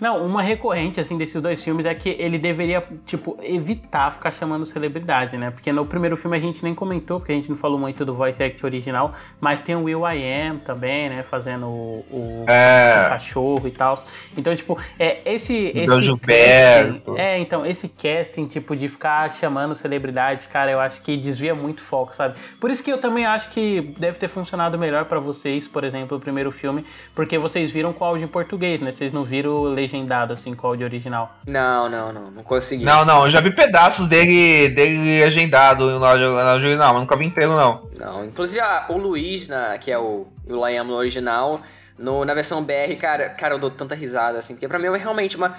[0.00, 4.64] Não, uma recorrente assim desses dois filmes é que ele deveria, tipo, evitar ficar chamando
[4.64, 5.50] celebridade, né?
[5.50, 8.14] Porque no primeiro filme a gente nem comentou, porque a gente não falou muito do
[8.14, 13.04] voice act original, mas tem o Will I Am também, né, fazendo o, o, é.
[13.04, 14.02] o cachorro e tal.
[14.36, 17.16] Então, tipo, é esse esse Gilberto.
[17.16, 21.82] é, então esse casting tipo de ficar chamando celebridade, cara, eu acho que desvia muito
[21.82, 22.38] foco, sabe?
[22.58, 26.16] Por isso que eu também acho que deve ter funcionado melhor para vocês, por exemplo,
[26.16, 28.92] o primeiro filme, porque vocês viram com áudio em português, né?
[28.92, 31.36] Vocês não viram legendado assim com áudio original.
[31.46, 32.30] Não, não, não.
[32.30, 32.84] Não consegui.
[32.84, 33.24] Não, não.
[33.24, 37.26] Eu já vi pedaços dele, dele legendado no áudio, no áudio original, mas nunca vi
[37.26, 37.88] inteiro, não.
[37.98, 38.24] Não.
[38.24, 41.60] Inclusive a, o Luiz, na, que é o, o Liam no original,
[41.98, 44.96] no, na versão BR, cara, cara, eu dou tanta risada, assim, porque pra mim é
[44.96, 45.54] realmente uma.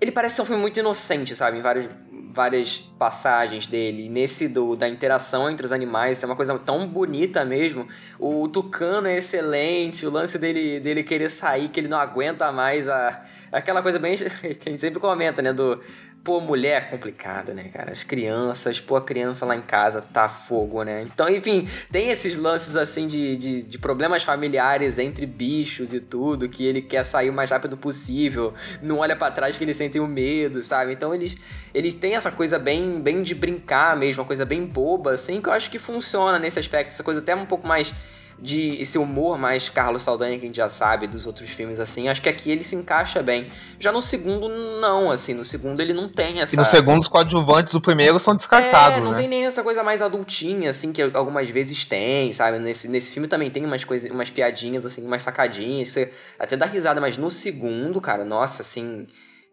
[0.00, 1.58] Ele parece ser um filme muito inocente, sabe?
[1.58, 1.90] Em vários
[2.38, 4.08] várias passagens dele.
[4.08, 7.88] Nesse do, da interação entre os animais, é uma coisa tão bonita mesmo.
[8.16, 12.88] O Tucano é excelente, o lance dele, dele querer sair, que ele não aguenta mais.
[12.88, 14.14] A, aquela coisa bem
[14.54, 15.52] que a gente sempre comenta, né?
[15.52, 15.80] Do,
[16.24, 17.92] Pô, mulher é complicada, né, cara?
[17.92, 21.02] As crianças, pô, a criança lá em casa tá fogo, né?
[21.02, 26.48] Então, enfim, tem esses lances assim de, de, de, problemas familiares entre bichos e tudo,
[26.48, 28.52] que ele quer sair o mais rápido possível,
[28.82, 30.92] não olha para trás que eles sentem o medo, sabe?
[30.92, 31.36] Então eles,
[31.72, 35.48] eles têm essa coisa bem, bem de brincar mesmo, uma coisa bem boba, assim, que
[35.48, 37.94] eu acho que funciona nesse aspecto, essa coisa até um pouco mais
[38.40, 42.08] de esse humor mais Carlos Saldanha que a gente já sabe dos outros filmes assim.
[42.08, 43.50] Acho que aqui ele se encaixa bem.
[43.78, 44.48] Já no segundo
[44.80, 48.18] não, assim, no segundo ele não tem essa E no segundo os coadjuvantes do primeiro
[48.20, 49.18] são descartados, É, não né?
[49.18, 52.58] tem nem essa coisa mais adultinha assim que algumas vezes tem, sabe?
[52.58, 56.66] Nesse, nesse filme também tem umas coisas, umas piadinhas assim, umas sacadinhas, você até dá
[56.66, 59.06] risada, mas no segundo, cara, nossa, assim,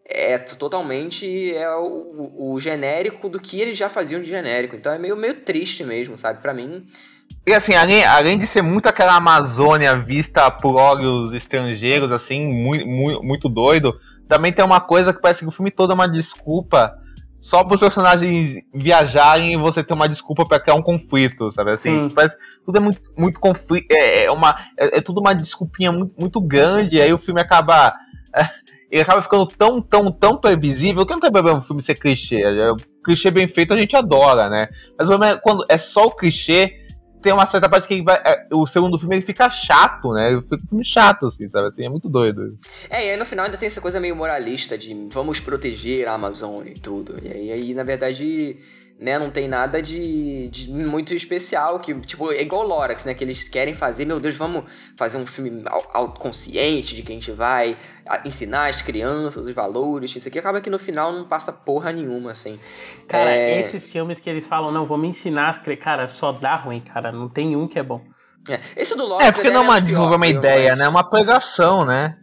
[0.08, 4.76] é totalmente é o, o, genérico do que eles já faziam de genérico.
[4.76, 6.40] Então é meio, meio triste mesmo, sabe?
[6.40, 6.86] Para mim.
[7.46, 12.86] E assim, além, além de ser muito aquela Amazônia vista por olhos estrangeiros, assim, muito,
[12.86, 13.96] muito, muito doido,
[14.28, 16.98] também tem uma coisa que parece que o filme todo é uma desculpa
[17.40, 21.72] só para os personagens viajarem e você ter uma desculpa para criar um conflito, sabe?
[21.72, 25.92] Assim, parece, tudo é muito, muito conflito, é, é, uma, é, é, tudo uma desculpinha
[25.92, 27.94] muito, muito grande, e aí o filme acaba.
[28.34, 28.50] É,
[28.90, 32.42] ele acaba ficando tão, tão, tão previsível que não tem problema o filme ser clichê.
[32.72, 34.68] O clichê bem feito a gente adora, né?
[34.98, 36.85] Mas o problema é quando é só o clichê,
[37.26, 40.30] tem uma certa parte que vai, é, o segundo filme ele fica chato, né?
[40.30, 41.66] Ele fica um filme chato, assim, sabe?
[41.66, 42.56] Assim, é muito doido.
[42.88, 46.12] É, e aí no final ainda tem essa coisa meio moralista de vamos proteger a
[46.12, 47.16] Amazônia e tudo.
[47.20, 48.58] E aí, aí na verdade
[48.98, 53.12] né, não tem nada de, de, muito especial, que, tipo, é igual o Lorax, né,
[53.12, 54.64] que eles querem fazer, meu Deus, vamos
[54.96, 55.62] fazer um filme
[55.92, 57.76] autoconsciente de que a gente vai
[58.24, 62.32] ensinar as crianças os valores, isso aqui acaba que no final não passa porra nenhuma,
[62.32, 62.58] assim.
[63.06, 63.60] Cara, é...
[63.60, 67.12] esses filmes que eles falam, não, vamos ensinar as crianças, cara, só dá ruim, cara,
[67.12, 68.00] não tem um que é bom.
[68.48, 69.28] É, esse do Lorax...
[69.28, 72.16] É, porque não é uma desenvolver uma ideia, né, é uma pregação, né.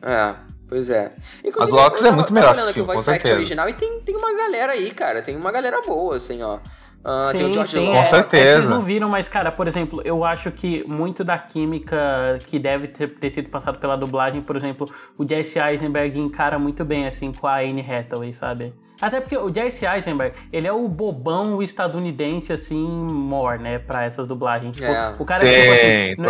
[0.00, 0.47] É...
[0.68, 1.12] Pois é.
[1.42, 2.58] Inclusive, Mas Locks é muito melhor.
[2.58, 5.22] aqui o voice act original e tem, tem uma galera aí, cara.
[5.22, 6.58] Tem uma galera boa, assim, ó.
[7.04, 7.98] Uh, sim, tem o George sim, Locke.
[7.98, 8.42] Com certeza.
[8.42, 12.58] É, vocês não viram, mas, cara, por exemplo, eu acho que muito da química que
[12.58, 17.06] deve ter, ter sido passado pela dublagem, por exemplo, o Jesse Eisenberg encara muito bem,
[17.06, 18.74] assim, com a Anne Hathaway, sabe?
[19.00, 24.26] Até porque o Jesse Eisenberg, ele é o bobão estadunidense, assim, more, né, pra essas
[24.26, 24.76] dublagens.
[24.76, 25.14] Tipo, É.
[25.18, 25.86] o cara, Sim, tipo assim,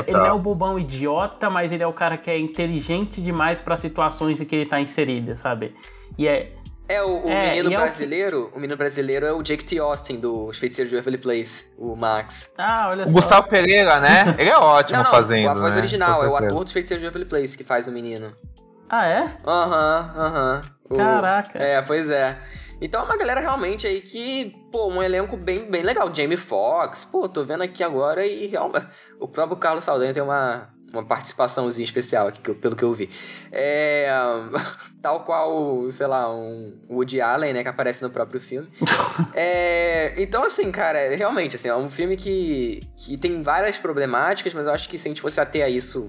[0.06, 3.62] ele não é o bobão idiota, mas ele é o cara que é inteligente demais
[3.62, 5.74] para situações em que ele tá inserido, sabe?
[6.18, 6.52] E é,
[6.88, 9.62] É, o, o É, menino e é o- brasileiro, o menino brasileiro é o Jake
[9.64, 9.78] T.
[9.78, 12.50] Austin, do Os Feiticeiros de Waverly Place, o Max.
[12.56, 13.12] Ah, olha O só.
[13.14, 14.34] Gustavo Pereira, né?
[14.38, 15.48] Ele é ótimo não, não, fazendo.
[15.48, 15.78] a voz né?
[15.80, 18.34] original, é o ator dos Feiticeiros de Waverly Place que faz o menino.
[18.88, 19.32] Ah, é?
[19.46, 20.62] Aham, aham.
[20.88, 21.58] O- Caraca.
[21.62, 22.38] É, pois é.
[22.80, 26.14] Então é uma galera realmente aí que, pô, um elenco bem, bem legal.
[26.14, 28.86] Jamie Foxx, pô, tô vendo aqui agora e realmente.
[29.20, 33.10] O próprio Carlos Saldanha tem uma, uma participaçãozinha especial aqui, pelo que eu vi.
[33.52, 34.08] É.
[35.02, 38.68] Tal qual, sei lá, um Woody Allen, né, que aparece no próprio filme.
[39.34, 44.66] É, então, assim, cara, realmente, assim, é um filme que, que tem várias problemáticas, mas
[44.66, 46.08] eu acho que se a gente fosse até a isso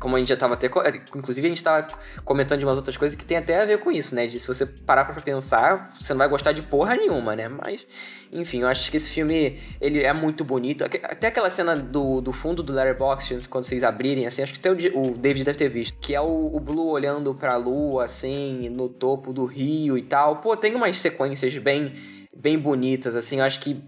[0.00, 0.68] como a gente já tava até.
[0.68, 0.82] co-
[1.14, 1.86] Inclusive, a gente tava
[2.24, 4.26] comentando de umas outras coisas que tem até a ver com isso, né?
[4.26, 7.48] De se você parar pra pensar, você não vai gostar de porra nenhuma, né?
[7.48, 7.86] Mas,
[8.32, 10.82] enfim, eu acho que esse filme ele é muito bonito.
[10.84, 14.70] Até aquela cena do, do fundo do Letterboxd, quando vocês abrirem, assim, acho que até
[14.96, 15.96] o, o David deve ter visto.
[16.00, 20.36] Que é o, o Blue olhando pra lua, assim, no topo do rio e tal.
[20.36, 21.92] Pô, tem umas sequências bem
[22.36, 23.82] bem bonitas, assim, eu acho que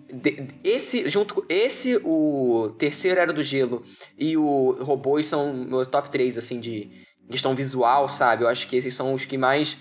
[0.64, 3.82] esse, junto com esse, o terceiro Era do Gelo
[4.18, 6.90] e o Robôs são meu top 3, assim, de
[7.30, 8.44] questão visual, sabe?
[8.44, 9.78] Eu acho que esses são os que mais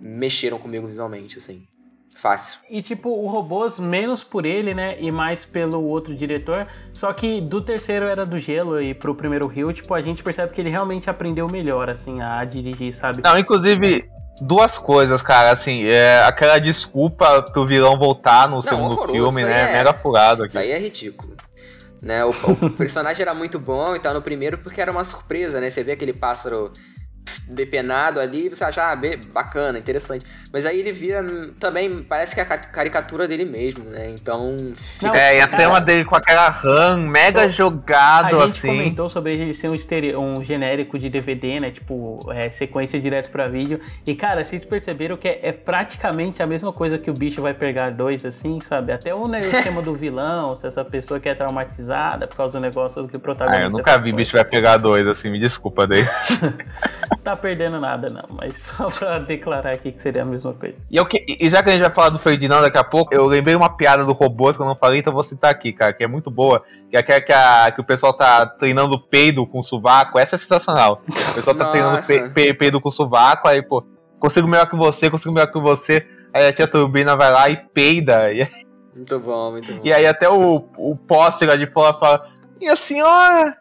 [0.00, 1.62] mexeram comigo visualmente, assim.
[2.14, 2.60] Fácil.
[2.68, 4.96] E tipo, o Robôs, menos por ele, né?
[5.00, 6.66] E mais pelo outro diretor.
[6.92, 10.52] Só que do terceiro Era do Gelo e pro primeiro Rio, tipo, a gente percebe
[10.52, 13.22] que ele realmente aprendeu melhor, assim, a dirigir, sabe?
[13.24, 14.04] Não, inclusive,
[14.40, 15.50] duas coisas, cara.
[15.50, 19.70] Assim, é aquela desculpa pro vilão voltar no segundo horroroso, filme, né?
[19.70, 20.50] é- Mega furado aqui.
[20.50, 21.36] Isso aí é ridículo.
[22.00, 22.24] Né?
[22.24, 25.70] O, o personagem era muito bom e tal no primeiro porque era uma surpresa, né?
[25.70, 26.72] Você vê aquele pássaro
[27.48, 28.98] depenado ali, você acha, ah,
[29.32, 30.24] bacana, interessante.
[30.52, 31.22] Mas aí ele vira
[31.58, 34.10] também, parece que é a ca- caricatura dele mesmo, né?
[34.10, 34.56] Então.
[34.74, 35.16] Fica...
[35.16, 38.68] É, e a cara, tema dele com aquela RAM mega A jogado, gente assim.
[38.68, 41.70] comentou sobre ele ser um, estere- um genérico de DVD, né?
[41.70, 43.80] Tipo, é, sequência direto pra vídeo.
[44.06, 47.54] E, cara, vocês perceberam que é, é praticamente a mesma coisa que o bicho vai
[47.54, 48.92] pegar dois, assim, sabe?
[48.92, 52.58] Até o, né, o esquema do vilão, se essa pessoa que é traumatizada por causa
[52.58, 53.64] do negócio do que o Ah, protagonista.
[53.64, 54.16] eu nunca vi coisas.
[54.16, 56.04] bicho vai pegar dois, assim, me desculpa daí.
[57.22, 58.24] Tá perdendo nada, não.
[58.36, 60.74] Mas só pra declarar aqui que seria a mesma coisa.
[60.90, 63.14] E, eu que- e já que a gente vai falar do Ferdinando daqui a pouco,
[63.14, 65.92] eu lembrei uma piada do robô que eu não falei, então vou citar aqui, cara,
[65.92, 66.62] que é muito boa.
[66.90, 70.18] Que é aquela que, a- que o pessoal tá treinando peido com sovaco.
[70.18, 71.02] Essa é sensacional.
[71.08, 73.84] O pessoal tá treinando pe- pe- peido com sovaco, aí, pô,
[74.18, 76.06] consigo melhor que você, consigo melhor que você.
[76.34, 78.32] Aí a tia Turbina vai lá e peida.
[78.32, 78.48] E,
[78.96, 79.80] Muito bom, muito bom.
[79.84, 82.26] e aí até o, o poste lá de fora fala:
[82.58, 83.56] Minha senhora,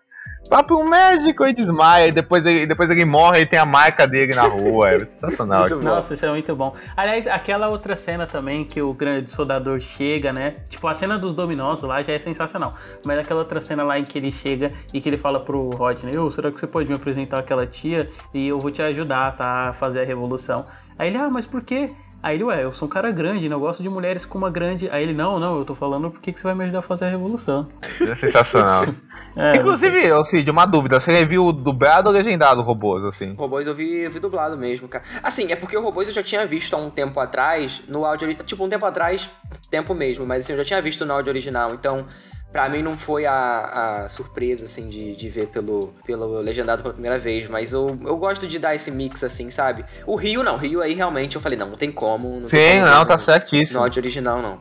[0.52, 2.10] vá pro médico e desmaia.
[2.10, 4.90] E depois ele, depois ele morre e tem a marca dele na rua.
[4.90, 5.70] É sensacional.
[5.70, 6.76] Nossa, isso é muito bom.
[6.98, 10.58] Aliás, aquela outra cena também que o grande soldador chega, né?
[10.68, 12.76] Tipo, a cena dos dominós lá já é sensacional.
[13.06, 16.18] Mas aquela outra cena lá em que ele chega e que ele fala pro Rodney:
[16.18, 19.70] Ô, será que você pode me apresentar aquela tia e eu vou te ajudar, tá?
[19.70, 20.66] A fazer a revolução.
[21.00, 21.92] Aí ele, ah, mas por quê?
[22.24, 23.56] Aí ele, ué, eu sou um cara grande, né?
[23.56, 24.90] Eu gosto de mulheres com uma grande.
[24.90, 27.06] Aí ele, não, não, eu tô falando porque que você vai me ajudar a fazer
[27.06, 27.68] a revolução.
[28.02, 28.86] É sensacional.
[29.36, 33.34] É, Inclusive, ô Cid, uma dúvida: você viu dublado ou legendado robôs, assim?
[33.34, 35.06] Robôs eu vi, eu vi dublado mesmo, cara.
[35.24, 38.34] Assim, é porque o Robôs eu já tinha visto há um tempo atrás, no áudio.
[38.44, 39.32] Tipo, um tempo atrás,
[39.70, 42.06] tempo mesmo, mas assim, eu já tinha visto no áudio original, então.
[42.52, 46.94] Pra mim não foi a, a surpresa, assim, de, de ver pelo, pelo legendado pela
[46.94, 49.86] primeira vez, mas eu, eu gosto de dar esse mix, assim, sabe?
[50.06, 52.42] O Rio não, o Rio aí realmente eu falei, não, não tem como.
[52.42, 53.78] Não tem Sim, como não, ver tá certíssimo.
[53.78, 54.60] No áudio original, não.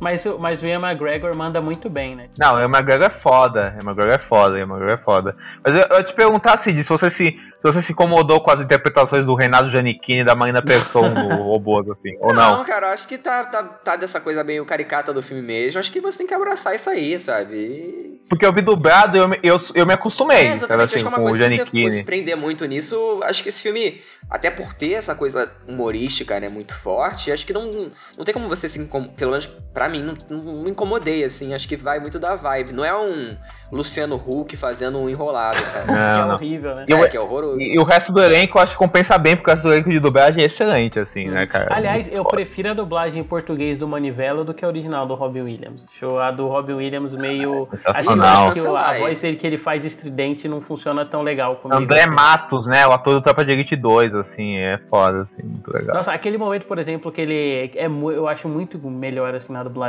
[0.00, 2.28] Mas, o- mas o Ian McGregor manda muito bem, né?
[2.38, 3.76] Não, o McGregor é foda.
[3.80, 5.36] O McGregor é foda, o McGregor é foda.
[5.64, 8.60] Mas eu, eu te perguntar, Cid, se você se, se você se incomodou com as
[8.60, 12.64] interpretações do Renato Giannichini e da Marina Persson no robôs, assim, ou não?
[12.64, 15.78] cara, eu acho que tá, tá, tá dessa coisa meio caricata do filme mesmo.
[15.78, 18.18] Acho que você tem que abraçar isso aí, sabe?
[18.28, 20.84] Porque eu vi dublado e eu, me- eu, eu me acostumei, É, sabe, exatamente.
[20.86, 23.20] assim, acho que é uma com o coisa que se você fosse prender muito nisso,
[23.24, 24.00] acho que esse filme,
[24.30, 28.48] até por ter essa coisa humorística, né, muito forte, acho que não, não tem como
[28.48, 31.98] você se incomodar, pelo menos pra mim, não, não me incomodei, assim, acho que vai
[32.00, 32.72] muito da vibe.
[32.72, 33.36] Não é um
[33.70, 35.86] Luciano Huck fazendo um enrolado, sabe?
[35.86, 36.34] que é Não, não.
[36.34, 36.84] horrível, né?
[36.88, 37.60] E o- É, que é horroroso.
[37.60, 39.72] E, e o resto do elenco eu acho que compensa bem, porque o resto do
[39.74, 41.68] elenco de dublagem é excelente, assim, né, cara?
[41.70, 42.30] Aliás, eu Foda.
[42.36, 45.84] prefiro a dublagem em português do Manivela do que a original do Robin Williams.
[45.94, 47.68] Acho a do Robin Williams meio.
[47.72, 48.48] Sensacional.
[48.48, 51.80] Acho que o- a voz dele que ele faz estridente não funciona tão legal comigo.
[51.80, 52.10] André assim.
[52.10, 55.94] Matos, né, o ator do Tropa de Elite 2, assim, é foda, assim, muito legal.
[55.96, 59.79] Nossa, aquele momento, por exemplo, que ele é eu acho muito melhor assim na dublagem.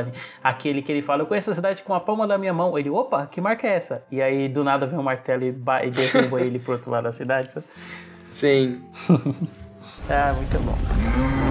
[0.44, 2.78] Aquele que ele fala, eu conheço a cidade com a palma da minha mão.
[2.78, 4.04] Ele, opa, que marca é essa?
[4.12, 7.04] E aí do nada vem um martelo e, ba- e derruba ele pro outro lado
[7.06, 7.52] da cidade.
[7.52, 7.66] sabe?
[8.34, 8.82] Sim.
[10.10, 11.51] Ah, muito bom.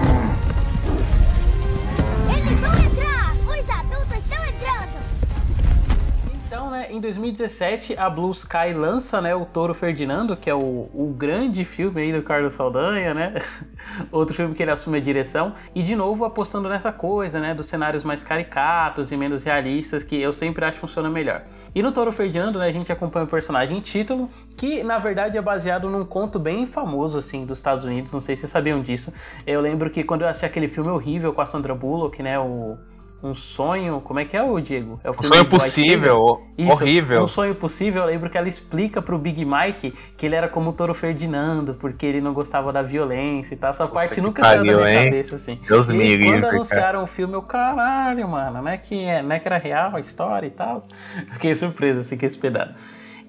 [6.89, 11.65] Em 2017, a Blue Sky lança, né, o Toro Ferdinando, que é o, o grande
[11.65, 13.33] filme aí do Carlos Saldanha, né?
[14.11, 15.53] Outro filme que ele assume a direção.
[15.75, 20.19] E, de novo, apostando nessa coisa, né, dos cenários mais caricatos e menos realistas, que
[20.19, 21.43] eu sempre acho que funciona melhor.
[21.75, 25.41] E no Toro Ferdinando, né, a gente acompanha o personagem título, que, na verdade, é
[25.41, 28.11] baseado num conto bem famoso, assim, dos Estados Unidos.
[28.11, 29.13] Não sei se vocês sabiam disso.
[29.45, 32.77] Eu lembro que quando eu assisti aquele filme horrível com a Sandra Bullock, né, o...
[33.23, 34.99] Um sonho, como é que é o Diego?
[35.03, 37.23] É o Um filme sonho do White possível, Isso, horrível.
[37.23, 40.71] Um sonho possível, eu lembro que ela explica pro Big Mike que ele era como
[40.71, 43.69] o Toro Ferdinando, porque ele não gostava da violência e tal.
[43.69, 45.05] Essa parte que nunca saiu da minha hein?
[45.05, 45.59] cabeça, assim.
[45.67, 46.55] Deus e me quando cara.
[46.55, 49.95] anunciaram o filme, eu, caralho, mano, não é que, é, não é que era real
[49.95, 50.83] a história e tal.
[51.33, 52.73] Fiquei surpreso, assim, com esse pedaço.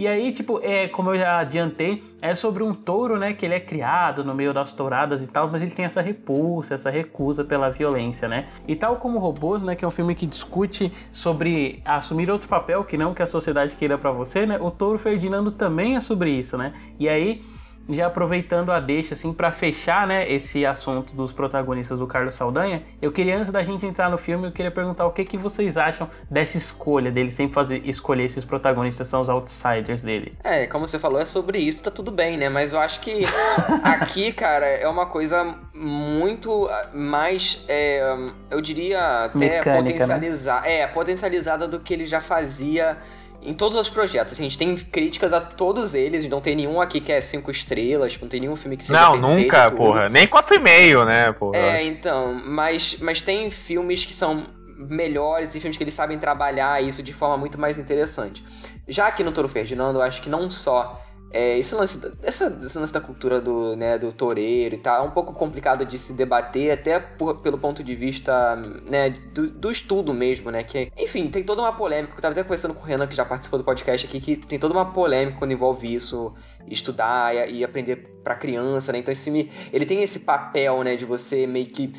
[0.03, 3.35] E aí, tipo, é, como eu já adiantei, é sobre um touro, né?
[3.35, 6.75] Que ele é criado no meio das touradas e tal, mas ele tem essa repulsa,
[6.75, 8.49] essa recusa pela violência, né?
[8.67, 9.77] E tal como Robôs, né?
[9.77, 13.77] Que é um filme que discute sobre assumir outro papel que não que a sociedade
[13.77, 14.59] queira pra você, né?
[14.61, 16.73] O Touro Ferdinando também é sobre isso, né?
[16.99, 17.41] E aí,
[17.89, 22.83] já aproveitando a deixa, assim, pra fechar, né, esse assunto dos protagonistas do Carlos Saldanha,
[23.01, 25.77] eu queria, antes da gente entrar no filme, eu queria perguntar o que, que vocês
[25.77, 30.33] acham dessa escolha dele sempre fazer escolher esses protagonistas, são os outsiders dele.
[30.43, 32.49] É, como você falou, é sobre isso, tá tudo bem, né?
[32.49, 33.23] Mas eu acho que
[33.83, 38.17] aqui, cara, é uma coisa muito mais, é,
[38.51, 39.77] eu diria, até Mecânica, né?
[39.77, 40.69] potencializada.
[40.69, 42.99] É, potencializada do que ele já fazia
[43.45, 44.33] em todos os projetos.
[44.33, 47.51] Assim, a gente tem críticas a todos eles, não tem nenhum aqui que é cinco
[47.51, 49.77] estrelas, não tem nenhum filme que seja Não, perfeito e nunca, tudo.
[49.77, 50.09] porra.
[50.09, 51.57] Nem 4,5, né, porra.
[51.57, 54.45] É, então, mas, mas tem filmes que são
[54.77, 58.45] melhores e filmes que eles sabem trabalhar isso de forma muito mais interessante.
[58.89, 61.01] Já aqui no Toro Ferdinando, eu acho que não só
[61.33, 65.09] é, esse, lance, essa, esse lance da cultura do, né, do toureiro e tal, é
[65.09, 68.55] um pouco complicado de se debater, até por- pelo ponto de vista
[68.91, 70.63] né, do, do estudo mesmo, né?
[70.63, 72.15] Que, enfim, tem toda uma polêmica.
[72.17, 74.59] Eu tava até conversando com o Renan, que já participou do podcast aqui, que tem
[74.59, 76.35] toda uma polêmica quando envolve isso,
[76.69, 78.99] estudar e, e aprender pra criança, né?
[78.99, 81.93] Então esse filme, ele tem esse papel, né, de você meio que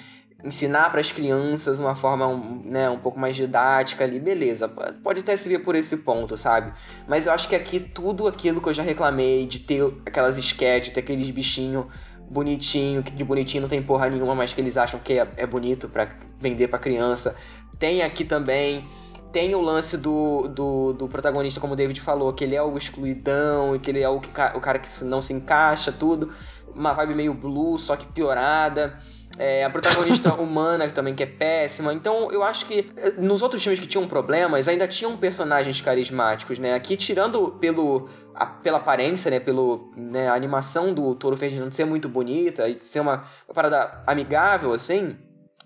[0.43, 2.27] ensinar para as crianças uma forma
[2.65, 4.67] né, um pouco mais didática ali, beleza,
[5.01, 6.73] pode até servir por esse ponto, sabe?
[7.07, 10.93] Mas eu acho que aqui tudo aquilo que eu já reclamei de ter aquelas sketches,
[10.93, 11.85] ter aqueles bichinhos
[12.29, 15.47] bonitinho, que de bonitinho não tem porra nenhuma, mas que eles acham que é, é
[15.47, 17.35] bonito para vender pra criança.
[17.79, 18.85] Tem aqui também
[19.33, 22.77] tem o lance do, do, do protagonista, como o David falou, que ele é o
[22.77, 26.31] excluidão, e que ele é o, que, o cara que não se encaixa, tudo.
[26.75, 28.95] Uma vibe meio blue, só que piorada.
[29.37, 31.93] É, a protagonista humana também que é péssima.
[31.93, 36.59] Então eu acho que eh, nos outros filmes que tinham problemas, ainda tinham personagens carismáticos,
[36.59, 36.75] né?
[36.75, 39.39] Aqui, tirando pelo, a, pela aparência, né?
[39.39, 44.03] Pelo, né, a animação do Toro Ferdinando ser muito bonita e ser uma, uma parada
[44.05, 45.17] amigável, assim,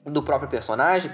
[0.06, 1.12] do próprio personagem.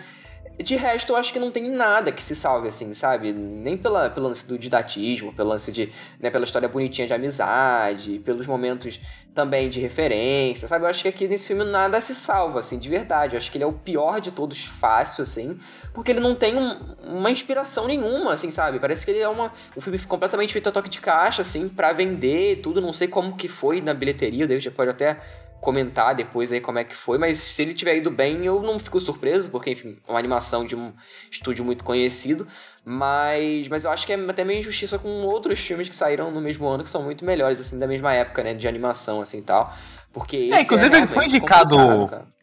[0.58, 3.34] De resto, eu acho que não tem nada que se salve, assim, sabe?
[3.34, 5.92] Nem pela, pelo lance do didatismo, pelo lance de.
[6.20, 9.00] Né, pela história bonitinha de amizade, pelos momentos
[9.34, 10.86] também de referência, sabe?
[10.86, 13.34] Eu acho que aqui nesse filme nada se salva, assim, de verdade.
[13.34, 15.60] Eu acho que ele é o pior de todos, fácil, assim,
[15.92, 16.78] porque ele não tem um,
[17.08, 18.80] uma inspiração nenhuma, assim, sabe?
[18.80, 21.92] Parece que ele é uma, um filme completamente feito a toque de caixa, assim, para
[21.94, 22.80] vender tudo.
[22.80, 25.20] Não sei como que foi na bilheteria, o David pode até
[25.64, 28.78] comentar depois aí como é que foi, mas se ele tiver ido bem, eu não
[28.78, 30.94] fico surpreso, porque, enfim, é uma animação de um
[31.32, 32.46] estúdio muito conhecido,
[32.86, 36.42] mas, mas eu acho que é até meio injustiça com outros filmes que saíram no
[36.42, 39.44] mesmo ano, que são muito melhores, assim, da mesma época, né, de animação, assim, e
[39.44, 39.74] tal,
[40.12, 41.78] porque é, inclusive é ele foi indicado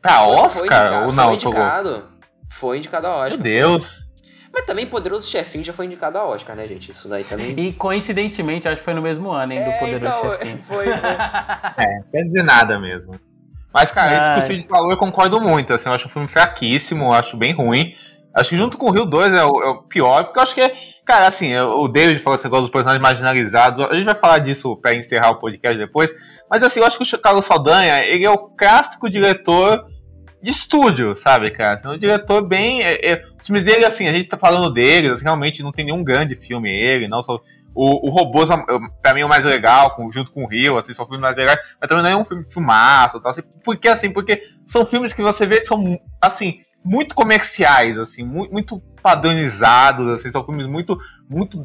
[0.00, 1.24] pra Oscar foi indicado, ou não?
[1.24, 2.04] Foi indicado,
[2.48, 3.30] foi indicado a Oscar.
[3.30, 4.09] Meu Deus!
[4.52, 6.90] Mas também Poderoso Chefinho já foi indicado a Oscar, né, gente?
[6.90, 7.58] Isso daí também.
[7.58, 10.58] E coincidentemente, acho que foi no mesmo ano, hein, do É, Poderoso então, Chefinho.
[10.64, 10.94] foi, foi.
[10.94, 13.12] É, quer dizer nada mesmo.
[13.72, 15.72] Mas, cara, isso que o Cid falou, eu concordo muito.
[15.72, 17.94] Assim, eu acho um filme fraquíssimo, eu acho bem ruim.
[18.34, 20.54] Acho que junto com o Rio 2 é o, é o pior, porque eu acho
[20.54, 20.74] que é.
[21.04, 23.84] Cara, assim, o David falou que você gosta dos personagens marginalizados.
[23.86, 26.12] A gente vai falar disso pra encerrar o podcast depois.
[26.48, 29.84] Mas, assim, eu acho que o Carlos Saldanha, ele é o clássico diretor
[30.40, 31.78] de estúdio, sabe, cara?
[31.78, 32.82] Então, um diretor bem.
[32.82, 35.84] É, é, os filmes dele, assim, a gente tá falando deles, assim, realmente não tem
[35.84, 37.40] nenhum grande filme ele, não só.
[37.72, 38.50] O, o Robôs,
[39.00, 41.58] pra mim, é o mais legal, junto com o Rio, assim, são filmes mais legais,
[41.80, 45.22] mas também não é um filme filmaço, tal, assim, porque, assim, porque são filmes que
[45.22, 50.98] você vê que são, assim, muito comerciais, assim, muito, muito padronizados, assim, são filmes muito,
[51.30, 51.64] muito,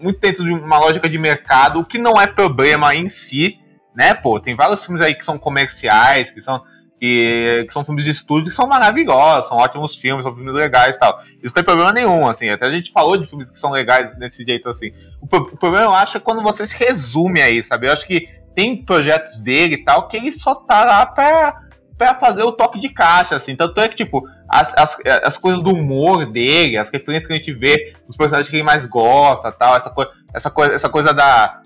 [0.00, 3.58] muito dentro de uma lógica de mercado, o que não é problema em si,
[3.94, 6.62] né, pô, tem vários filmes aí que são comerciais, que são,
[7.00, 10.96] que, que são filmes de estúdio que são maravilhosos, são ótimos filmes, são filmes legais
[10.96, 11.18] e tal.
[11.42, 12.50] Isso não tem problema nenhum, assim.
[12.50, 14.92] Até a gente falou de filmes que são legais desse jeito, assim.
[15.18, 17.88] O, o problema, eu acho, é quando você se resume aí, sabe?
[17.88, 21.62] Eu acho que tem projetos dele e tal que ele só tá lá pra,
[21.96, 23.56] pra fazer o toque de caixa, assim.
[23.56, 27.36] Tanto é que, tipo, as, as, as coisas do humor dele, as referências que a
[27.36, 31.14] gente vê, os personagens que ele mais gosta tal, essa, coi essa, coi essa coisa
[31.14, 31.62] da,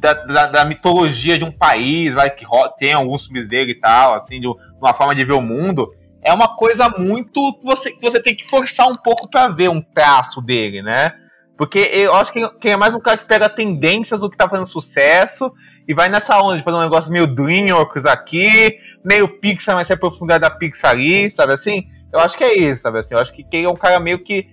[0.00, 2.44] da, da, da mitologia de um país, vai, que
[2.78, 4.46] tem alguns filmes dele e tal, assim, de
[4.80, 5.84] uma forma de ver o mundo,
[6.22, 10.40] é uma coisa muito você, você tem que forçar um pouco pra ver um traço
[10.40, 11.12] dele, né?
[11.56, 14.48] Porque eu acho que que é mais um cara que pega tendências do que tá
[14.48, 15.52] fazendo sucesso
[15.88, 19.96] e vai nessa onda de fazer um negócio meio Dreamworks aqui, meio Pixar, mas sem
[19.96, 21.88] profundidade da Pixar ali, sabe assim?
[22.12, 23.14] Eu acho que é isso, sabe assim?
[23.14, 24.48] Eu acho que, que ele é um cara meio que.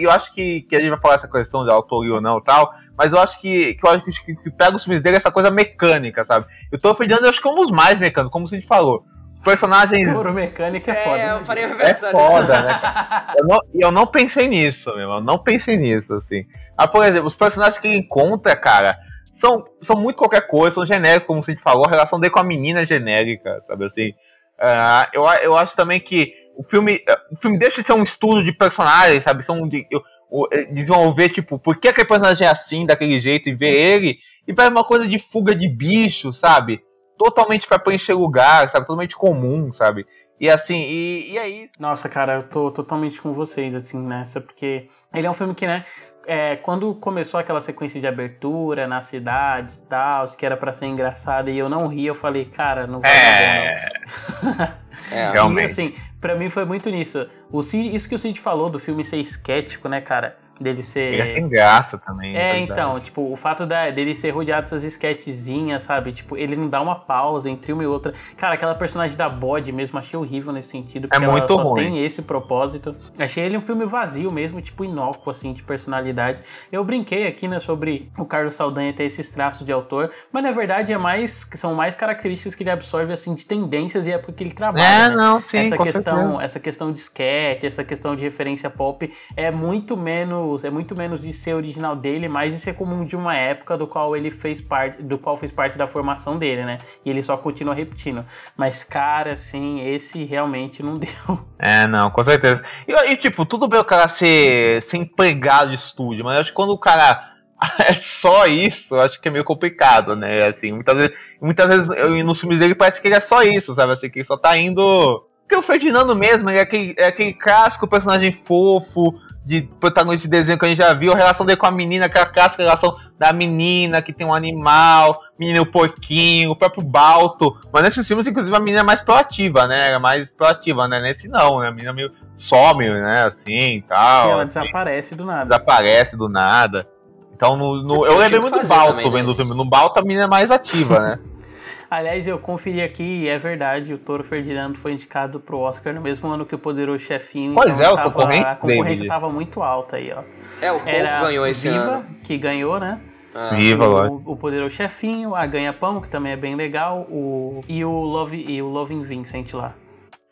[0.00, 2.42] Eu acho que, que a gente vai falar essa questão de autoria ou não e
[2.42, 5.30] tal, mas eu acho que, que eu acho que, que pega os filmes dele essa
[5.30, 6.46] coisa mecânica, sabe?
[6.70, 9.04] Eu tô Ferdinando, eu acho que é um dos mais mecânicos, como a gente falou.
[9.42, 10.08] Personagens.
[10.12, 11.18] Touro mecânico é foda.
[11.18, 11.82] É, né, eu faria gente?
[11.82, 12.80] É foda, né?
[13.38, 15.10] Eu não, e eu não pensei nisso, meu.
[15.10, 16.44] Eu não pensei nisso, assim.
[16.76, 18.96] Ah, por exemplo, os personagens que ele encontra, cara,
[19.34, 22.38] são, são muito qualquer coisa, são genéricos, como a gente falou, a relação dele com
[22.40, 24.12] a menina é genérica, sabe assim?
[24.60, 27.00] Ah, eu, eu acho também que o filme,
[27.30, 29.42] o filme deixa de ser um estudo de personagens, sabe?
[29.42, 33.48] São de, eu- o- eh, desenvolver, tipo, por que aquele personagem é assim, daquele jeito,
[33.48, 36.80] e ver ele, e vai uma coisa de fuga de bicho, sabe?
[37.16, 38.86] Totalmente pra preencher lugar, sabe?
[38.86, 40.06] Totalmente comum, sabe?
[40.40, 41.70] E assim, e, e é isso.
[41.78, 45.66] Nossa, cara, eu tô totalmente com vocês, assim, nessa, porque ele é um filme que,
[45.66, 45.84] né,
[46.26, 50.86] é, quando começou aquela sequência de abertura na cidade e tal, que era pra ser
[50.86, 53.54] engraçada e eu não ri, eu falei, cara, não vai É.
[53.54, 55.16] dar bom, não.
[55.16, 55.62] É, Realmente.
[55.68, 57.28] E assim, pra mim foi muito nisso.
[57.50, 60.38] O Cid, isso que o Cid falou do filme ser esquético, né, cara?
[60.62, 61.14] Dele ser.
[61.14, 62.36] Ele é sem graça também.
[62.36, 62.72] É, verdade.
[62.72, 66.12] então, tipo, o fato da, dele ser rodeado dessas esquetezinhas, sabe?
[66.12, 68.14] Tipo, ele não dá uma pausa entre uma e outra.
[68.36, 71.08] Cara, aquela personagem da bode mesmo, achei horrível nesse sentido.
[71.08, 71.82] Porque muito ela só ruim.
[71.82, 72.94] tem esse propósito.
[73.18, 76.40] Achei ele um filme vazio mesmo, tipo, inócuo, assim, de personalidade.
[76.70, 80.50] Eu brinquei aqui, né, sobre o Carlos Saldanha ter esses traços de autor, mas na
[80.50, 84.44] verdade é mais, são mais características que ele absorve, assim, de tendências e é porque
[84.44, 84.82] ele trabalha.
[84.82, 85.16] É, né?
[85.16, 86.42] não, sim, essa questão, certeza.
[86.42, 91.22] essa questão de sketch, essa questão de referência pop é muito menos, é muito menos
[91.22, 94.60] de ser original dele, mais de ser comum de uma época do qual ele fez
[94.60, 96.78] parte, do qual fez parte da formação dele, né?
[97.04, 98.24] E ele só continua repetindo.
[98.56, 101.46] Mas cara, assim, esse realmente não deu.
[101.58, 102.62] É, não, com certeza.
[102.86, 106.56] E, e, tipo, tudo bem o cara ser, ser empregado de estúdio, mas acho que
[106.56, 107.32] quando o cara
[107.86, 110.46] é só isso, acho que é meio complicado, né?
[110.46, 113.74] Assim, muitas vezes, muitas vezes eu, nos filmes dele parece que ele é só isso,
[113.74, 113.92] sabe?
[113.92, 115.26] Assim, que ele só tá indo.
[115.42, 119.14] Porque o Ferdinando mesmo, ele é aquele, é aquele clássico personagem fofo,
[119.44, 122.06] de protagonista de desenho que a gente já viu, a relação dele com a menina,
[122.06, 127.56] aquela clássica relação da menina que tem um animal, menino o porquinho, o próprio Balto.
[127.72, 129.92] Mas nesses filmes, inclusive, a menina é mais proativa, né?
[129.92, 131.00] É mais proativa, né?
[131.00, 131.68] Nesse não, né?
[131.68, 133.24] A menina meio some, né?
[133.26, 134.30] Assim e tal.
[134.30, 135.44] ela assim, desaparece do nada.
[135.44, 136.86] desaparece do nada.
[137.34, 139.54] Então, no, no- eu Eu lembrei muito do Balto também, né, vendo o filme.
[139.56, 141.18] No Balto, a menina é mais ativa, né?
[141.94, 146.00] Aliás, eu conferi aqui e é verdade, o Toro Ferdinando foi indicado pro Oscar no
[146.00, 147.54] mesmo ano que o Poderoso Chefinho.
[147.54, 149.08] Pois é, os tava- concorrentes, A concorrência David.
[149.08, 150.22] tava muito alta aí, ó.
[150.64, 152.06] É, o Corvo Era ganhou esse Viva, ano.
[152.24, 152.98] que ganhou, né?
[153.34, 153.50] Ah.
[153.56, 154.22] Viva, lógico.
[154.24, 157.90] O, o Poderoso Chefinho, a Ganha Pão, que também é bem legal, o, e o
[157.90, 159.74] Love e o Loving Vincent lá.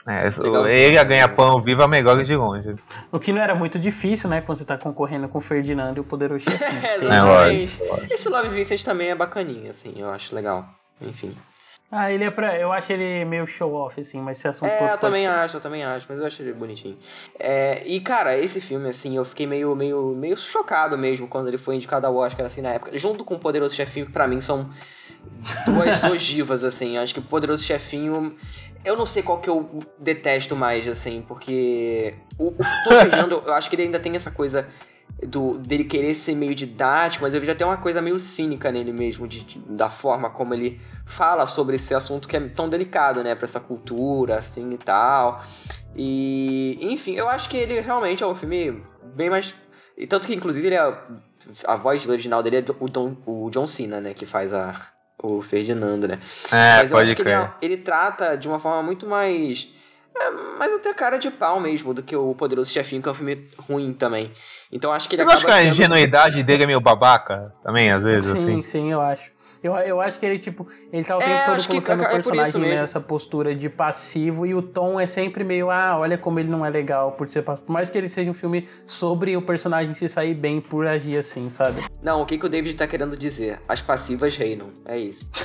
[0.08, 0.28] É,
[0.72, 2.74] ele, a ganha-pão viva, melhor de longe.
[3.12, 4.40] O que não era muito difícil, né?
[4.40, 6.78] Quando você tá concorrendo com o Ferdinando e o Poderoso Chefinho.
[6.78, 7.80] É, Porque- exatamente.
[8.10, 10.64] Esse Love Vincent também é bacaninho, assim, eu acho legal.
[11.06, 11.34] Enfim.
[11.92, 12.56] Ah, ele é pra.
[12.56, 15.84] Eu acho ele meio show-off, assim, mas esse assunto É, eu também acho, eu também
[15.84, 16.96] acho, mas eu acho ele bonitinho.
[17.36, 21.58] É, e, cara, esse filme, assim, eu fiquei meio, meio, meio chocado mesmo quando ele
[21.58, 22.96] foi indicado ao Oscar, assim, na época.
[22.96, 24.70] Junto com o Poderoso Chefinho, que pra mim são
[25.66, 26.96] duas ogivas, assim.
[26.96, 28.36] Acho que o Poderoso Chefinho...
[28.82, 29.68] Eu não sei qual que eu
[29.98, 32.14] detesto mais, assim, porque...
[32.38, 32.92] O, o Tô
[33.50, 34.66] eu acho que ele ainda tem essa coisa
[35.26, 38.92] do, dele querer ser meio didático, mas eu vejo até uma coisa meio cínica nele
[38.92, 43.22] mesmo, de, de- da forma como ele fala sobre esse assunto que é tão delicado,
[43.22, 45.42] né, pra essa cultura, assim, e tal.
[45.96, 48.82] E, enfim, eu acho que ele realmente é um filme
[49.14, 49.54] bem mais...
[49.96, 50.98] E tanto que, inclusive, ele é...
[51.66, 54.74] A voz original dele é do- o, Don, o John Cena, né, que faz a,
[55.22, 56.18] o Ferdinando, né.
[56.50, 57.44] É, Mas eu pode acho que ele, crer.
[57.44, 59.74] é- ele trata de uma forma muito mais.
[60.20, 63.14] É, mais até cara de pau mesmo do que o Poderoso Chefinho, que é um
[63.14, 64.30] filme ruim também.
[64.70, 65.72] Então acho que ele Eu acho que acaba a sendo...
[65.72, 68.62] ingenuidade dele é meio babaca também, às vezes, Sim, assim.
[68.62, 69.30] sim, eu acho.
[69.62, 72.00] Eu, eu acho que ele, tipo, ele tá o É, tempo todo acho que colocando
[72.00, 76.16] o é personagem nessa postura de passivo e o tom é sempre meio, ah, olha
[76.16, 77.66] como ele não é legal por ser passivo.
[77.66, 81.18] Por mais que ele seja um filme sobre o personagem se sair bem por agir
[81.18, 81.84] assim, sabe?
[82.02, 83.60] Não, o que, que o David tá querendo dizer?
[83.68, 84.68] As passivas reinam.
[84.84, 85.30] É isso.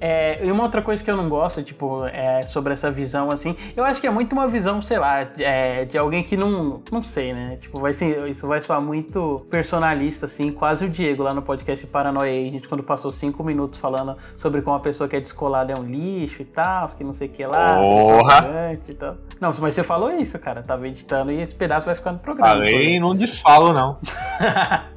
[0.00, 3.56] É, e uma outra coisa que eu não gosto, tipo, é sobre essa visão, assim,
[3.76, 7.02] eu acho que é muito uma visão, sei lá, é, de alguém que não, não
[7.02, 7.56] sei, né?
[7.56, 11.86] Tipo, vai ser, isso vai soar muito personalista, assim, quase o Diego lá no podcast
[11.86, 15.72] Paranoia, a gente quando passou cinco minutos falando sobre como a pessoa que é descolada
[15.72, 18.78] é um lixo e tal, que não sei o que lá, Porra!
[18.88, 19.16] e tal.
[19.40, 22.52] Não, mas você falou isso, cara, tava editando e esse pedaço vai ficar no programa.
[22.52, 23.98] Falei, não desfalo, não.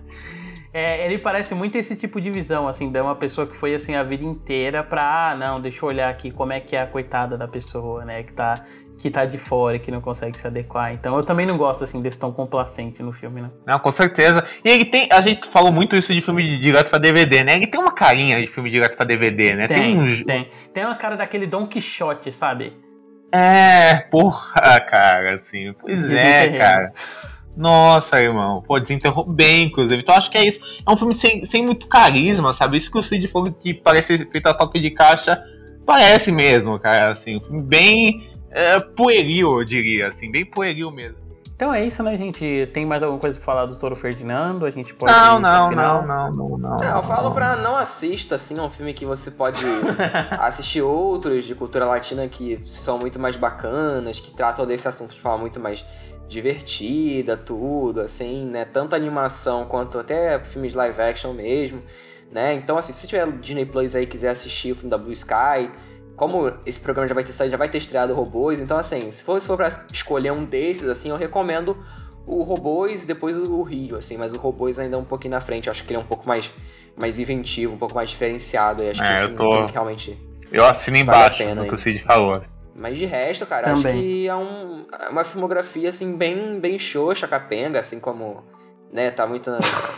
[0.72, 3.96] É, ele parece muito esse tipo de visão, assim, de uma pessoa que foi assim
[3.96, 6.86] a vida inteira pra, ah, não, deixa eu olhar aqui como é que é a
[6.86, 8.64] coitada da pessoa, né, que tá,
[9.00, 10.94] que tá de fora e que não consegue se adequar.
[10.94, 13.50] Então eu também não gosto, assim, desse tom complacente no filme, né?
[13.66, 14.46] Não, com certeza.
[14.64, 15.08] E ele tem.
[15.10, 17.56] A gente falou muito isso de filme de direto pra DVD, né?
[17.56, 19.68] Ele tem uma carinha de filme direto pra DVD, né?
[19.68, 20.24] Tem, um.
[20.26, 20.50] tem.
[20.74, 22.74] Tem uma cara daquele Don Quixote, sabe?
[23.32, 25.74] É, porra, cara, assim.
[25.80, 26.92] Pois é, cara.
[27.56, 28.62] Nossa, irmão.
[28.62, 30.02] Pô, desenterrou bem, inclusive.
[30.02, 30.60] Então acho que é isso.
[30.86, 32.76] É um filme sem, sem muito carisma, sabe?
[32.76, 35.42] Isso que o Cid falou que parece feito a toque de caixa.
[35.86, 37.38] Parece mesmo, cara, assim.
[37.38, 40.32] Um filme bem é, pueril, eu diria, assim.
[40.32, 41.30] Bem pueril mesmo.
[41.60, 42.68] Então é isso, né, gente?
[42.72, 44.66] Tem mais alguma coisa pra falar do Toro Ferdinando?
[44.66, 46.78] A gente pode Não, não, não, não, não, não.
[46.78, 49.66] Não, eu falo pra não assista, assim, é um filme que você pode
[50.40, 55.20] assistir outros de cultura latina que são muito mais bacanas, que tratam desse assunto de
[55.20, 55.86] forma muito mais
[56.30, 58.64] divertida, tudo, assim, né?
[58.64, 61.84] Tanto animação quanto até filmes live action mesmo,
[62.32, 62.54] né?
[62.54, 65.70] Então, assim, se tiver Disney Plus aí e quiser assistir o filme da Blue Sky,
[66.20, 69.24] como esse programa já vai ter saído, já vai ter estreado robôs, então assim, se
[69.24, 71.76] for, se for pra escolher um desses, assim, eu recomendo
[72.28, 75.42] o Robôs e depois o Rio, assim, mas o Robôs ainda é um pouquinho na
[75.42, 76.52] frente, eu acho que ele é um pouco mais,
[76.96, 79.52] mais inventivo, um pouco mais diferenciado, e acho que É, esse eu é um tô-
[79.54, 80.30] filme que realmente...
[80.52, 81.76] Eu assino Vale a embaixo pena no que aí.
[81.76, 82.42] o Cid falou.
[82.76, 84.02] Mas de resto, cara, acho Também.
[84.02, 88.44] que é um, é uma filmografia, assim, bem, bem xoxa, capenga, assim como,
[88.92, 89.50] né, tá muito,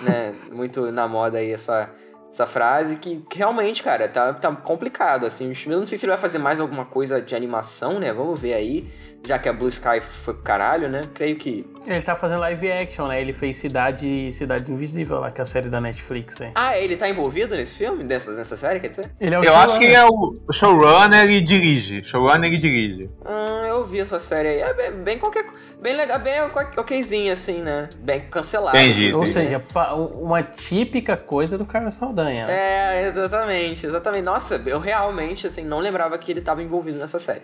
[0.04, 1.90] né, muito na moda aí essa,
[2.32, 6.12] essa frase, que, que realmente, cara, tá, tá complicado, assim, eu não sei se ele
[6.12, 8.90] vai fazer mais alguma coisa de animação, né, vamos ver aí,
[9.26, 11.68] já que a Blue Sky foi pro caralho, né, creio que...
[11.88, 13.20] Ele tá fazendo live action, né?
[13.20, 16.52] Ele fez Cidade, Cidade Invisível lá, que é a série da Netflix, hein?
[16.54, 19.12] Ah, ele tá envolvido nesse filme, nessa, nessa série, quer dizer?
[19.20, 22.04] Ele é o Eu acho que é o showrunner e dirige.
[22.04, 23.10] Showrunner e dirige.
[23.26, 25.46] Ah, eu vi essa série aí, é bem, bem qualquer,
[25.82, 26.40] bem legal, bem
[26.78, 28.78] okzinho, assim, né, bem cancelado.
[28.78, 29.34] Entendi, Ou sim.
[29.34, 32.46] seja, pa- uma típica coisa do Carlos Saldanha.
[32.46, 32.54] né?
[32.54, 34.24] É, exatamente, exatamente.
[34.24, 37.42] Nossa, eu realmente, assim, não lembrava que ele tava envolvido nessa série.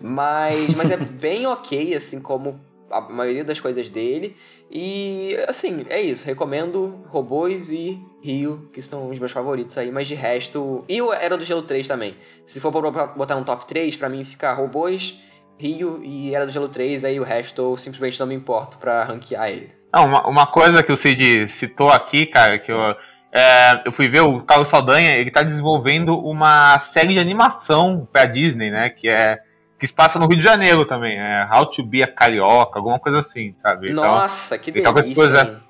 [0.00, 2.58] Mas, mas é bem ok, assim, como
[2.90, 4.36] a maioria das coisas dele.
[4.70, 6.26] E, assim, é isso.
[6.26, 9.90] Recomendo Robôs e Rio, que são os meus favoritos aí.
[9.90, 10.84] Mas de resto...
[10.88, 12.16] E o Era do Gelo 3 também.
[12.44, 15.18] Se for pra botar um top 3, pra mim fica Robôs,
[15.58, 19.04] Rio e Era do Gelo 3, aí o resto eu simplesmente não me importo pra
[19.04, 19.86] ranquear eles.
[19.92, 22.94] Não, uma, uma coisa que o Cid citou aqui, cara, que eu,
[23.36, 28.24] é, eu fui ver o Carlos Saldanha, ele tá desenvolvendo uma série de animação pra
[28.24, 28.88] Disney, né?
[28.88, 29.38] Que é.
[29.78, 32.98] Que se passa no Rio de Janeiro também, é How to be a Carioca, alguma
[32.98, 33.92] coisa assim, sabe?
[33.92, 35.14] Então, Nossa, que então, delícia.
[35.14, 35.62] coisa-?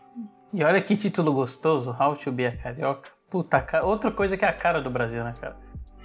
[0.52, 3.10] E olha que título gostoso, How to be a Carioca.
[3.28, 5.56] Puta, outra coisa que é a cara do Brasil, né, cara?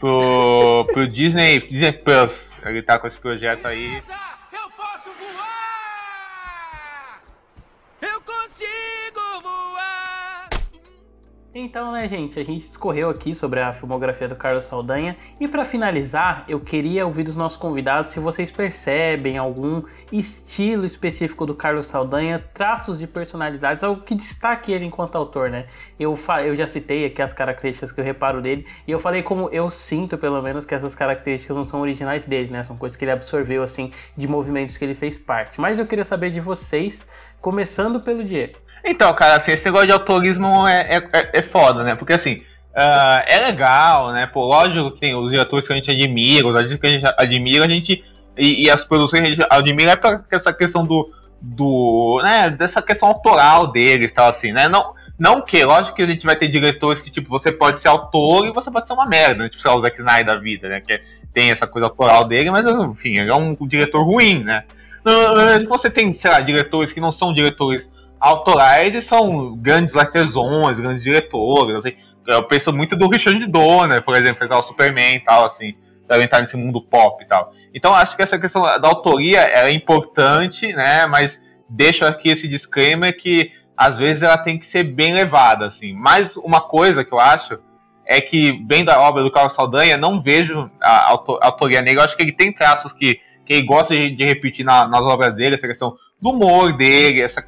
[0.02, 2.52] pro, pro Disney, Disney Plus.
[2.66, 4.02] Ele tá com esse projeto aí.
[11.54, 15.66] Então, né, gente, a gente discorreu aqui sobre a filmografia do Carlos Saldanha e pra
[15.66, 19.84] finalizar, eu queria ouvir dos nossos convidados se vocês percebem algum
[20.14, 25.66] estilo específico do Carlos Saldanha, traços de personalidades, algo que destaque ele enquanto autor, né?
[26.00, 29.50] Eu, eu já citei aqui as características que eu reparo dele e eu falei como
[29.50, 32.64] eu sinto, pelo menos, que essas características não são originais dele, né?
[32.64, 35.60] São coisas que ele absorveu, assim, de movimentos que ele fez parte.
[35.60, 37.06] Mas eu queria saber de vocês,
[37.42, 38.71] começando pelo Diego.
[38.84, 41.96] Então, cara, assim, esse negócio de autorismo é, é, é- é foda, né?
[41.96, 42.42] Porque assim,
[42.76, 44.26] ah, é legal, né?
[44.28, 47.14] Pô, lógico que tem os diretores que a gente admira, os artistas que a gente
[47.18, 48.04] admira, a gente.
[48.38, 51.12] E, e as produções que a gente admira é pra essa questão do.
[51.42, 54.68] do né, dessa questão autoral deles tal, assim, né?
[54.68, 57.90] Não, não que, lógico que a gente vai ter diretores que, tipo, você pode ser
[57.90, 59.50] autor e você pode ser uma merda, né?
[59.50, 60.82] Tipo, sei lá, o Zack Snyder da vida, né?
[60.82, 61.02] Que
[61.34, 64.64] tem essa coisa autoral dele, mas, enfim, ele é um diretor ruim, né?
[65.68, 67.90] Você tem, sei lá, diretores que não são diretores
[68.22, 71.94] autorais e são grandes artesões, grandes diretores, assim.
[72.28, 75.74] Eu penso muito do Richard Donner, por exemplo, fez o Superman e tal, assim,
[76.08, 77.52] deve entrar nesse mundo pop e tal.
[77.74, 83.18] Então acho que essa questão da autoria é importante, né, mas deixo aqui esse disclaimer
[83.18, 85.94] que às vezes ela tem que ser bem levada, assim.
[85.94, 87.58] Mas uma coisa que eu acho
[88.06, 92.02] é que, bem da obra do Carlos Saldanha, não vejo a auto- a autoria negra.
[92.02, 95.34] Eu acho que ele tem traços que, que ele gosta de, repetir na- nas obras
[95.34, 97.42] dele, essa questão do humor dele, essa,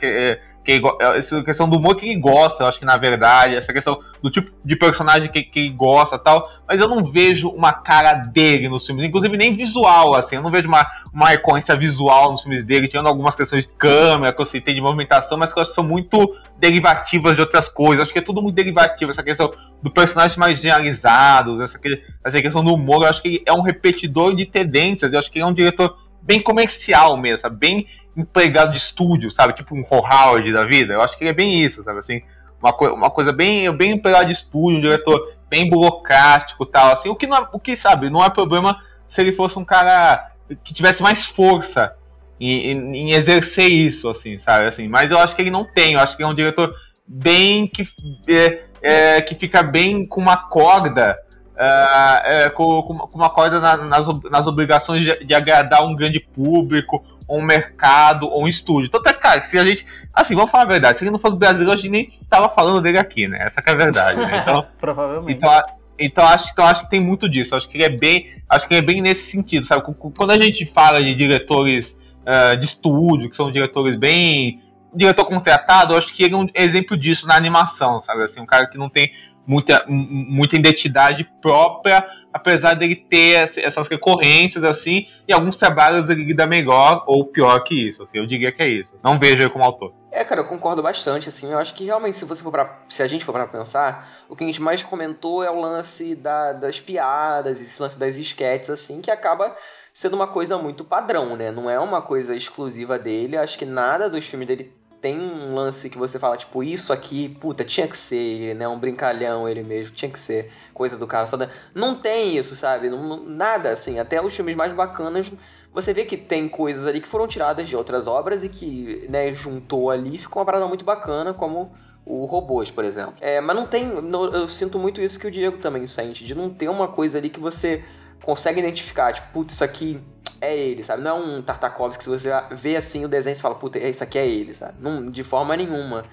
[0.64, 4.00] que- go- essa questão do humor que gosta, eu acho que na verdade, essa questão
[4.22, 8.70] do tipo de personagem que, que gosta tal, mas eu não vejo uma cara dele
[8.70, 12.64] nos filmes, inclusive nem visual, assim, eu não vejo uma, uma recorrência visual nos filmes
[12.64, 15.72] dele, tirando algumas questões de câmera, que eu citei de movimentação, mas que eu acho
[15.72, 19.52] que são muito derivativas de outras coisas, acho que é tudo muito derivativo, essa questão
[19.82, 21.78] do personagem mais generalizado, essa,
[22.24, 25.30] essa questão do humor, eu acho que ele é um repetidor de tendências, eu acho
[25.30, 27.58] que ele é um diretor bem comercial mesmo, sabe?
[27.58, 29.54] bem empregado de estúdio, sabe?
[29.54, 30.94] Tipo um Howard da vida.
[30.94, 32.00] Eu acho que é bem isso, sabe?
[32.00, 32.22] Assim,
[32.62, 36.92] uma, coi- uma coisa bem, bem empregado de estúdio, um diretor bem burocrático tal.
[36.94, 38.80] Assim, o que, não é, o que, sabe, não é problema
[39.10, 40.32] se ele fosse um cara
[40.64, 41.96] que tivesse mais força
[42.40, 44.68] em, em- em exercer isso, assim, sabe?
[44.68, 45.94] Assim, mas eu acho que ele não tem.
[45.94, 46.74] Eu acho que é um diretor
[47.08, 47.84] bem que,
[48.28, 51.18] é, é, que fica bem com uma corda.
[51.56, 56.20] ah, é, com, com uma- corda na- nas, nas obrigações de, de agradar um grande
[56.20, 58.88] público, ou um mercado, ou um estúdio.
[58.88, 59.86] Então, tá, cara, se a gente.
[60.14, 62.80] Assim, vamos falar a verdade, se ele não fosse brasileiro, a gente nem tava falando
[62.82, 63.40] dele aqui, né?
[63.48, 64.40] Essa que é a verdade, né?
[64.42, 65.38] Então, Provavelmente.
[65.38, 65.52] então,
[65.98, 67.56] então, acho, então acho que tem muito disso.
[67.56, 68.36] Acho que ele é bem.
[68.48, 69.82] Acho que ele é bem nesse sentido, sabe?
[70.16, 74.62] Quando a gente fala de diretores ah, de estúdio, que são diretores bem.
[74.96, 78.24] Diretor contratado, acho que ele é um exemplo disso na animação, sabe?
[78.24, 79.12] Assim, um cara que não tem
[79.48, 86.10] muita, mu- muita identidade própria, apesar dele ter essa- essas recorrências, assim, e alguns trabalhos
[86.10, 88.92] ele lida melhor ou pior que isso, assim, eu diria que é isso.
[89.04, 89.94] Não vejo ele como autor.
[90.12, 91.52] É, cara, eu concordo bastante, assim.
[91.52, 94.36] Eu acho que realmente, se você for pra, se a gente for pra pensar, o
[94.36, 98.70] que a gente mais comentou é o lance da- das piadas, esse lance das esquetes,
[98.70, 99.56] assim, que acaba
[99.92, 101.50] sendo uma coisa muito padrão, né?
[101.50, 103.36] Não é uma coisa exclusiva dele.
[103.38, 104.72] Acho que nada dos filmes dele
[105.04, 108.66] tem um lance que você fala, tipo, isso aqui, puta, tinha que ser, né?
[108.70, 111.28] Um brincalhão ele mesmo, tinha que ser coisa do cara.
[111.28, 111.50] Sabe?
[111.76, 112.90] Não tem isso, sabe?
[112.90, 114.00] Não- nada, assim.
[114.00, 115.30] Até os filmes mais bacanas,
[115.74, 119.34] você vê que tem coisas ali que foram tiradas de outras obras e que, né,
[119.34, 121.74] juntou ali ficou uma parada muito bacana, como
[122.06, 123.16] o Robôs, por exemplo.
[123.20, 123.84] É, mas não tem.
[123.86, 127.18] no- eu sinto muito isso que o Diego também sente, de não ter uma coisa
[127.18, 127.84] ali que você
[128.24, 130.00] consegue identificar, tipo, putz, isso aqui
[130.44, 131.02] é ele, sabe?
[131.02, 134.20] Não é um Tartakovsky que você vê assim o desenho e fala, puta, isso aqui
[134.20, 134.74] é ele, sabe?
[134.80, 136.04] Não, de forma nenhuma.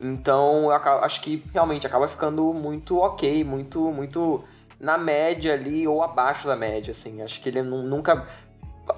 [0.00, 4.44] Então, eu acho que realmente acaba ficando muito ok, muito, muito
[4.78, 7.20] na média ali ou abaixo da média, assim.
[7.22, 8.26] Acho que ele nu- nunca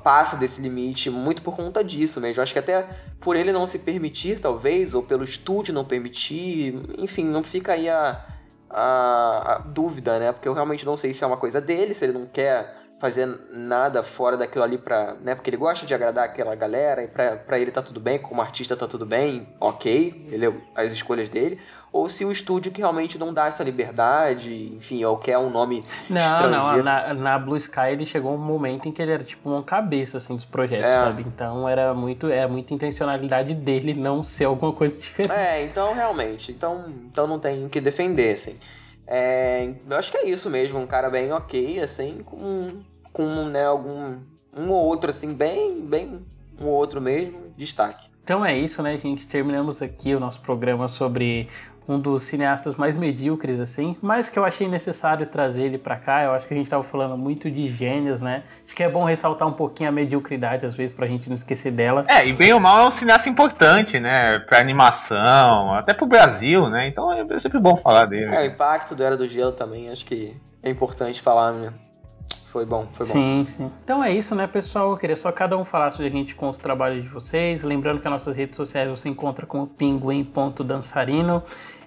[0.02, 2.42] passa desse limite, muito por conta disso mesmo.
[2.42, 2.86] Acho que até
[3.20, 7.88] por ele não se permitir, talvez, ou pelo estúdio não permitir, enfim, não fica aí
[7.88, 8.24] a,
[8.68, 10.32] a, a dúvida, né?
[10.32, 13.26] Porque eu realmente não sei se é uma coisa dele, se ele não quer fazer
[13.50, 15.14] nada fora daquilo ali pra.
[15.24, 18.18] Né, porque ele gosta de agradar aquela galera e pra, pra ele tá tudo bem,
[18.18, 21.58] como artista tá tudo bem, ok, ele, as escolhas dele.
[21.92, 25.82] Ou se o estúdio que realmente não dá essa liberdade, enfim, ou quer um nome
[26.08, 26.76] Não, estrangeiro.
[26.76, 29.62] não, na, na Blue Sky ele chegou um momento em que ele era tipo uma
[29.64, 30.90] cabeça assim dos projetos, É.
[30.92, 31.24] sabe?
[31.26, 35.32] Então era muito, era muita intencionalidade dele não ser alguma coisa diferente.
[35.34, 38.56] É, então realmente, então, então não tem o que defender, assim.
[39.12, 43.64] É, eu acho que é isso mesmo, um cara bem ok, assim, com, com né,
[43.64, 44.18] algum
[44.56, 46.20] um ou outro, assim, bem, bem
[46.60, 48.08] um ou outro mesmo, destaque.
[48.22, 49.26] Então é isso, né, gente?
[49.26, 51.48] Terminamos aqui o nosso programa sobre
[51.88, 56.22] um dos cineastas mais medíocres, assim, mas que eu achei necessário trazer ele pra cá.
[56.22, 58.44] Eu acho que a gente tava falando muito de gênios, né?
[58.64, 61.72] Acho que é bom ressaltar um pouquinho a mediocridade, às vezes, pra gente não esquecer
[61.72, 62.04] dela.
[62.06, 64.38] É, e bem ou mal é um cineasta importante, né?
[64.40, 66.86] Pra animação, até pro Brasil, né?
[66.86, 68.32] Então é sempre bom falar dele.
[68.32, 71.72] É, o impacto do Era do Gelo também, acho que é importante falar, né?
[72.50, 73.12] Foi bom, foi bom.
[73.12, 73.70] Sim, sim.
[73.84, 74.90] Então é isso, né, pessoal?
[74.90, 77.62] Eu queria só cada um falar sobre a gente com os trabalhos de vocês.
[77.62, 81.44] Lembrando que as nossas redes sociais você encontra com pinguim.dançarino.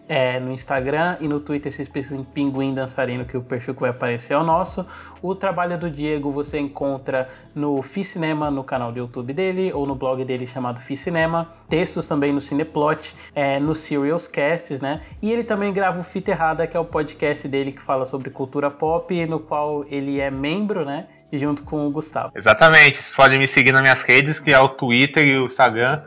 [0.07, 3.81] É, no Instagram e no Twitter você pesquisa em Pinguim Dançarino, que o perfil que
[3.81, 4.85] vai aparecer é o nosso.
[5.21, 9.95] O trabalho do Diego você encontra no Ficinema, no canal do YouTube dele, ou no
[9.95, 11.49] blog dele chamado Ficinema.
[11.69, 15.01] Textos também no Cineplot, é, no Serials Casts, né?
[15.21, 18.29] E ele também grava o Fita Errada, que é o podcast dele que fala sobre
[18.29, 21.07] cultura pop, no qual ele é membro, né?
[21.31, 22.33] Junto com o Gustavo.
[22.35, 22.97] Exatamente.
[22.97, 26.03] Vocês podem me seguir nas minhas redes, que é o Twitter e o Instagram,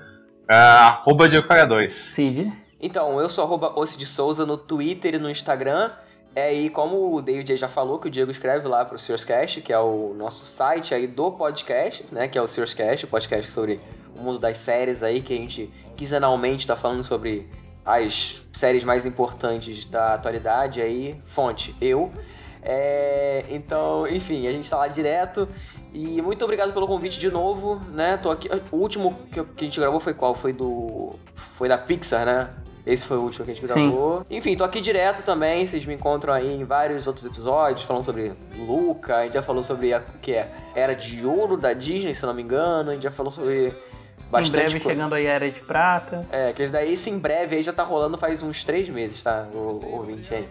[0.48, 1.90] ah, arroba Diego2.
[1.90, 2.65] Cid.
[2.80, 5.90] Então, eu sou arroba de Souza no Twitter e no Instagram.
[6.34, 9.72] É, e como o David já falou, que o Diego escreve lá pro Cast, que
[9.72, 12.28] é o nosso site aí do podcast, né?
[12.28, 13.80] Que é o Cast, o podcast sobre
[14.14, 17.48] o mundo das séries aí, que a gente quinzenalmente tá falando sobre
[17.82, 21.18] as séries mais importantes da atualidade aí.
[21.24, 22.12] Fonte, eu.
[22.60, 25.48] É, então, enfim, a gente tá lá direto.
[25.94, 28.18] E muito obrigado pelo convite de novo, né?
[28.18, 28.50] Tô aqui.
[28.70, 30.34] O último que a gente gravou foi qual?
[30.34, 31.14] Foi do.
[31.32, 32.50] Foi da Pixar, né?
[32.86, 33.90] Esse foi o último que a gente Sim.
[33.90, 34.24] gravou.
[34.30, 35.66] Enfim, tô aqui direto também.
[35.66, 39.16] Vocês me encontram aí em vários outros episódios, falando sobre Luca.
[39.16, 42.28] A gente já falou sobre a que é Era de Ouro da Disney, se eu
[42.28, 42.90] não me engano.
[42.90, 44.88] A gente já falou sobre em bastante breve coisa.
[44.88, 46.24] chegando aí a Era de Prata.
[46.30, 49.48] É, que daí, esse em breve aí já tá rolando faz uns três meses, tá?
[49.52, 50.48] O, o ouvinte aí.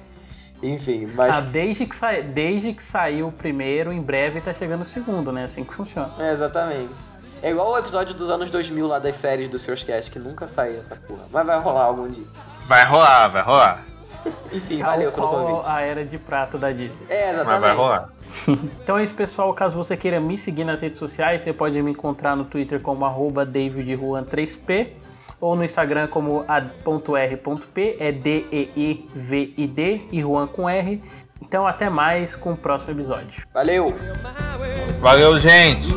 [0.61, 1.35] Enfim, mas.
[1.35, 2.19] Ah, desde, que sa...
[2.19, 5.45] desde que saiu o primeiro, em breve tá chegando o segundo, né?
[5.45, 6.11] Assim que funciona.
[6.19, 6.91] É, exatamente.
[7.45, 10.47] É igual o episódio dos anos 2000 lá das séries do Seus Cast, que nunca
[10.47, 11.26] saiu essa porra.
[11.31, 12.26] Mas vai rolar algum dia.
[12.65, 13.85] Vai rolar, vai rolar.
[14.51, 15.69] Enfim, Tal valeu pelo convite.
[15.69, 16.97] a Era de Prata da Disney.
[17.07, 17.61] É, Mas exatamente.
[17.61, 18.09] vai rolar.
[18.81, 19.53] Então é isso, pessoal.
[19.53, 23.05] Caso você queira me seguir nas redes sociais, você pode me encontrar no Twitter como
[23.05, 24.88] arroba davidjuan3p
[25.39, 30.99] ou no Instagram como a.r.p, é D-E-I-V-I-D e Juan com R.
[31.39, 33.43] Então até mais com o próximo episódio.
[33.53, 33.93] Valeu!
[34.99, 35.93] Valeu, gente.